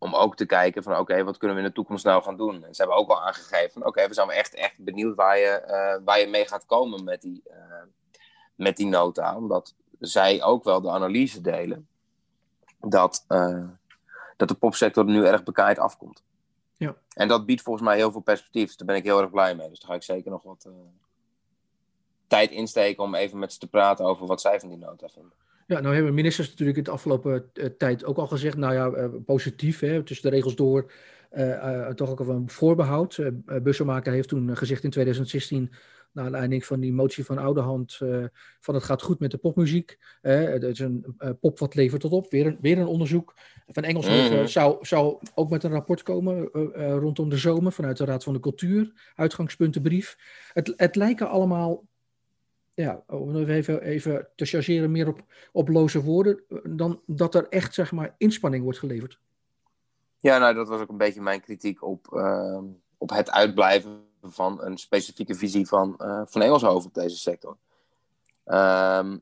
om 0.03 0.14
ook 0.14 0.36
te 0.36 0.46
kijken 0.46 0.82
van 0.82 0.98
oké, 0.98 1.24
wat 1.24 1.36
kunnen 1.36 1.57
we 1.57 1.62
in 1.62 1.68
de 1.68 1.74
toekomst 1.74 2.05
nou 2.05 2.22
gaan 2.22 2.36
doen? 2.36 2.64
En 2.64 2.74
ze 2.74 2.82
hebben 2.82 3.00
ook 3.00 3.11
al 3.11 3.22
aangegeven 3.22 3.70
van 3.70 3.86
oké, 3.86 4.09
we 4.09 4.14
zijn 4.14 4.30
echt, 4.30 4.55
echt 4.55 4.78
benieuwd 4.78 5.16
waar 5.16 5.38
je, 5.38 5.62
uh, 5.66 6.05
waar 6.05 6.20
je 6.20 6.26
mee 6.26 6.48
gaat 6.48 6.66
komen 6.66 7.05
met 7.05 7.22
die, 7.22 7.42
uh, 7.50 7.82
met 8.55 8.76
die 8.76 8.86
nota. 8.86 9.36
Omdat 9.36 9.74
zij 9.98 10.42
ook 10.42 10.64
wel 10.64 10.80
de 10.80 10.90
analyse 10.90 11.40
delen 11.40 11.88
dat, 12.78 13.24
uh, 13.28 13.68
dat 14.36 14.48
de 14.48 14.55
popsector 14.55 15.05
nu 15.05 15.26
erg 15.26 15.42
bekaaid 15.42 15.78
afkomt. 15.78 16.22
Ja. 16.76 16.94
En 17.14 17.28
dat 17.28 17.46
biedt 17.46 17.62
volgens 17.62 17.84
mij 17.84 17.96
heel 17.96 18.12
veel 18.12 18.20
perspectief. 18.20 18.66
Dus 18.66 18.76
daar 18.76 18.86
ben 18.86 18.96
ik 18.96 19.05
heel 19.05 19.20
erg 19.20 19.30
blij 19.30 19.55
mee. 19.55 19.68
Dus 19.68 19.80
daar 19.80 19.90
ga 19.90 19.96
ik 19.96 20.03
zeker 20.03 20.30
nog 20.30 20.42
wat 20.42 20.68
tijd 22.26 22.50
insteken 22.50 23.03
om 23.03 23.14
even 23.14 23.38
met 23.38 23.53
ze 23.53 23.59
te 23.59 23.68
praten 23.68 24.05
over 24.05 24.26
wat 24.26 24.40
zij 24.40 24.61
van 24.61 24.68
die 24.68 24.78
nota 24.78 25.09
vinden. 25.09 25.32
Ja, 25.72 25.80
nou 25.80 25.94
hebben 25.94 26.14
ministers 26.14 26.48
natuurlijk 26.48 26.78
in 26.78 26.84
de 26.84 26.90
afgelopen 26.90 27.50
uh, 27.54 27.64
tijd 27.64 28.04
ook 28.04 28.16
al 28.16 28.26
gezegd, 28.26 28.56
nou 28.56 28.74
ja, 28.74 29.02
uh, 29.02 29.08
positief, 29.24 29.80
hè, 29.80 30.02
tussen 30.02 30.30
de 30.30 30.36
regels 30.36 30.54
door, 30.54 30.92
uh, 31.32 31.88
toch 31.88 32.10
ook 32.10 32.20
een 32.20 32.50
voorbehoud. 32.50 33.18
Bussemaker 33.62 34.12
heeft 34.12 34.28
toen 34.28 34.56
gezegd 34.56 34.84
in 34.84 34.90
2016, 34.90 35.72
naar 36.12 36.24
aanleiding 36.24 36.64
van 36.64 36.80
die 36.80 36.92
motie 36.92 37.24
van 37.24 37.38
Ouderhand, 37.38 37.98
van 38.60 38.74
het 38.74 38.82
gaat 38.82 39.02
goed 39.02 39.20
met 39.20 39.30
de 39.30 39.38
popmuziek. 39.38 39.98
het 40.20 40.62
is 40.62 40.78
een 40.78 41.16
pop 41.40 41.58
wat 41.58 41.74
levert 41.74 42.00
tot 42.00 42.12
op, 42.12 42.30
weer 42.30 42.46
een, 42.46 42.58
weer 42.60 42.78
een 42.78 42.86
onderzoek. 42.86 43.34
Van 43.66 43.82
Engelshoven 43.82 44.38
mm. 44.38 44.46
zou, 44.46 44.76
zou 44.80 45.18
ook 45.34 45.50
met 45.50 45.64
een 45.64 45.70
rapport 45.70 46.02
komen 46.02 46.48
rondom 46.98 47.28
de 47.28 47.36
zomer 47.36 47.72
vanuit 47.72 47.96
de 47.96 48.04
Raad 48.04 48.24
van 48.24 48.32
de 48.32 48.40
Cultuur, 48.40 49.12
uitgangspuntenbrief. 49.14 50.16
Het, 50.52 50.72
het 50.76 50.96
lijken 50.96 51.28
allemaal 51.28 51.84
ja, 52.74 53.02
om 53.06 53.36
even, 53.36 53.82
even 53.82 54.28
te 54.36 54.44
chargeren 54.44 54.90
meer 54.90 55.08
op, 55.08 55.22
op 55.52 55.68
loze 55.68 56.02
woorden, 56.02 56.42
dan 56.62 57.00
dat 57.06 57.34
er 57.34 57.48
echt 57.48 57.74
zeg 57.74 57.92
maar 57.92 58.14
inspanning 58.18 58.62
wordt 58.62 58.78
geleverd. 58.78 59.18
Ja, 60.18 60.38
nou 60.38 60.54
dat 60.54 60.68
was 60.68 60.80
ook 60.80 60.88
een 60.88 60.96
beetje 60.96 61.20
mijn 61.20 61.40
kritiek 61.40 61.82
op, 61.82 62.06
uh, 62.12 62.62
op 62.98 63.10
het 63.10 63.30
uitblijven 63.30 64.04
van 64.22 64.62
een 64.62 64.78
specifieke 64.78 65.34
visie 65.34 65.66
van, 65.66 65.94
uh, 65.98 66.22
van 66.24 66.42
Engelshoven 66.42 66.88
op 66.88 66.94
deze 66.94 67.16
sector. 67.16 67.56
Um, 68.44 69.20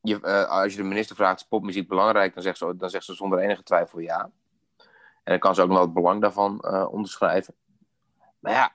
je, 0.00 0.18
uh, 0.22 0.48
als 0.48 0.72
je 0.72 0.82
de 0.82 0.88
minister 0.88 1.16
vraagt, 1.16 1.40
is 1.40 1.46
popmuziek 1.46 1.88
belangrijk? 1.88 2.34
Dan 2.34 2.42
zegt, 2.42 2.58
ze, 2.58 2.76
dan 2.76 2.90
zegt 2.90 3.04
ze 3.04 3.14
zonder 3.14 3.38
enige 3.38 3.62
twijfel 3.62 3.98
ja. 3.98 4.30
En 5.22 5.32
dan 5.32 5.38
kan 5.38 5.54
ze 5.54 5.62
ook 5.62 5.68
nog 5.68 5.80
het 5.80 5.92
belang 5.92 6.20
daarvan 6.20 6.64
uh, 6.66 6.86
onderschrijven. 6.90 7.54
Maar 8.38 8.52
ja, 8.52 8.72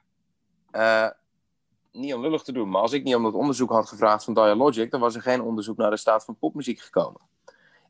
niet 1.92 2.14
om 2.14 2.22
lullig 2.22 2.44
te 2.44 2.52
doen, 2.52 2.70
maar 2.70 2.82
als 2.82 2.94
ik 2.94 3.04
niet 3.04 3.16
om 3.16 3.24
dat 3.24 3.34
onderzoek 3.34 3.70
had 3.70 3.88
gevraagd 3.88 4.24
van 4.24 4.34
Dialogic, 4.34 4.92
dan 4.92 5.00
was 5.00 5.16
er 5.16 5.22
geen 5.22 5.42
onderzoek 5.42 5.78
naar 5.78 5.90
de 5.90 5.98
staat 5.98 6.24
van 6.26 6.38
popmuziek 6.38 6.80
gekomen. 6.80 7.22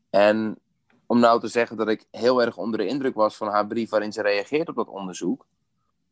En 0.10 0.60
om 1.06 1.20
nou 1.20 1.40
te 1.40 1.48
zeggen 1.48 1.78
dat 1.78 1.88
ik 1.88 2.06
heel 2.12 2.42
erg 2.42 2.58
onder 2.58 2.80
de 2.80 2.88
indruk 2.88 3.16
was 3.16 3.36
van 3.36 3.48
haar 3.48 3.68
brief 3.68 3.90
waarin 3.90 4.14
ze 4.14 4.22
reageert 4.22 4.70
op 4.70 4.76
dat 4.76 4.88
onderzoek, 4.88 5.46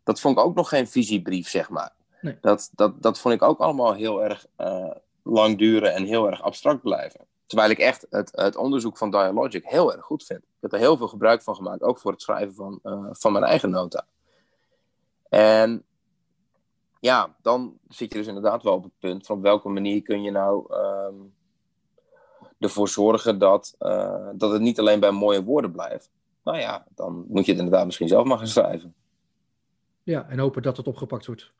dat 0.04 0.20
vond 0.20 0.38
ik 0.38 0.44
ook 0.44 0.56
nog 0.56 0.70
geen 0.70 0.88
visiebrief, 0.88 1.50
zeg 1.50 1.70
maar. 1.70 1.94
Nee. 2.22 2.38
Dat, 2.42 2.70
dat, 2.74 3.02
dat 3.02 3.20
vond 3.20 3.34
ik 3.34 3.42
ook 3.42 3.60
allemaal 3.60 3.94
heel 3.94 4.24
erg 4.24 4.46
uh, 4.58 4.92
lang 5.24 5.58
duren 5.58 5.94
en 5.94 6.04
heel 6.06 6.28
erg 6.28 6.42
abstract 6.42 6.82
blijven. 6.82 7.26
Terwijl 7.46 7.70
ik 7.70 7.80
echt 7.80 8.08
het, 8.10 8.32
het 8.32 8.56
onderzoek 8.56 8.98
van 8.98 9.12
Dialogic 9.12 9.66
heel 9.66 9.94
erg 9.94 10.06
goed 10.06 10.24
vind. 10.24 10.40
Ik 10.40 10.62
heb 10.62 10.74
er 10.74 10.80
heel 10.80 10.98
veel 10.98 11.08
gebruik 11.08 11.42
van 11.42 11.56
gemaakt, 11.56 11.84
ook 11.84 12.00
voor 12.00 12.12
het 12.12 12.22
schrijven 12.22 12.54
van, 12.54 12.80
uh, 12.84 13.08
van 13.12 13.32
mijn 13.32 13.44
eigen 13.44 13.70
nota. 13.70 14.06
En 15.30 15.84
ja, 17.06 17.36
dan 17.42 17.78
zit 17.88 18.12
je 18.12 18.18
dus 18.18 18.28
inderdaad 18.28 18.64
wel 18.64 18.74
op 18.74 18.84
het 18.84 19.00
punt 19.00 19.26
van 19.26 19.38
op 19.38 19.42
welke 19.42 19.70
manier 19.70 20.02
kun 20.02 20.24
je 20.24 20.32
nou 20.32 20.76
um, 20.76 21.34
ervoor 22.60 22.88
zorgen 22.88 23.40
dat, 23.40 23.76
uh, 23.80 24.30
dat 24.36 24.52
het 24.52 24.62
niet 24.62 24.80
alleen 24.80 25.00
bij 25.00 25.12
mooie 25.12 25.44
woorden 25.44 25.72
blijft. 25.72 26.12
Nou 26.44 26.58
ja, 26.58 26.86
dan 26.96 27.26
moet 27.28 27.46
je 27.46 27.52
het 27.52 27.62
inderdaad 27.62 27.86
misschien 27.86 28.08
zelf 28.08 28.26
maar 28.26 28.38
gaan 28.38 28.48
schrijven. 28.48 28.96
Ja, 30.04 30.28
en 30.30 30.40
hopen 30.40 30.62
dat 30.62 30.78
het 30.78 30.88
opgepakt 30.88 31.26
wordt. 31.26 31.52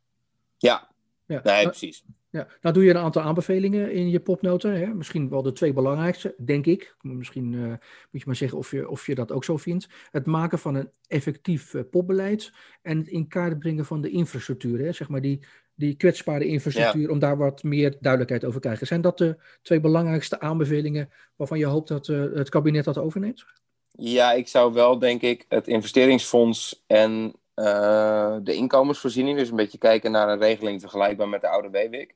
Ja, 0.58 0.88
ja. 1.26 1.42
nee, 1.44 1.54
nou, 1.54 1.68
precies. 1.68 2.04
Ja. 2.30 2.48
Nou 2.62 2.76
doe 2.76 2.84
je 2.84 2.90
een 2.90 2.98
aantal 2.98 3.22
aanbevelingen 3.22 3.92
in 3.92 4.10
je 4.10 4.20
popnota. 4.20 4.70
Hè? 4.70 4.86
Misschien 4.86 5.30
wel 5.30 5.42
de 5.42 5.52
twee 5.52 5.74
belangrijkste, 5.74 6.36
denk 6.46 6.66
ik. 6.66 6.96
Misschien 7.02 7.54
uh, 7.54 7.68
moet 7.68 7.80
je 8.12 8.24
maar 8.26 8.36
zeggen 8.36 8.58
of 8.58 8.72
je, 8.72 8.90
of 8.90 9.06
je 9.06 9.16
dat 9.16 9.32
ook 9.32 9.44
zo 9.44 9.58
vindt. 9.58 9.88
Het 10.12 10.26
maken 10.26 10.60
van 10.60 10.76
een 10.76 10.90
effectief 11.08 11.74
uh, 11.74 11.82
popbeleid 11.92 12.52
en 12.82 12.98
het 12.98 13.08
in 13.08 13.28
kaart 13.28 13.60
brengen 13.60 13.86
van 13.86 14.02
de 14.02 14.10
infrastructuur. 14.10 14.80
Hè? 14.80 14.92
Zeg 14.92 15.10
maar 15.10 15.22
die, 15.22 15.46
die 15.76 15.96
kwetsbare 15.96 16.46
infrastructuur, 16.46 17.02
ja. 17.02 17.10
om 17.10 17.20
daar 17.20 17.38
wat 17.38 17.64
meer 17.64 17.98
duidelijkheid 18.00 18.46
over 18.46 18.62
te 18.62 18.68
krijgen. 18.68 18.88
Zijn 18.88 19.02
dat 19.02 19.18
de 19.18 19.38
twee 19.62 19.80
belangrijkste 19.80 20.40
aanbevelingen 20.40 21.10
waarvan 21.36 21.60
je 21.60 21.66
hoopt 21.66 21.88
dat 21.88 22.08
uh, 22.08 22.34
het 22.34 22.50
kabinet 22.50 22.86
dat 22.86 22.98
overneemt? 22.98 23.46
Ja, 23.92 24.32
ik 24.34 24.48
zou 24.48 24.74
wel, 24.74 25.00
denk 25.00 25.22
ik, 25.22 25.46
het 25.50 25.68
investeringsfonds 25.68 26.84
en 26.88 27.34
uh, 27.56 28.38
de 28.42 28.54
inkomensvoorziening. 28.54 29.38
Dus 29.38 29.50
een 29.50 29.56
beetje 29.56 29.78
kijken 29.78 30.12
naar 30.12 30.30
een 30.30 30.40
regeling 30.40 30.82
vergelijkbaar 30.82 31.30
met 31.30 31.42
de 31.42 31.48
oude 31.48 31.70
WWIC. 31.70 32.16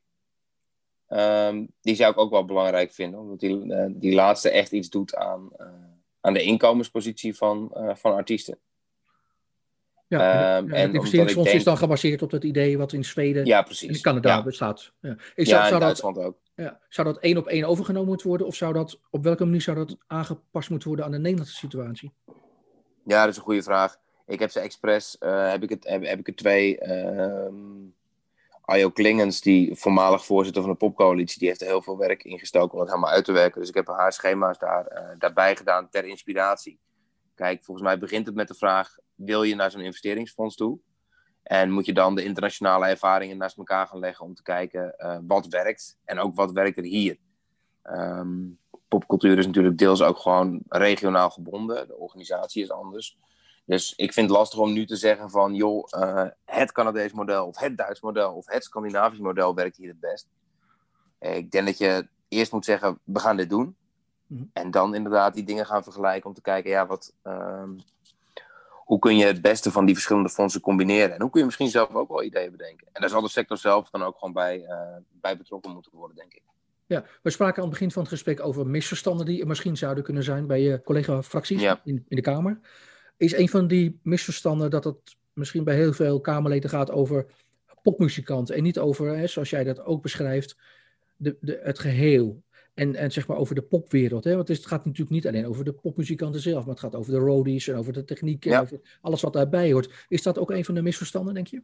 Um, 1.10 1.68
die 1.82 1.96
zou 1.96 2.12
ik 2.12 2.18
ook 2.18 2.32
wel 2.32 2.46
belangrijk 2.46 2.92
vinden, 2.92 3.20
omdat 3.20 3.40
die, 3.40 3.66
uh, 3.66 3.86
die 3.90 4.14
laatste 4.14 4.50
echt 4.50 4.72
iets 4.72 4.90
doet 4.90 5.16
aan, 5.16 5.50
uh, 5.58 5.68
aan 6.22 6.34
de 6.34 6.42
inkomenspositie 6.42 7.36
van, 7.36 7.72
van 7.94 8.14
artiesten. 8.14 8.60
Ja, 10.08 10.58
um, 10.58 10.74
en, 10.74 10.82
het 10.82 10.94
investeringsfonds 10.94 11.50
denk... 11.50 11.60
is 11.60 11.64
dan 11.64 11.78
gebaseerd 11.78 12.22
op 12.22 12.32
het 12.32 12.44
idee 12.44 12.78
wat 12.78 12.94
in 12.94 13.06
Zweden 13.06 13.46
ja, 13.46 13.68
en 13.68 13.88
in 13.88 14.02
Canada 14.02 14.30
ja. 14.36 14.44
bestaat. 14.44 14.94
Ja, 15.00 15.12
ik 15.36 15.48
zou, 15.48 15.62
ja 15.62 15.68
zou 15.68 15.80
Duitsland 15.80 16.16
dat, 16.16 16.26
ook. 16.26 16.38
Ja, 16.56 16.80
zou 16.90 17.08
dat 17.08 17.18
één 17.18 17.38
op 17.38 17.48
één 17.48 17.64
overgenomen 17.64 18.08
moeten 18.08 18.28
worden? 18.28 18.48
Of 18.48 18.56
zou 18.56 18.74
dat, 18.74 19.00
op 19.10 19.24
welke 19.24 19.46
manier 19.46 19.62
zou 19.62 19.78
dat 19.78 19.98
aangepast 20.08 20.70
moeten 20.70 20.88
worden 20.88 21.06
aan 21.06 21.12
de 21.12 21.18
Nederlandse 21.18 21.56
situatie? 21.56 22.12
Ja, 23.06 23.22
dat 23.22 23.30
is 23.30 23.38
een 23.38 23.44
goede 23.44 23.64
vraag. 23.64 23.98
Ik 24.30 24.40
heb 24.40 24.52
ze 24.52 24.60
expres, 24.60 25.18
uh, 25.20 25.50
heb, 25.50 25.64
ik 25.64 25.70
het, 25.70 25.84
heb, 25.88 26.20
ik 26.20 26.28
er 26.28 26.36
twee. 26.36 26.80
Uh, 26.82 27.48
Ajo 28.62 28.90
Klingens, 28.90 29.42
die 29.42 29.76
voormalig 29.76 30.26
voorzitter 30.26 30.62
van 30.62 30.72
de 30.72 30.78
popcoalitie, 30.78 31.40
die 31.40 31.48
heeft 31.48 31.62
er 31.62 31.68
heel 31.68 31.82
veel 31.82 31.98
werk 31.98 32.24
in 32.24 32.40
gestoken 32.40 32.74
om 32.74 32.80
het 32.80 32.90
helemaal 32.90 33.12
uit 33.12 33.26
te 33.26 33.32
werken. 33.32 33.60
Dus 33.60 33.70
ik 33.70 33.76
heb 33.76 33.88
haar 33.88 34.14
schema's 34.14 34.60
daar, 34.60 34.92
uh, 34.92 35.20
daarbij 35.20 35.56
gedaan 35.56 35.90
ter 35.90 36.06
inspiratie. 36.06 36.80
Kijk, 37.36 37.64
volgens 37.64 37.88
mij 37.88 37.98
begint 37.98 38.26
het 38.26 38.36
met 38.36 38.48
de 38.48 38.54
vraag: 38.54 38.96
wil 39.16 39.44
je 39.44 39.56
naar 39.56 39.72
zo'n 39.72 39.82
investeringsfonds 39.82 40.56
toe? 40.56 40.80
En 41.44 41.72
moet 41.72 41.86
je 41.86 41.94
dan 41.94 42.16
de 42.16 42.24
internationale 42.24 42.88
ervaringen 42.88 43.38
naast 43.38 43.58
elkaar 43.58 43.88
gaan 43.88 44.00
leggen 44.00 44.26
om 44.26 44.34
te 44.34 44.44
kijken 44.44 44.96
uh, 44.98 45.18
wat 45.28 45.48
werkt 45.48 45.98
en 46.06 46.20
ook 46.20 46.36
wat 46.36 46.52
werkt 46.52 46.78
er 46.78 46.84
hier. 46.84 47.18
Um, 47.84 48.60
popcultuur 48.88 49.38
is 49.38 49.46
natuurlijk 49.46 49.78
deels 49.78 50.02
ook 50.02 50.18
gewoon 50.18 50.62
regionaal 50.68 51.30
gebonden. 51.30 51.88
De 51.88 51.98
organisatie 51.98 52.64
is 52.64 52.72
anders. 52.72 53.18
Dus 53.70 53.94
ik 53.96 54.14
vind 54.14 54.30
het 54.30 54.38
lastig 54.38 54.60
om 54.60 54.74
nu 54.74 54.86
te 54.86 54.96
zeggen 54.96 55.30
van, 55.30 55.54
joh, 55.54 55.88
uh, 55.98 56.26
het 56.46 56.72
Canadees 56.72 57.12
model 57.12 57.46
of 57.46 57.58
het 57.60 57.78
Duits 57.78 58.02
model 58.02 58.34
of 58.34 58.46
het 58.48 58.64
Scandinavisch 58.64 59.20
model 59.20 59.56
werkt 59.56 59.78
hier 59.78 59.88
het 59.88 60.00
best. 60.00 60.28
Ik 61.20 61.52
denk 61.52 61.66
dat 61.66 61.78
je 61.78 62.08
eerst 62.28 62.52
moet 62.52 62.66
zeggen, 62.66 63.00
we 63.04 63.20
gaan 63.20 63.38
dit 63.38 63.50
doen. 63.50 63.76
Mhm. 64.28 64.44
En 64.54 64.72
dan 64.72 64.96
inderdaad 64.96 65.34
die 65.34 65.44
dingen 65.44 65.66
gaan 65.66 65.84
vergelijken 65.84 66.30
om 66.30 66.36
te 66.36 66.42
kijken, 66.42 66.70
ja, 66.70 66.88
wat, 66.88 67.14
um, 67.24 67.78
hoe 68.74 69.00
kun 69.00 69.18
je 69.18 69.26
het 69.26 69.42
beste 69.42 69.72
van 69.72 69.86
die 69.86 69.96
verschillende 69.96 70.30
fondsen 70.30 70.62
combineren? 70.62 71.14
En 71.14 71.22
hoe 71.22 71.30
kun 71.30 71.40
je 71.40 71.46
misschien 71.46 71.70
zelf 71.70 71.94
ook 71.94 72.10
wel 72.10 72.24
ideeën 72.24 72.52
bedenken? 72.52 72.88
En 72.92 73.02
daar 73.02 73.10
zal 73.10 73.22
de 73.22 73.30
sector 73.30 73.58
zelf 73.58 73.90
dan 73.90 74.04
ook 74.04 74.18
gewoon 74.18 74.34
bij, 74.34 74.60
uh, 74.60 74.96
bij 75.12 75.38
betrokken 75.38 75.72
moeten 75.72 75.92
worden, 75.96 76.18
denk 76.18 76.34
ik. 76.34 76.42
Ja, 76.86 77.04
we 77.22 77.30
spraken 77.30 77.58
aan 77.58 77.70
het 77.70 77.72
begin 77.72 77.92
van 77.92 78.02
het 78.02 78.12
gesprek 78.12 78.40
over 78.40 78.68
misverstanden 78.68 79.26
die 79.26 79.42
er 79.42 79.48
misschien 79.48 79.78
zouden 79.78 80.04
kunnen 80.04 80.24
zijn 80.24 80.48
bij 80.48 80.62
je 80.62 80.82
collega-fracties 80.84 81.62
in, 81.62 81.80
in 81.84 82.06
de 82.08 82.22
Kamer. 82.22 82.60
Is 83.20 83.34
een 83.34 83.50
van 83.50 83.68
die 83.68 84.00
misverstanden 84.04 84.70
dat 84.70 84.84
het 84.84 85.18
misschien 85.34 85.64
bij 85.64 85.76
heel 85.76 85.94
veel 85.94 86.22
Kamerleden 86.22 86.70
gaat 86.70 86.92
over 86.92 87.26
popmuzikanten 87.82 88.56
en 88.56 88.64
niet 88.64 88.80
over, 88.80 89.18
hè, 89.18 89.28
zoals 89.28 89.50
jij 89.50 89.64
dat 89.64 89.84
ook 89.84 90.02
beschrijft, 90.02 90.58
de, 91.18 91.38
de, 91.42 91.60
het 91.64 91.80
geheel. 91.80 92.44
En, 92.74 92.96
en 92.96 93.12
zeg 93.12 93.28
maar 93.28 93.38
over 93.38 93.56
de 93.56 93.62
popwereld. 93.62 94.24
Hè? 94.24 94.36
Want 94.36 94.48
het, 94.48 94.66
gaat 94.66 94.86
natuurlijk 94.86 95.12
niet 95.12 95.28
alleen 95.28 95.48
over 95.48 95.66
de 95.66 95.74
popmuzikanten 95.74 96.42
zelf, 96.42 96.60
maar 96.60 96.74
het 96.74 96.84
gaat 96.84 96.96
over 96.96 97.12
de 97.12 97.18
roadies 97.18 97.68
en 97.68 97.76
over 97.76 97.94
de 97.94 98.04
techniek 98.04 98.46
en 98.46 98.60
over 98.60 98.80
alles 99.02 99.22
wat 99.22 99.34
daarbij 99.34 99.72
hoort. 99.72 100.06
Is 100.08 100.22
dat 100.22 100.38
ook 100.38 100.52
een 100.52 100.66
van 100.66 100.76
de 100.76 100.82
misverstanden, 100.82 101.34
denk 101.34 101.48
je? 101.48 101.62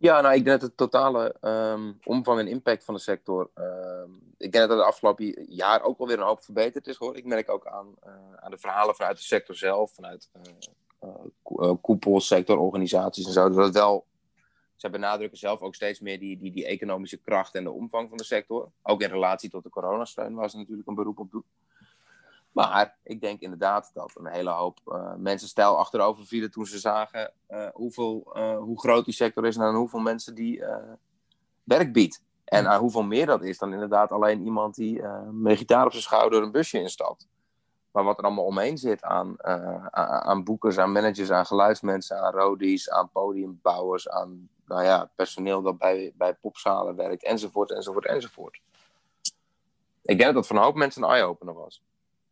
Ja, 0.00 0.20
nou, 0.20 0.34
ik 0.34 0.44
denk 0.44 0.60
dat 0.60 0.70
de 0.70 0.76
totale 0.76 1.34
um, 1.40 1.98
omvang 2.04 2.38
en 2.38 2.48
impact 2.48 2.84
van 2.84 2.94
de 2.94 3.00
sector. 3.00 3.50
Um, 3.54 4.34
ik 4.36 4.52
denk 4.52 4.68
dat 4.68 4.78
het 4.78 4.86
afgelopen 4.86 5.44
jaar 5.48 5.82
ook 5.82 5.98
wel 5.98 6.06
weer 6.06 6.18
een 6.18 6.26
hoop 6.26 6.42
verbeterd 6.42 6.86
is 6.86 6.96
hoor. 6.96 7.16
Ik 7.16 7.24
merk 7.24 7.50
ook 7.50 7.66
aan, 7.66 7.94
uh, 8.06 8.12
aan 8.36 8.50
de 8.50 8.58
verhalen 8.58 8.94
vanuit 8.94 9.16
de 9.16 9.22
sector 9.22 9.54
zelf, 9.54 9.94
vanuit 9.94 10.30
uh, 11.02 11.12
uh, 11.58 12.60
organisaties 12.60 13.26
en 13.26 13.32
zo. 13.32 13.48
Dat 13.48 13.64
het 13.64 13.74
wel 13.74 14.06
zij 14.76 14.90
benadrukken 14.90 15.38
zelf 15.38 15.60
ook 15.60 15.74
steeds 15.74 16.00
meer 16.00 16.18
die, 16.18 16.38
die, 16.38 16.52
die 16.52 16.66
economische 16.66 17.16
kracht 17.18 17.54
en 17.54 17.64
de 17.64 17.70
omvang 17.70 18.08
van 18.08 18.16
de 18.16 18.24
sector. 18.24 18.70
Ook 18.82 19.02
in 19.02 19.08
relatie 19.08 19.50
tot 19.50 19.62
de 19.62 19.70
coronasteun, 19.70 20.34
waar 20.34 20.50
ze 20.50 20.56
natuurlijk 20.56 20.88
een 20.88 20.94
beroep 20.94 21.18
op. 21.18 21.44
Maar 22.52 22.96
ik 23.02 23.20
denk 23.20 23.40
inderdaad 23.40 23.90
dat 23.94 24.12
een 24.14 24.26
hele 24.26 24.50
hoop 24.50 24.78
uh, 24.86 25.14
mensen 25.16 25.48
stijl 25.48 25.78
achterover 25.78 26.26
vielen 26.26 26.50
toen 26.50 26.66
ze 26.66 26.78
zagen 26.78 27.32
uh, 27.50 27.66
hoeveel, 27.72 28.32
uh, 28.36 28.58
hoe 28.58 28.80
groot 28.80 29.04
die 29.04 29.14
sector 29.14 29.46
is 29.46 29.56
en 29.56 29.62
aan 29.62 29.74
hoeveel 29.74 30.00
mensen 30.00 30.34
die 30.34 30.64
werk 31.64 31.92
biedt. 31.92 32.22
En 32.44 32.68
aan 32.68 32.80
hoeveel 32.80 33.02
meer 33.02 33.26
dat 33.26 33.42
is 33.42 33.58
dan 33.58 33.72
inderdaad 33.72 34.10
alleen 34.10 34.42
iemand 34.42 34.74
die 34.74 35.02
met 35.30 35.58
gitaar 35.58 35.84
op 35.84 35.90
zijn 35.90 36.02
schouder 36.02 36.42
een 36.42 36.50
busje 36.50 36.80
instapt. 36.80 37.28
Maar 37.90 38.04
wat 38.04 38.18
er 38.18 38.24
allemaal 38.24 38.44
omheen 38.44 38.78
zit 38.78 39.02
aan, 39.02 39.44
aan 40.24 40.44
boekers, 40.44 40.78
aan 40.78 40.92
managers, 40.92 41.30
aan 41.30 41.46
geluidsmensen, 41.46 42.20
aan 42.20 42.32
roadies, 42.32 42.90
aan 42.90 43.10
podiumbouwers, 43.10 44.08
aan 44.08 44.48
nou 44.66 44.84
ja, 44.84 45.10
personeel 45.14 45.62
dat 45.62 45.78
bij, 45.78 46.12
bij 46.14 46.34
popzalen 46.34 46.96
werkt, 46.96 47.24
enzovoort, 47.24 47.70
enzovoort, 47.70 48.06
enzovoort. 48.06 48.60
Ik 50.02 50.18
denk 50.18 50.24
dat 50.24 50.34
dat 50.34 50.46
voor 50.46 50.56
een 50.56 50.62
hoop 50.62 50.74
mensen 50.74 51.02
een 51.02 51.10
eye-opener 51.10 51.54
was. 51.54 51.82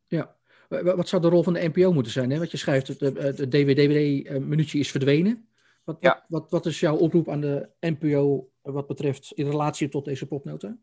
Ja, 0.09 0.37
wat 0.69 1.09
zou 1.09 1.23
de 1.23 1.29
rol 1.29 1.43
van 1.43 1.53
de 1.53 1.71
NPO 1.75 1.93
moeten 1.93 2.13
zijn? 2.13 2.31
Hè? 2.31 2.39
Wat 2.39 2.51
je 2.51 2.57
schrijft, 2.57 2.89
het, 2.89 3.01
het 3.01 3.51
DVD-minuutje 3.51 4.79
is 4.79 4.91
verdwenen. 4.91 5.49
Wat, 5.85 5.97
ja. 6.01 6.25
wat, 6.29 6.51
wat 6.51 6.67
is 6.67 6.81
jouw 6.81 6.97
oproep 6.97 7.29
aan 7.29 7.41
de 7.41 7.69
NPO 7.81 8.49
wat 8.63 8.87
betreft 8.87 9.33
in 9.35 9.51
relatie 9.51 9.89
tot 9.89 10.05
deze 10.05 10.27
popnota? 10.27 10.77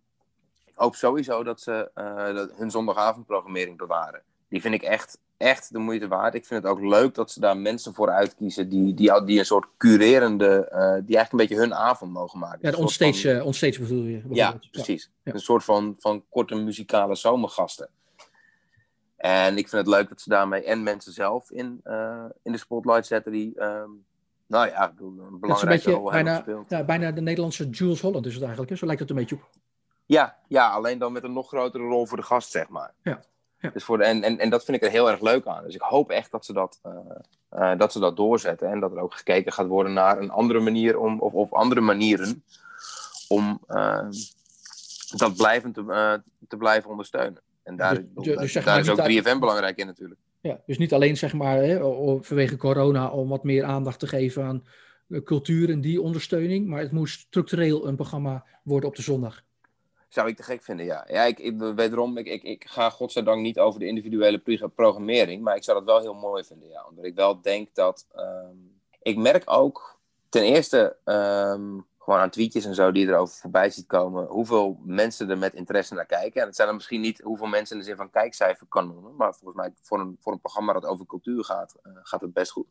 Ik 0.66 0.74
hoop 0.76 0.96
sowieso 0.96 1.44
dat 1.44 1.62
ze 1.62 1.92
uh, 1.96 2.58
hun 2.58 2.72
zondagavondprogrammering 2.72 3.78
bewaren. 3.78 4.22
Die 4.48 4.62
vind 4.62 4.74
ik 4.74 4.82
echt 4.82 5.20
echt 5.38 5.74
de 5.74 5.80
moeite 5.80 6.08
waard. 6.08 6.34
Ik 6.34 6.46
vind 6.46 6.64
het 6.64 6.72
ook 6.72 6.82
leuk 6.82 7.16
dat 7.16 7.32
ze 7.32 7.40
daar 7.40 7.58
mensen 7.58 7.94
voor 7.94 8.10
uitkiezen 8.10 8.70
die, 8.70 8.94
die, 8.94 9.24
die 9.24 9.40
een 9.40 9.46
soort 9.46 9.68
curerende, 9.78 10.70
uh, 10.72 10.80
die 11.06 11.16
eigenlijk 11.18 11.32
een 11.32 11.38
beetje 11.38 11.56
hun 11.56 11.74
avond 11.74 12.12
mogen 12.12 12.40
maken. 12.40 12.60
Ja, 12.62 12.72
de 12.72 12.78
onstage, 12.78 13.36
van... 13.36 13.46
onstage 13.46 13.80
bedoel 13.80 14.04
je? 14.04 14.22
Ja, 14.30 14.60
precies. 14.72 15.12
Ja. 15.24 15.34
Een 15.34 15.40
soort 15.40 15.64
van, 15.64 15.96
van 16.00 16.24
korte 16.30 16.56
muzikale 16.56 17.16
zomergasten. 17.16 17.90
En 19.26 19.58
ik 19.58 19.70
vind 19.70 19.86
het 19.86 19.96
leuk 19.96 20.10
dat 20.10 20.22
ze 20.22 20.30
daarmee 20.30 20.64
en 20.64 20.84
mensen 20.84 21.14
zelf 21.14 21.52
in, 21.52 21.82
uh, 21.84 22.26
in 22.44 22.52
de 22.52 22.58
spotlight 22.58 23.06
zetten 23.06 23.32
die, 23.32 23.62
um, 23.62 24.06
nou 24.48 24.68
ja, 24.68 24.94
een 24.98 25.40
belangrijke 25.40 25.92
rol 25.92 26.04
bijna, 26.04 26.16
hebben 26.16 26.36
gespeeld. 26.36 26.70
Ja, 26.70 26.84
bijna 26.84 27.12
de 27.12 27.22
Nederlandse 27.22 27.70
Jules 27.70 28.02
Holland 28.02 28.26
is 28.26 28.34
het 28.34 28.42
eigenlijk, 28.42 28.72
hè? 28.72 28.78
zo 28.78 28.86
lijkt 28.86 29.02
het 29.02 29.10
een 29.10 29.16
beetje 29.16 29.36
op. 29.36 29.50
Ja, 30.06 30.38
ja, 30.48 30.70
alleen 30.70 30.98
dan 30.98 31.12
met 31.12 31.24
een 31.24 31.34
nog 31.34 31.48
grotere 31.48 31.84
rol 31.84 32.06
voor 32.06 32.18
de 32.18 32.24
gast, 32.24 32.52
zeg 32.52 32.70
maar. 32.70 32.94
Ja. 33.02 33.20
Dus 33.74 33.84
voor 33.84 33.98
de, 33.98 34.04
en, 34.04 34.24
en, 34.24 34.40
en 34.40 34.50
dat 34.50 34.64
vind 34.66 34.78
ik 34.78 34.84
er 34.84 34.92
heel 34.92 35.10
erg 35.10 35.22
leuk 35.22 35.46
aan. 35.46 35.64
Dus 35.64 35.76
ik 35.76 35.82
hoop 35.82 36.10
echt 36.10 36.32
dat 36.32 36.46
ze 36.46 36.54
dat, 36.54 36.80
uh, 36.86 36.94
uh, 37.54 37.78
dat, 37.78 37.92
ze 37.92 38.00
dat 38.00 38.18
doorzetten. 38.18 38.72
En 38.72 38.80
dat 38.80 38.92
er 38.92 39.02
ook 39.02 39.14
gekeken 39.14 39.52
gaat 39.52 39.68
worden 39.68 39.94
naar 39.94 40.18
een 40.18 40.32
andere 40.32 40.60
manier 40.60 41.00
om, 41.00 41.20
of, 41.20 41.34
of 41.34 41.54
andere 41.54 41.82
manieren 41.82 42.44
om 43.28 43.60
dat 45.16 45.36
blijvend 45.36 45.74
te, 45.74 46.22
te 46.48 46.58
blijven 46.58 46.90
ondersteunen. 46.90 47.42
En 47.66 47.76
daar, 47.76 48.04
dus, 48.16 48.38
dus, 48.38 48.54
daar 48.54 48.80
is 48.80 48.90
ook 48.90 49.10
3FM 49.10 49.40
belangrijk 49.40 49.78
in 49.78 49.86
natuurlijk. 49.86 50.20
Ja, 50.42 50.62
dus 50.66 50.78
niet 50.78 50.94
alleen 50.94 51.18
zeg 51.18 51.34
maar 51.34 51.58
hè, 51.58 51.80
vanwege 52.24 52.58
corona 52.58 53.10
om 53.10 53.30
wat 53.30 53.44
meer 53.44 53.64
aandacht 53.64 54.00
te 54.00 54.08
geven 54.08 54.44
aan 54.44 54.66
cultuur 55.24 55.70
en 55.70 55.82
die 55.82 56.02
ondersteuning. 56.02 56.68
Maar 56.68 56.80
het 56.80 56.92
moest 56.92 57.20
structureel 57.20 57.88
een 57.88 57.96
programma 57.96 58.46
worden 58.64 58.90
op 58.90 58.96
de 58.96 59.02
zondag. 59.02 59.44
Zou 60.08 60.28
ik 60.28 60.36
te 60.36 60.44
gek 60.44 60.64
vinden, 60.64 60.86
ja. 60.86 61.08
Ja, 61.10 61.24
ik, 61.24 61.40
ik, 61.40 61.60
wederom, 61.76 62.18
ik, 62.18 62.28
ik, 62.28 62.44
ik 62.44 62.66
ga 62.68 62.90
godzijdank 62.90 63.42
niet 63.42 63.60
over 63.60 63.80
de 63.80 63.88
individuele 63.88 64.42
programmering, 64.76 65.44
maar 65.44 65.56
ik 65.56 65.64
zou 65.64 65.78
dat 65.78 65.88
wel 65.88 66.02
heel 66.02 66.14
mooi 66.14 66.44
vinden, 66.44 66.70
ja. 66.70 66.86
Omdat 66.90 67.06
ik 67.06 67.16
wel 67.16 67.42
denk 67.42 67.70
dat... 67.74 68.08
Um, 68.16 68.74
ik 69.06 69.18
merk 69.18 69.44
ook, 69.46 70.00
ten 70.30 70.44
eerste, 70.44 70.98
um, 71.06 71.86
gewoon 72.06 72.20
aan 72.20 72.30
tweetjes 72.30 72.66
en 72.66 72.76
zo 72.76 72.92
die 72.92 73.08
erover 73.08 73.36
voorbij 73.36 73.70
ziet 73.70 73.86
komen, 73.86 74.26
hoeveel 74.26 74.80
mensen 74.84 75.30
er 75.30 75.38
met 75.38 75.54
interesse 75.54 75.94
naar 75.94 76.06
kijken. 76.06 76.42
En 76.42 76.48
het 76.48 76.56
zijn 76.56 76.68
er 76.68 76.74
misschien 76.74 77.02
niet 77.02 77.22
hoeveel 77.22 77.48
mensen 77.48 77.76
in 77.76 77.82
de 77.82 77.88
zin 77.88 77.96
van 77.96 78.10
kijkcijferkanonnen, 78.10 79.16
maar 79.16 79.34
volgens 79.34 79.56
mij 79.56 79.74
voor 79.82 80.00
een, 80.00 80.18
voor 80.20 80.34
een 80.34 80.40
programma 80.40 80.74
dat 80.74 80.86
over 80.86 81.06
cultuur 81.06 81.44
gaat, 81.44 81.76
uh, 81.84 81.94
gaat 82.02 82.22
het 82.22 82.34
best 82.34 82.52
goed. 82.52 82.68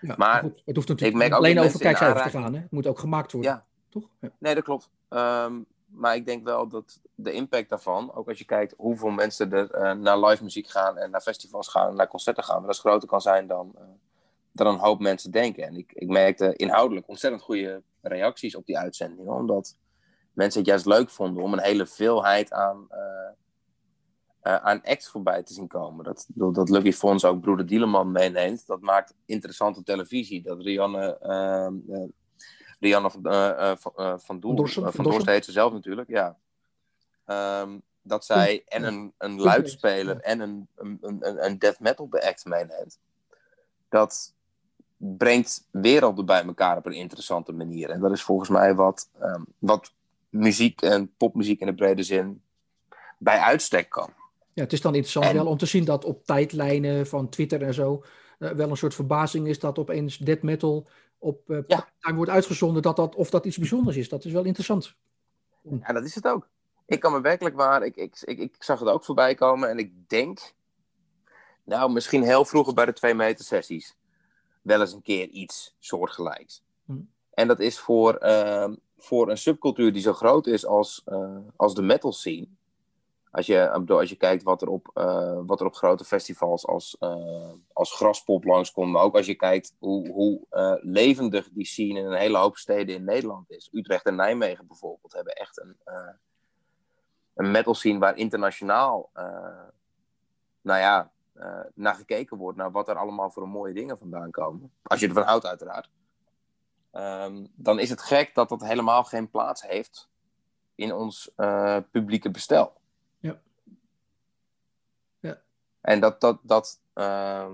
Ja, 0.00 0.14
maar 0.18 0.40
goed, 0.40 0.62
het 0.64 0.76
hoeft 0.76 0.88
natuurlijk 0.88 1.16
ik 1.16 1.28
merk 1.28 1.32
alleen 1.32 1.58
over 1.58 1.80
kijkcijfers 1.80 2.22
te 2.22 2.38
gaan, 2.38 2.54
hè? 2.54 2.60
Het 2.60 2.70
moet 2.70 2.86
ook 2.86 2.98
gemaakt 2.98 3.32
worden. 3.32 3.50
Ja. 3.50 3.64
Toch? 3.88 4.08
Ja. 4.20 4.30
Nee, 4.38 4.54
dat 4.54 4.64
klopt. 4.64 4.90
Um, 5.08 5.66
maar 5.86 6.14
ik 6.14 6.26
denk 6.26 6.44
wel 6.44 6.68
dat 6.68 7.00
de 7.14 7.32
impact 7.32 7.68
daarvan, 7.68 8.14
ook 8.14 8.28
als 8.28 8.38
je 8.38 8.44
kijkt 8.44 8.74
hoeveel 8.76 9.10
mensen 9.10 9.52
er 9.52 9.74
uh, 9.74 9.92
naar 9.92 10.18
live 10.18 10.42
muziek 10.42 10.68
gaan 10.68 10.96
en 10.96 11.10
naar 11.10 11.20
festivals 11.20 11.68
gaan 11.68 11.88
en 11.88 11.96
naar 11.96 12.08
concerten 12.08 12.44
gaan, 12.44 12.62
dat 12.62 12.70
is 12.70 12.78
groter 12.78 13.08
kan 13.08 13.20
zijn 13.20 13.46
dan, 13.46 13.72
uh, 13.74 13.82
dan 14.52 14.66
een 14.66 14.78
hoop 14.78 15.00
mensen 15.00 15.30
denken. 15.30 15.66
En 15.66 15.76
ik, 15.76 15.92
ik 15.92 16.08
merkte 16.08 16.56
inhoudelijk 16.56 17.08
ontzettend 17.08 17.42
goede 17.42 17.82
reacties 18.00 18.54
op 18.54 18.66
die 18.66 18.78
uitzendingen, 18.78 19.32
omdat 19.32 19.76
mensen 20.32 20.60
het 20.60 20.68
juist 20.68 20.86
leuk 20.86 21.10
vonden 21.10 21.42
om 21.42 21.52
een 21.52 21.62
hele 21.62 21.86
veelheid 21.86 22.52
aan, 22.52 22.88
uh, 24.42 24.56
aan 24.56 24.82
acts 24.82 25.08
voorbij 25.08 25.42
te 25.42 25.52
zien 25.52 25.68
komen. 25.68 26.04
Dat, 26.04 26.26
dat 26.34 26.68
Lucky 26.70 26.92
Fons 26.92 27.24
ook 27.24 27.40
Broeder 27.40 27.66
Dieleman 27.66 28.12
meeneemt, 28.12 28.66
dat 28.66 28.80
maakt 28.80 29.14
interessante 29.26 29.82
televisie. 29.82 30.42
Dat 30.42 30.60
Rianne 30.60 31.18
Rianne 32.80 33.10
van, 33.10 33.26
uh, 33.26 33.72
van, 33.76 34.20
van 34.20 34.40
Doel, 34.40 34.66
van, 34.66 34.92
van 34.92 35.04
Dorst 35.04 35.26
heet 35.26 35.44
ze 35.44 35.52
zelf 35.52 35.72
natuurlijk, 35.72 36.08
ja. 36.08 36.36
Um, 37.62 37.82
dat 38.02 38.24
zij 38.24 38.62
en 38.66 38.82
een, 38.82 39.14
een 39.18 39.40
luidspeler 39.40 40.20
en 40.20 40.40
een, 40.40 40.68
een, 40.74 40.98
een, 41.00 41.44
een 41.44 41.58
death 41.58 41.80
metal 41.80 42.08
act 42.10 42.44
meeneemt. 42.44 43.00
Dat 43.88 44.34
brengt 44.98 45.68
werelden 45.70 46.26
bij 46.26 46.44
elkaar 46.44 46.76
op 46.76 46.86
een 46.86 46.92
interessante 46.92 47.52
manier. 47.52 47.90
En 47.90 48.00
dat 48.00 48.12
is 48.12 48.22
volgens 48.22 48.48
mij 48.48 48.74
wat, 48.74 49.08
um, 49.22 49.46
wat 49.58 49.92
muziek 50.28 50.82
en 50.82 51.12
popmuziek 51.16 51.60
in 51.60 51.66
de 51.66 51.74
brede 51.74 52.02
zin 52.02 52.42
bij 53.18 53.38
uitstek 53.38 53.88
kan. 53.88 54.10
Ja, 54.52 54.62
het 54.62 54.72
is 54.72 54.80
dan 54.80 54.94
interessant 54.94 55.32
wel 55.32 55.46
om 55.46 55.56
te 55.56 55.66
zien 55.66 55.84
dat 55.84 56.04
op 56.04 56.24
tijdlijnen 56.24 57.06
van 57.06 57.28
Twitter 57.28 57.62
en 57.62 57.74
zo 57.74 58.04
uh, 58.38 58.50
wel 58.50 58.70
een 58.70 58.76
soort 58.76 58.94
verbazing 58.94 59.48
is 59.48 59.58
dat 59.58 59.78
opeens 59.78 60.18
death 60.18 60.42
metal 60.42 60.86
op 61.18 61.50
uh, 61.50 61.58
ja. 61.66 62.14
wordt 62.14 62.30
uitgezonden, 62.30 62.82
dat 62.82 62.96
dat, 62.96 63.14
of 63.14 63.30
dat 63.30 63.46
iets 63.46 63.56
bijzonders 63.56 63.96
is. 63.96 64.08
Dat 64.08 64.24
is 64.24 64.32
wel 64.32 64.44
interessant. 64.44 64.94
Ja, 65.62 65.92
dat 65.92 66.04
is 66.04 66.14
het 66.14 66.28
ook. 66.28 66.48
Ik 66.86 67.00
kan 67.00 67.12
me 67.12 67.20
werkelijk 67.20 67.56
waar, 67.56 67.84
ik, 67.84 67.96
ik, 67.96 68.20
ik, 68.20 68.38
ik 68.38 68.56
zag 68.58 68.78
het 68.78 68.88
ook 68.88 69.04
voorbij 69.04 69.34
komen 69.34 69.70
en 69.70 69.78
ik 69.78 70.08
denk, 70.08 70.54
nou 71.64 71.92
misschien 71.92 72.22
heel 72.22 72.44
vroeger 72.44 72.74
bij 72.74 72.84
de 72.84 72.92
twee 72.92 73.14
meter 73.14 73.44
sessies, 73.44 73.96
wel 74.68 74.80
eens 74.80 74.92
een 74.92 75.02
keer 75.02 75.28
iets 75.28 75.74
soortgelijks. 75.78 76.62
Hm. 76.84 77.00
En 77.30 77.48
dat 77.48 77.60
is 77.60 77.78
voor, 77.78 78.24
uh, 78.24 78.72
voor 78.96 79.30
een 79.30 79.38
subcultuur 79.38 79.92
die 79.92 80.02
zo 80.02 80.12
groot 80.12 80.46
is 80.46 80.66
als, 80.66 81.02
uh, 81.06 81.36
als 81.56 81.74
de 81.74 81.82
metal 81.82 82.12
scene, 82.12 82.46
als 83.30 83.46
je, 83.46 83.70
als 83.70 84.08
je 84.08 84.16
kijkt 84.16 84.42
wat 84.42 84.62
er 84.62 84.68
op, 84.68 84.90
uh, 84.94 85.40
wat 85.46 85.60
er 85.60 85.66
op 85.66 85.74
grote 85.74 86.04
festivals 86.04 86.66
als, 86.66 86.96
uh, 87.00 87.52
als 87.72 87.94
Graspop 87.94 88.44
langskomt. 88.44 88.92
Maar 88.92 89.02
ook 89.02 89.16
als 89.16 89.26
je 89.26 89.34
kijkt 89.34 89.74
hoe, 89.78 90.08
hoe 90.08 90.46
levendig 90.80 91.48
die 91.52 91.66
scene 91.66 91.98
in 91.98 92.06
een 92.06 92.18
hele 92.18 92.38
hoop 92.38 92.56
steden 92.56 92.94
in 92.94 93.04
Nederland 93.04 93.50
is. 93.50 93.68
Utrecht 93.72 94.04
en 94.04 94.14
Nijmegen 94.14 94.66
bijvoorbeeld 94.66 95.12
hebben 95.12 95.32
echt 95.34 95.60
een, 95.60 95.76
een 97.34 97.50
metal 97.50 97.74
scene 97.74 97.98
waar 97.98 98.16
internationaal, 98.16 99.10
nou 100.62 100.80
ja, 100.80 101.12
naar 101.74 101.94
gekeken 101.94 102.36
wordt, 102.36 102.58
naar 102.58 102.70
wat 102.70 102.88
er 102.88 102.96
allemaal 102.96 103.30
voor 103.30 103.48
mooie 103.48 103.74
dingen 103.74 103.98
vandaan 103.98 104.30
komen. 104.30 104.72
Als 104.82 105.00
je 105.00 105.08
ervan 105.08 105.22
houdt, 105.22 105.46
uiteraard. 105.46 105.90
Ehm, 106.90 107.46
dan 107.54 107.78
is 107.78 107.90
het 107.90 108.02
gek 108.02 108.34
dat 108.34 108.48
dat 108.48 108.62
helemaal 108.62 109.04
geen 109.04 109.30
plaats 109.30 109.62
heeft 109.62 110.08
in 110.74 110.92
ons 110.94 111.32
publieke 111.90 112.30
bestel. 112.30 112.72
Ja. 113.18 113.40
ja. 115.20 115.40
En 115.80 116.00
dat, 116.00 116.20
dat, 116.20 116.38
dat 116.42 116.80
ehm, 116.92 117.52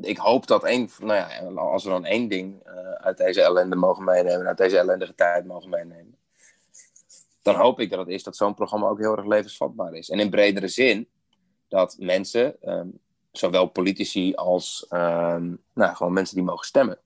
ik 0.00 0.18
hoop 0.18 0.46
dat 0.46 0.64
één, 0.64 0.90
nou 0.98 1.14
ja, 1.14 1.60
als 1.60 1.84
we 1.84 1.90
dan 1.90 2.04
één 2.04 2.28
ding 2.28 2.66
uh, 2.66 2.92
uit 2.92 3.16
deze 3.16 3.42
ellende 3.42 3.76
mogen 3.76 4.04
meenemen, 4.04 4.46
uit 4.46 4.56
deze 4.56 4.78
ellendige 4.78 5.14
tijd 5.14 5.46
mogen 5.46 5.70
meenemen, 5.70 6.16
dan 7.42 7.54
hoop 7.54 7.80
ik 7.80 7.90
dat 7.90 7.98
het 7.98 8.08
is 8.08 8.22
dat 8.22 8.36
zo'n 8.36 8.54
programma 8.54 8.88
ook 8.88 8.98
heel 8.98 9.16
erg 9.16 9.26
levensvatbaar 9.26 9.94
is. 9.94 10.10
En 10.10 10.20
in 10.20 10.30
bredere 10.30 10.68
zin, 10.68 11.08
dat 11.68 11.96
mensen, 11.98 12.56
um, 12.62 12.98
zowel 13.32 13.66
politici 13.66 14.34
als 14.34 14.86
um, 14.90 15.58
nou, 15.74 15.94
gewoon 15.94 16.12
mensen 16.12 16.36
die 16.36 16.44
mogen 16.44 16.66
stemmen, 16.66 16.98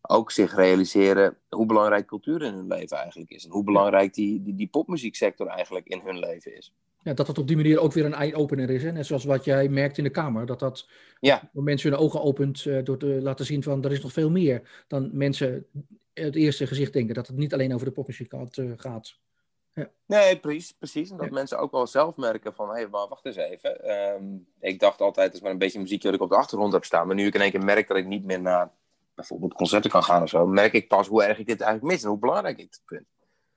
ook 0.00 0.30
zich 0.30 0.54
realiseren 0.54 1.36
hoe 1.48 1.66
belangrijk 1.66 2.06
cultuur 2.06 2.42
in 2.42 2.54
hun 2.54 2.66
leven 2.66 2.96
eigenlijk 2.96 3.30
is. 3.30 3.44
En 3.44 3.50
hoe 3.50 3.64
belangrijk 3.64 4.14
die, 4.14 4.42
die, 4.42 4.54
die 4.54 4.68
popmuzieksector 4.68 5.46
eigenlijk 5.46 5.86
in 5.86 6.00
hun 6.04 6.18
leven 6.18 6.56
is 6.56 6.72
ja, 7.02 7.14
dat 7.14 7.26
het 7.26 7.38
op 7.38 7.46
die 7.46 7.56
manier 7.56 7.80
ook 7.80 7.92
weer 7.92 8.04
een 8.04 8.14
eye-opener 8.14 8.70
is. 8.70 8.82
Hè? 8.82 8.92
Net 8.92 9.06
zoals 9.06 9.24
wat 9.24 9.44
jij 9.44 9.68
merkt 9.68 9.98
in 9.98 10.04
de 10.04 10.10
Kamer. 10.10 10.46
Dat 10.46 10.58
dat 10.58 10.88
ja. 11.20 11.50
mensen 11.52 11.90
hun 11.90 11.98
ogen 11.98 12.22
opent 12.22 12.64
uh, 12.64 12.84
door 12.84 12.98
te 12.98 13.06
laten 13.06 13.46
zien 13.46 13.62
van 13.62 13.84
er 13.84 13.92
is 13.92 14.02
nog 14.02 14.12
veel 14.12 14.30
meer 14.30 14.84
dan 14.86 15.10
mensen 15.12 15.66
het 16.12 16.36
eerste 16.36 16.66
gezicht 16.66 16.92
denken. 16.92 17.14
Dat 17.14 17.26
het 17.26 17.36
niet 17.36 17.52
alleen 17.52 17.74
over 17.74 17.86
de 17.86 17.92
popmuziek 17.92 18.32
uh, 18.32 18.72
gaat. 18.76 19.18
Ja. 19.78 19.90
Nee, 20.06 20.38
precies. 20.38 20.72
precies. 20.72 21.10
En 21.10 21.16
dat 21.16 21.30
mensen 21.30 21.58
ook 21.58 21.70
wel 21.72 21.86
zelf 21.86 22.16
merken 22.16 22.54
van, 22.54 22.68
hé, 22.68 22.74
hey, 22.74 22.88
maar 22.88 23.08
wacht 23.08 23.24
eens 23.24 23.36
even. 23.36 23.90
Um, 23.90 24.46
ik 24.60 24.80
dacht 24.80 25.00
altijd, 25.00 25.26
het 25.26 25.34
is 25.34 25.40
maar 25.40 25.50
een 25.50 25.58
beetje 25.58 25.80
muziek 25.80 26.02
dat 26.02 26.14
ik 26.14 26.20
op 26.20 26.28
de 26.28 26.36
achtergrond 26.36 26.72
heb 26.72 26.84
staan. 26.84 27.06
Maar 27.06 27.16
nu 27.16 27.26
ik 27.26 27.34
in 27.34 27.40
één 27.40 27.50
keer 27.50 27.64
merk 27.64 27.88
dat 27.88 27.96
ik 27.96 28.06
niet 28.06 28.24
meer 28.24 28.40
naar 28.40 28.70
bijvoorbeeld 29.14 29.54
concerten 29.54 29.90
kan 29.90 30.02
gaan 30.02 30.22
of 30.22 30.28
zo, 30.28 30.46
merk 30.46 30.72
ik 30.72 30.88
pas 30.88 31.06
hoe 31.06 31.24
erg 31.24 31.38
ik 31.38 31.46
dit 31.46 31.60
eigenlijk 31.60 31.92
mis 31.92 32.02
en 32.02 32.08
hoe 32.08 32.18
belangrijk 32.18 32.58
ik 32.58 32.68
het 32.70 32.82
vind. 32.86 33.06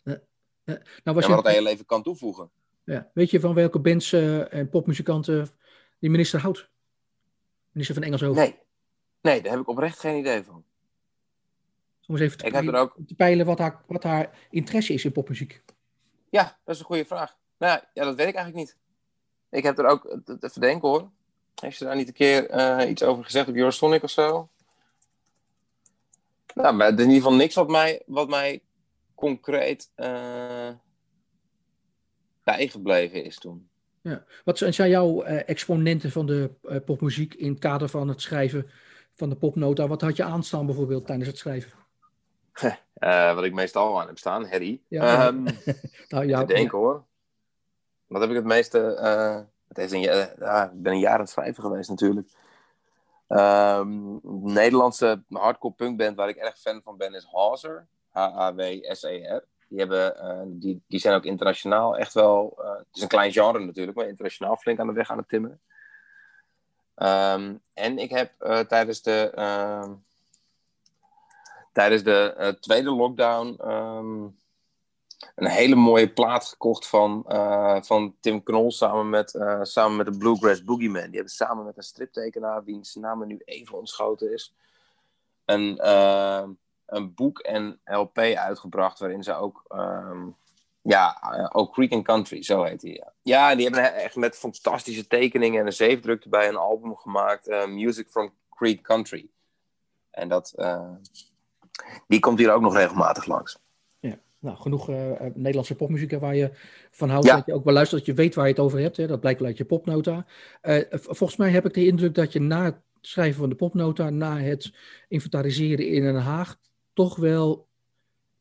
Ja. 0.03 0.19
Nou, 0.63 0.80
was 1.03 1.05
en 1.05 1.13
wat 1.13 1.26
je... 1.26 1.34
het 1.34 1.47
hele 1.47 1.61
leven 1.61 1.86
kan 1.86 2.03
toevoegen. 2.03 2.49
Ja. 2.84 3.09
Weet 3.13 3.30
je 3.30 3.39
van 3.39 3.53
welke 3.53 3.80
bands 3.80 4.11
uh, 4.11 4.53
en 4.53 4.69
popmuzikanten 4.69 5.49
die 5.99 6.09
minister 6.09 6.39
houdt? 6.39 6.69
Minister 7.72 7.95
van 7.95 8.03
Engelshoven? 8.03 8.41
Nee. 8.41 8.59
Nee, 9.22 9.41
daar 9.41 9.51
heb 9.51 9.61
ik 9.61 9.67
oprecht 9.67 9.99
geen 9.99 10.17
idee 10.17 10.43
van. 10.43 10.63
Om 12.07 12.15
eens 12.15 12.19
even 12.19 12.38
te, 12.38 12.45
ik 12.45 12.51
peilen, 12.51 12.74
heb 12.74 12.84
er 12.84 12.89
ook... 12.89 13.07
te 13.07 13.15
peilen 13.15 13.45
wat 13.45 13.59
haar, 13.59 13.82
wat 13.88 14.03
haar 14.03 14.47
interesse 14.49 14.93
is 14.93 15.05
in 15.05 15.11
popmuziek. 15.11 15.63
Ja, 16.32 16.57
dat 16.63 16.73
is 16.75 16.79
een 16.79 16.86
goede 16.86 17.05
vraag. 17.05 17.38
Nou 17.57 17.79
ja, 17.93 18.03
dat 18.03 18.15
weet 18.15 18.27
ik 18.27 18.36
eigenlijk 18.36 18.55
niet. 18.55 18.77
Ik 19.49 19.63
heb 19.63 19.77
er 19.77 19.86
ook, 19.86 20.17
even 20.39 20.61
denken 20.61 20.89
hoor. 20.89 21.09
Heeft 21.61 21.77
ze 21.77 21.84
daar 21.84 21.95
niet 21.95 22.07
een 22.07 22.13
keer 22.13 22.51
uh, 22.55 22.89
iets 22.89 23.03
over 23.03 23.23
gezegd 23.23 23.47
op 23.47 23.55
Eurosonic 23.55 24.03
of 24.03 24.09
zo? 24.09 24.49
Nou, 26.53 26.75
maar 26.75 26.89
in 26.89 26.99
ieder 26.99 27.13
geval 27.13 27.34
niks 27.34 27.55
wat 27.55 27.67
mij, 27.67 28.01
wat 28.05 28.29
mij 28.29 28.61
concreet... 29.15 29.91
Uh, 29.95 30.69
bijgebleven 32.43 33.23
is 33.23 33.39
toen. 33.39 33.69
Ja. 34.01 34.23
Wat 34.43 34.57
zijn 34.57 34.89
jouw 34.89 35.25
uh, 35.25 35.49
exponenten 35.49 36.11
van 36.11 36.25
de 36.25 36.51
popmuziek 36.86 37.34
in 37.34 37.49
het 37.49 37.59
kader 37.59 37.89
van 37.89 38.07
het 38.07 38.21
schrijven 38.21 38.69
van 39.13 39.29
de 39.29 39.36
popnota? 39.36 39.88
Wat 39.88 40.01
had 40.01 40.15
je 40.15 40.23
aanstaan 40.23 40.65
bijvoorbeeld 40.65 41.05
tijdens 41.05 41.27
het 41.27 41.38
schrijven? 41.38 41.71
Uh, 42.99 43.36
wat 43.36 43.43
ik 43.43 43.54
meestal 43.54 44.02
aan 44.02 44.08
heb 44.08 44.18
staan, 44.18 44.49
Harry. 44.49 44.82
Ja, 44.88 45.28
um, 45.28 45.43
nou, 46.10 46.28
ja, 46.28 46.43
denken 46.43 46.78
hoor. 46.78 47.04
Wat 48.08 48.22
heb 48.22 48.30
ik 48.30 48.36
het 48.36 48.45
meeste... 48.45 48.78
het 49.68 49.78
is 49.78 49.91
een, 49.91 50.02
ik 50.02 50.82
ben 50.82 50.93
een 50.93 50.99
jaar 50.99 51.14
aan 51.14 51.20
het 51.20 51.30
schrijven 51.30 51.64
geweest 51.64 51.89
natuurlijk. 51.89 52.30
Um, 53.28 54.20
Nederlandse 54.43 55.24
hardcore 55.30 55.74
punkband 55.74 56.16
waar 56.16 56.30
ik 56.30 56.36
erg 56.36 56.58
fan 56.58 56.82
van 56.82 56.97
ben 56.97 57.14
is 57.14 57.28
Hauser. 57.32 57.88
H-A-W-S-E-R. 58.10 59.43
Die, 59.68 59.80
hebben, 59.80 60.16
uh, 60.24 60.41
die, 60.45 60.82
die 60.88 60.99
zijn 60.99 61.16
ook 61.16 61.24
internationaal 61.24 61.97
echt 61.97 62.14
wel. 62.14 62.58
Uh, 62.60 62.78
het 62.78 62.88
is 62.93 63.02
een 63.02 63.08
klein 63.08 63.32
genre 63.32 63.60
natuurlijk, 63.60 63.97
maar 63.97 64.08
internationaal 64.08 64.56
flink 64.56 64.80
aan 64.80 64.88
de 64.88 64.93
weg 64.93 65.12
aan 65.12 65.18
het 65.18 65.30
timmeren. 65.30 65.62
Um, 66.95 67.62
en 67.74 67.97
ik 67.97 68.10
heb 68.10 68.32
uh, 68.39 68.60
tijdens 68.60 69.02
de, 69.02 69.32
uh, 69.36 69.91
tijdens 71.72 72.03
de 72.03 72.57
tweede 72.59 72.89
lockdown 72.89 73.69
um, 73.69 74.39
een 75.36 75.47
hele 75.47 75.76
mooie 75.76 76.13
plaat 76.13 76.45
gekocht 76.45 76.88
van, 76.88 77.26
van 77.86 78.15
Tim 78.19 78.43
Knol 78.43 78.72
samen 78.72 79.09
met, 79.09 79.30
samen 79.61 79.97
met 79.97 80.05
de 80.05 80.17
Bluegrass 80.17 80.63
Boogeyman. 80.63 81.05
Die 81.05 81.15
hebben 81.15 81.30
samen 81.30 81.65
met 81.65 81.78
een 81.78 81.84
striptekenaar, 81.84 82.63
wiens 82.63 82.95
naam 82.95 83.28
nu 83.28 83.41
even 83.45 83.78
ontschoten 83.78 84.34
is, 84.34 84.53
een 85.45 85.80
een 86.91 87.13
boek 87.13 87.39
en 87.39 87.80
LP 87.86 88.17
uitgebracht 88.17 88.99
waarin 88.99 89.24
ze 89.24 89.34
ook, 89.34 89.65
um, 89.69 90.36
ja, 90.82 91.19
ook 91.53 91.74
Creek 91.74 91.91
and 91.91 92.05
Country, 92.05 92.43
zo 92.43 92.63
heet 92.63 92.82
die. 92.82 92.95
Ja. 92.95 93.13
ja, 93.22 93.55
die 93.55 93.65
hebben 93.65 93.93
echt 93.93 94.15
met 94.15 94.38
fantastische 94.38 95.07
tekeningen 95.07 95.59
en 95.59 95.65
een 95.65 95.74
zeefdruk 95.74 96.24
erbij 96.24 96.47
een 96.47 96.55
album 96.55 96.95
gemaakt, 96.95 97.67
Music 97.67 98.09
from 98.09 98.34
Creek 98.49 98.82
Country. 98.82 99.30
En 100.09 100.30
dat, 100.30 100.53
die 102.07 102.19
komt 102.19 102.39
hier 102.39 102.53
ook 102.53 102.61
nog 102.61 102.76
regelmatig 102.76 103.26
langs. 103.26 103.59
Ja, 103.99 104.17
nou, 104.39 104.57
genoeg 104.57 104.88
Nederlandse 105.34 105.76
popmuziek 105.76 106.19
waar 106.19 106.36
je 106.36 106.51
van 106.91 107.09
houdt, 107.09 107.26
ja. 107.26 107.36
dat 107.36 107.45
je 107.45 107.53
ook 107.53 107.63
wel 107.63 107.74
luistert, 107.74 108.05
dat 108.05 108.15
je 108.15 108.22
weet 108.22 108.36
waar 108.36 108.45
je 108.45 108.51
het 108.51 108.61
over 108.61 108.80
hebt. 108.80 108.97
Hè? 108.97 109.07
Dat 109.07 109.19
blijkt 109.19 109.39
wel 109.39 109.47
uit 109.47 109.57
je 109.57 109.65
popnota. 109.65 110.26
volgens 110.91 111.36
mij 111.36 111.49
heb 111.49 111.65
ik 111.65 111.74
de 111.74 111.86
indruk 111.86 112.15
dat 112.15 112.34
je 112.34 112.39
na 112.39 112.63
het 112.63 112.76
schrijven 113.01 113.39
van 113.39 113.49
de 113.49 113.55
popnota, 113.55 114.09
na 114.09 114.38
het 114.38 114.74
inventariseren 115.07 115.88
in 115.88 116.01
Den 116.01 116.15
Haag, 116.15 116.57
toch 116.93 117.15
wel 117.15 117.67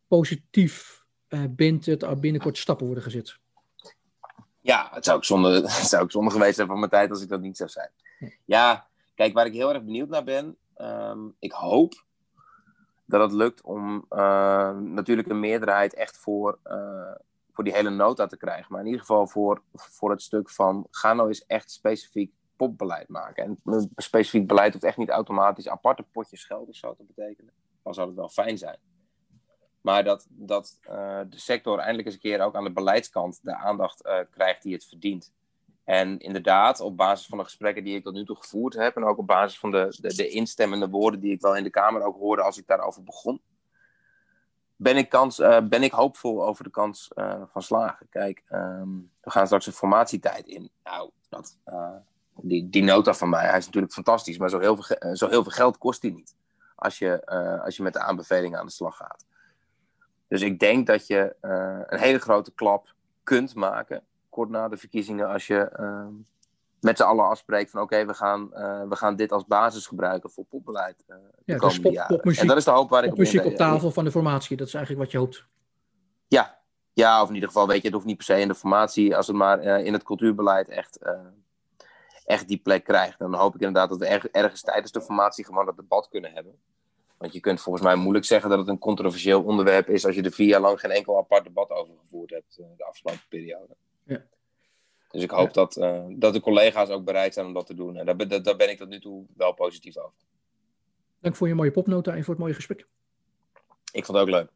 positief 0.08 1.04
uh, 1.28 1.40
bent 1.50 1.84
dat 1.84 2.02
er 2.02 2.18
binnenkort 2.18 2.58
stappen 2.58 2.86
worden 2.86 3.04
gezet. 3.04 3.38
Ja, 4.60 4.88
het 4.92 5.04
zou 5.04 5.16
ook 5.16 5.24
zonde, 5.24 5.54
het 5.80 5.88
zou 5.88 6.02
ook 6.02 6.10
zonde 6.10 6.30
geweest 6.30 6.54
zijn 6.54 6.66
van 6.66 6.78
mijn 6.78 6.90
tijd 6.90 7.10
als 7.10 7.22
ik 7.22 7.28
dat 7.28 7.40
niet 7.40 7.56
zou 7.56 7.70
zijn. 7.70 7.90
Ja, 8.44 8.86
kijk, 9.14 9.34
waar 9.34 9.46
ik 9.46 9.52
heel 9.52 9.74
erg 9.74 9.84
benieuwd 9.84 10.08
naar 10.08 10.24
ben, 10.24 10.56
um, 10.78 11.34
ik 11.38 11.52
hoop 11.52 12.04
dat 13.10 13.20
het 13.20 13.32
lukt 13.32 13.62
om 13.62 14.06
uh, 14.10 14.78
natuurlijk 14.78 15.28
een 15.28 15.40
meerderheid 15.40 15.94
echt 15.94 16.18
voor, 16.18 16.58
uh, 16.64 17.14
voor 17.52 17.64
die 17.64 17.72
hele 17.72 17.90
nota 17.90 18.26
te 18.26 18.36
krijgen. 18.36 18.66
Maar 18.68 18.80
in 18.80 18.86
ieder 18.86 19.00
geval 19.00 19.26
voor, 19.26 19.62
voor 19.72 20.10
het 20.10 20.22
stuk 20.22 20.50
van 20.50 20.86
ga 20.90 21.14
nou 21.14 21.28
eens 21.28 21.46
echt 21.46 21.70
specifiek 21.70 22.32
popbeleid 22.56 23.08
maken. 23.08 23.44
En 23.44 23.60
een 23.64 23.90
specifiek 23.96 24.46
beleid 24.46 24.72
hoeft 24.72 24.84
echt 24.84 24.96
niet 24.96 25.08
automatisch 25.08 25.68
aparte 25.68 26.02
potjes 26.02 26.44
geld 26.44 26.68
of 26.68 26.74
zo 26.74 26.94
te 26.94 27.04
betekenen 27.04 27.52
dan 27.82 27.94
zou 27.94 28.06
het 28.06 28.16
wel 28.16 28.28
fijn 28.28 28.58
zijn. 28.58 28.78
Maar 29.80 30.04
dat, 30.04 30.26
dat 30.30 30.78
de 31.28 31.38
sector 31.38 31.78
eindelijk 31.78 32.06
eens 32.06 32.14
een 32.14 32.20
keer 32.20 32.40
ook 32.40 32.54
aan 32.54 32.64
de 32.64 32.72
beleidskant 32.72 33.40
de 33.42 33.56
aandacht 33.56 34.26
krijgt 34.30 34.62
die 34.62 34.72
het 34.72 34.84
verdient. 34.84 35.32
En 35.90 36.18
inderdaad, 36.18 36.80
op 36.80 36.96
basis 36.96 37.26
van 37.26 37.38
de 37.38 37.44
gesprekken 37.44 37.84
die 37.84 37.96
ik 37.96 38.02
tot 38.02 38.14
nu 38.14 38.24
toe 38.24 38.36
gevoerd 38.36 38.74
heb, 38.74 38.96
en 38.96 39.04
ook 39.04 39.18
op 39.18 39.26
basis 39.26 39.58
van 39.58 39.70
de, 39.70 39.96
de, 40.00 40.14
de 40.14 40.28
instemmende 40.28 40.88
woorden 40.88 41.20
die 41.20 41.32
ik 41.32 41.40
wel 41.40 41.56
in 41.56 41.62
de 41.62 41.70
Kamer 41.70 42.02
ook 42.02 42.16
hoorde 42.16 42.42
als 42.42 42.58
ik 42.58 42.66
daarover 42.66 43.02
begon, 43.02 43.40
ben 44.76 44.96
ik, 44.96 45.08
kans, 45.08 45.38
uh, 45.38 45.60
ben 45.68 45.82
ik 45.82 45.92
hoopvol 45.92 46.46
over 46.46 46.64
de 46.64 46.70
kans 46.70 47.10
van 47.46 47.62
slagen. 47.62 48.08
Kijk, 48.10 48.42
um, 48.50 49.10
we 49.20 49.30
gaan 49.30 49.46
straks 49.46 49.66
een 49.66 49.72
formatietijd 49.72 50.46
in. 50.46 50.70
Nou, 50.84 51.10
dat, 51.28 51.58
die, 52.34 52.68
die 52.68 52.82
nota 52.82 53.14
van 53.14 53.28
mij, 53.28 53.46
hij 53.46 53.58
is 53.58 53.66
natuurlijk 53.66 53.92
fantastisch, 53.92 54.38
maar 54.38 54.50
zo 54.50 54.58
heel 54.58 54.82
veel, 54.82 55.16
zo 55.16 55.28
heel 55.28 55.42
veel 55.42 55.52
geld 55.52 55.78
kost 55.78 56.02
hij 56.02 56.10
niet 56.10 56.36
als 56.74 56.98
je, 56.98 57.26
als 57.64 57.76
je 57.76 57.82
met 57.82 57.92
de 57.92 58.00
aanbevelingen 58.00 58.58
aan 58.58 58.66
de 58.66 58.72
slag 58.72 58.96
gaat. 58.96 59.26
Dus 60.28 60.42
ik 60.42 60.58
denk 60.58 60.86
dat 60.86 61.06
je 61.06 61.36
een 61.86 61.98
hele 61.98 62.18
grote 62.18 62.52
klap 62.52 62.94
kunt 63.22 63.54
maken, 63.54 64.04
kort 64.30 64.48
na 64.48 64.68
de 64.68 64.76
verkiezingen, 64.76 65.28
als 65.28 65.46
je 65.46 65.76
uh, 65.80 66.06
met 66.80 66.96
z'n 66.96 67.02
allen 67.02 67.24
afspreekt 67.24 67.70
van 67.70 67.80
oké, 67.80 68.06
we, 68.06 68.14
gaan, 68.14 68.48
we 68.88 68.96
gaan 68.96 69.16
dit 69.16 69.32
als 69.32 69.46
basis 69.46 69.86
gebruiken 69.86 70.30
voor 70.30 70.44
popbeleid 70.44 71.04
de 71.06 71.14
ja, 71.44 71.56
komende 71.56 71.66
dus 71.66 71.80
pop, 71.80 71.92
jaren. 71.92 72.16
Popmuziek, 72.16 72.40
en 72.40 72.48
dat 72.48 72.56
is 72.56 72.64
de 72.64 72.70
hoop 72.70 72.90
waar 72.90 73.04
ik 73.04 73.12
op 73.12 73.18
muziek 73.18 73.44
op 73.44 73.54
tafel 73.54 73.90
van 73.90 74.04
de 74.04 74.10
formatie, 74.10 74.56
dat 74.56 74.66
is 74.66 74.74
eigenlijk 74.74 75.04
wat 75.04 75.12
je 75.12 75.18
hoopt. 75.18 75.46
Ja, 76.28 76.58
ja, 76.92 77.22
of 77.22 77.28
in 77.28 77.34
ieder 77.34 77.48
geval, 77.48 77.66
weet 77.66 77.76
je, 77.76 77.82
het 77.82 77.92
hoeft 77.92 78.06
niet 78.06 78.16
per 78.16 78.24
se 78.24 78.40
in 78.40 78.48
de 78.48 78.54
formatie, 78.54 79.16
als 79.16 79.26
het 79.26 79.36
maar 79.36 79.62
in 79.62 79.92
het 79.92 80.02
cultuurbeleid 80.02 80.68
echt 80.68 80.98
echt 82.30 82.48
die 82.48 82.58
plek 82.58 82.84
krijgt. 82.84 83.18
Dan 83.18 83.34
hoop 83.34 83.54
ik 83.54 83.60
inderdaad 83.60 83.88
dat 83.88 83.98
we 83.98 84.30
ergens 84.32 84.62
tijdens 84.62 84.92
de 84.92 85.02
formatie 85.02 85.44
gewoon 85.44 85.66
dat 85.66 85.76
debat 85.76 86.08
kunnen 86.08 86.32
hebben. 86.32 86.54
Want 87.18 87.32
je 87.32 87.40
kunt 87.40 87.60
volgens 87.60 87.84
mij 87.84 87.94
moeilijk 87.94 88.24
zeggen 88.24 88.50
dat 88.50 88.58
het 88.58 88.68
een 88.68 88.78
controversieel 88.78 89.42
onderwerp 89.42 89.88
is 89.88 90.06
als 90.06 90.14
je 90.14 90.22
er 90.22 90.32
vier 90.32 90.46
jaar 90.46 90.60
lang 90.60 90.80
geen 90.80 90.90
enkel 90.90 91.18
apart 91.18 91.44
debat 91.44 91.70
over 91.70 91.94
gevoerd 92.00 92.30
hebt 92.30 92.56
de 92.76 92.84
afgelopen 92.84 93.22
periode. 93.28 93.76
Ja. 94.10 94.24
Dus 95.10 95.22
ik 95.22 95.30
hoop 95.30 95.54
dat, 95.54 95.76
uh, 95.76 96.04
dat 96.08 96.32
de 96.32 96.40
collega's 96.40 96.88
ook 96.88 97.04
bereid 97.04 97.34
zijn 97.34 97.46
om 97.46 97.52
dat 97.52 97.66
te 97.66 97.74
doen. 97.74 97.96
En 97.96 98.06
daar, 98.06 98.28
daar, 98.28 98.42
daar 98.42 98.56
ben 98.56 98.70
ik 98.70 98.78
tot 98.78 98.88
nu 98.88 99.00
toe 99.00 99.26
wel 99.36 99.52
positief 99.52 99.96
over. 99.96 100.18
Dank 101.20 101.36
voor 101.36 101.48
je 101.48 101.54
mooie 101.54 101.70
popnota 101.70 102.14
en 102.14 102.24
voor 102.24 102.34
het 102.34 102.42
mooie 102.42 102.54
gesprek. 102.54 102.86
Ik 103.92 104.04
vond 104.04 104.18
het 104.18 104.26
ook 104.26 104.34
leuk. 104.34 104.50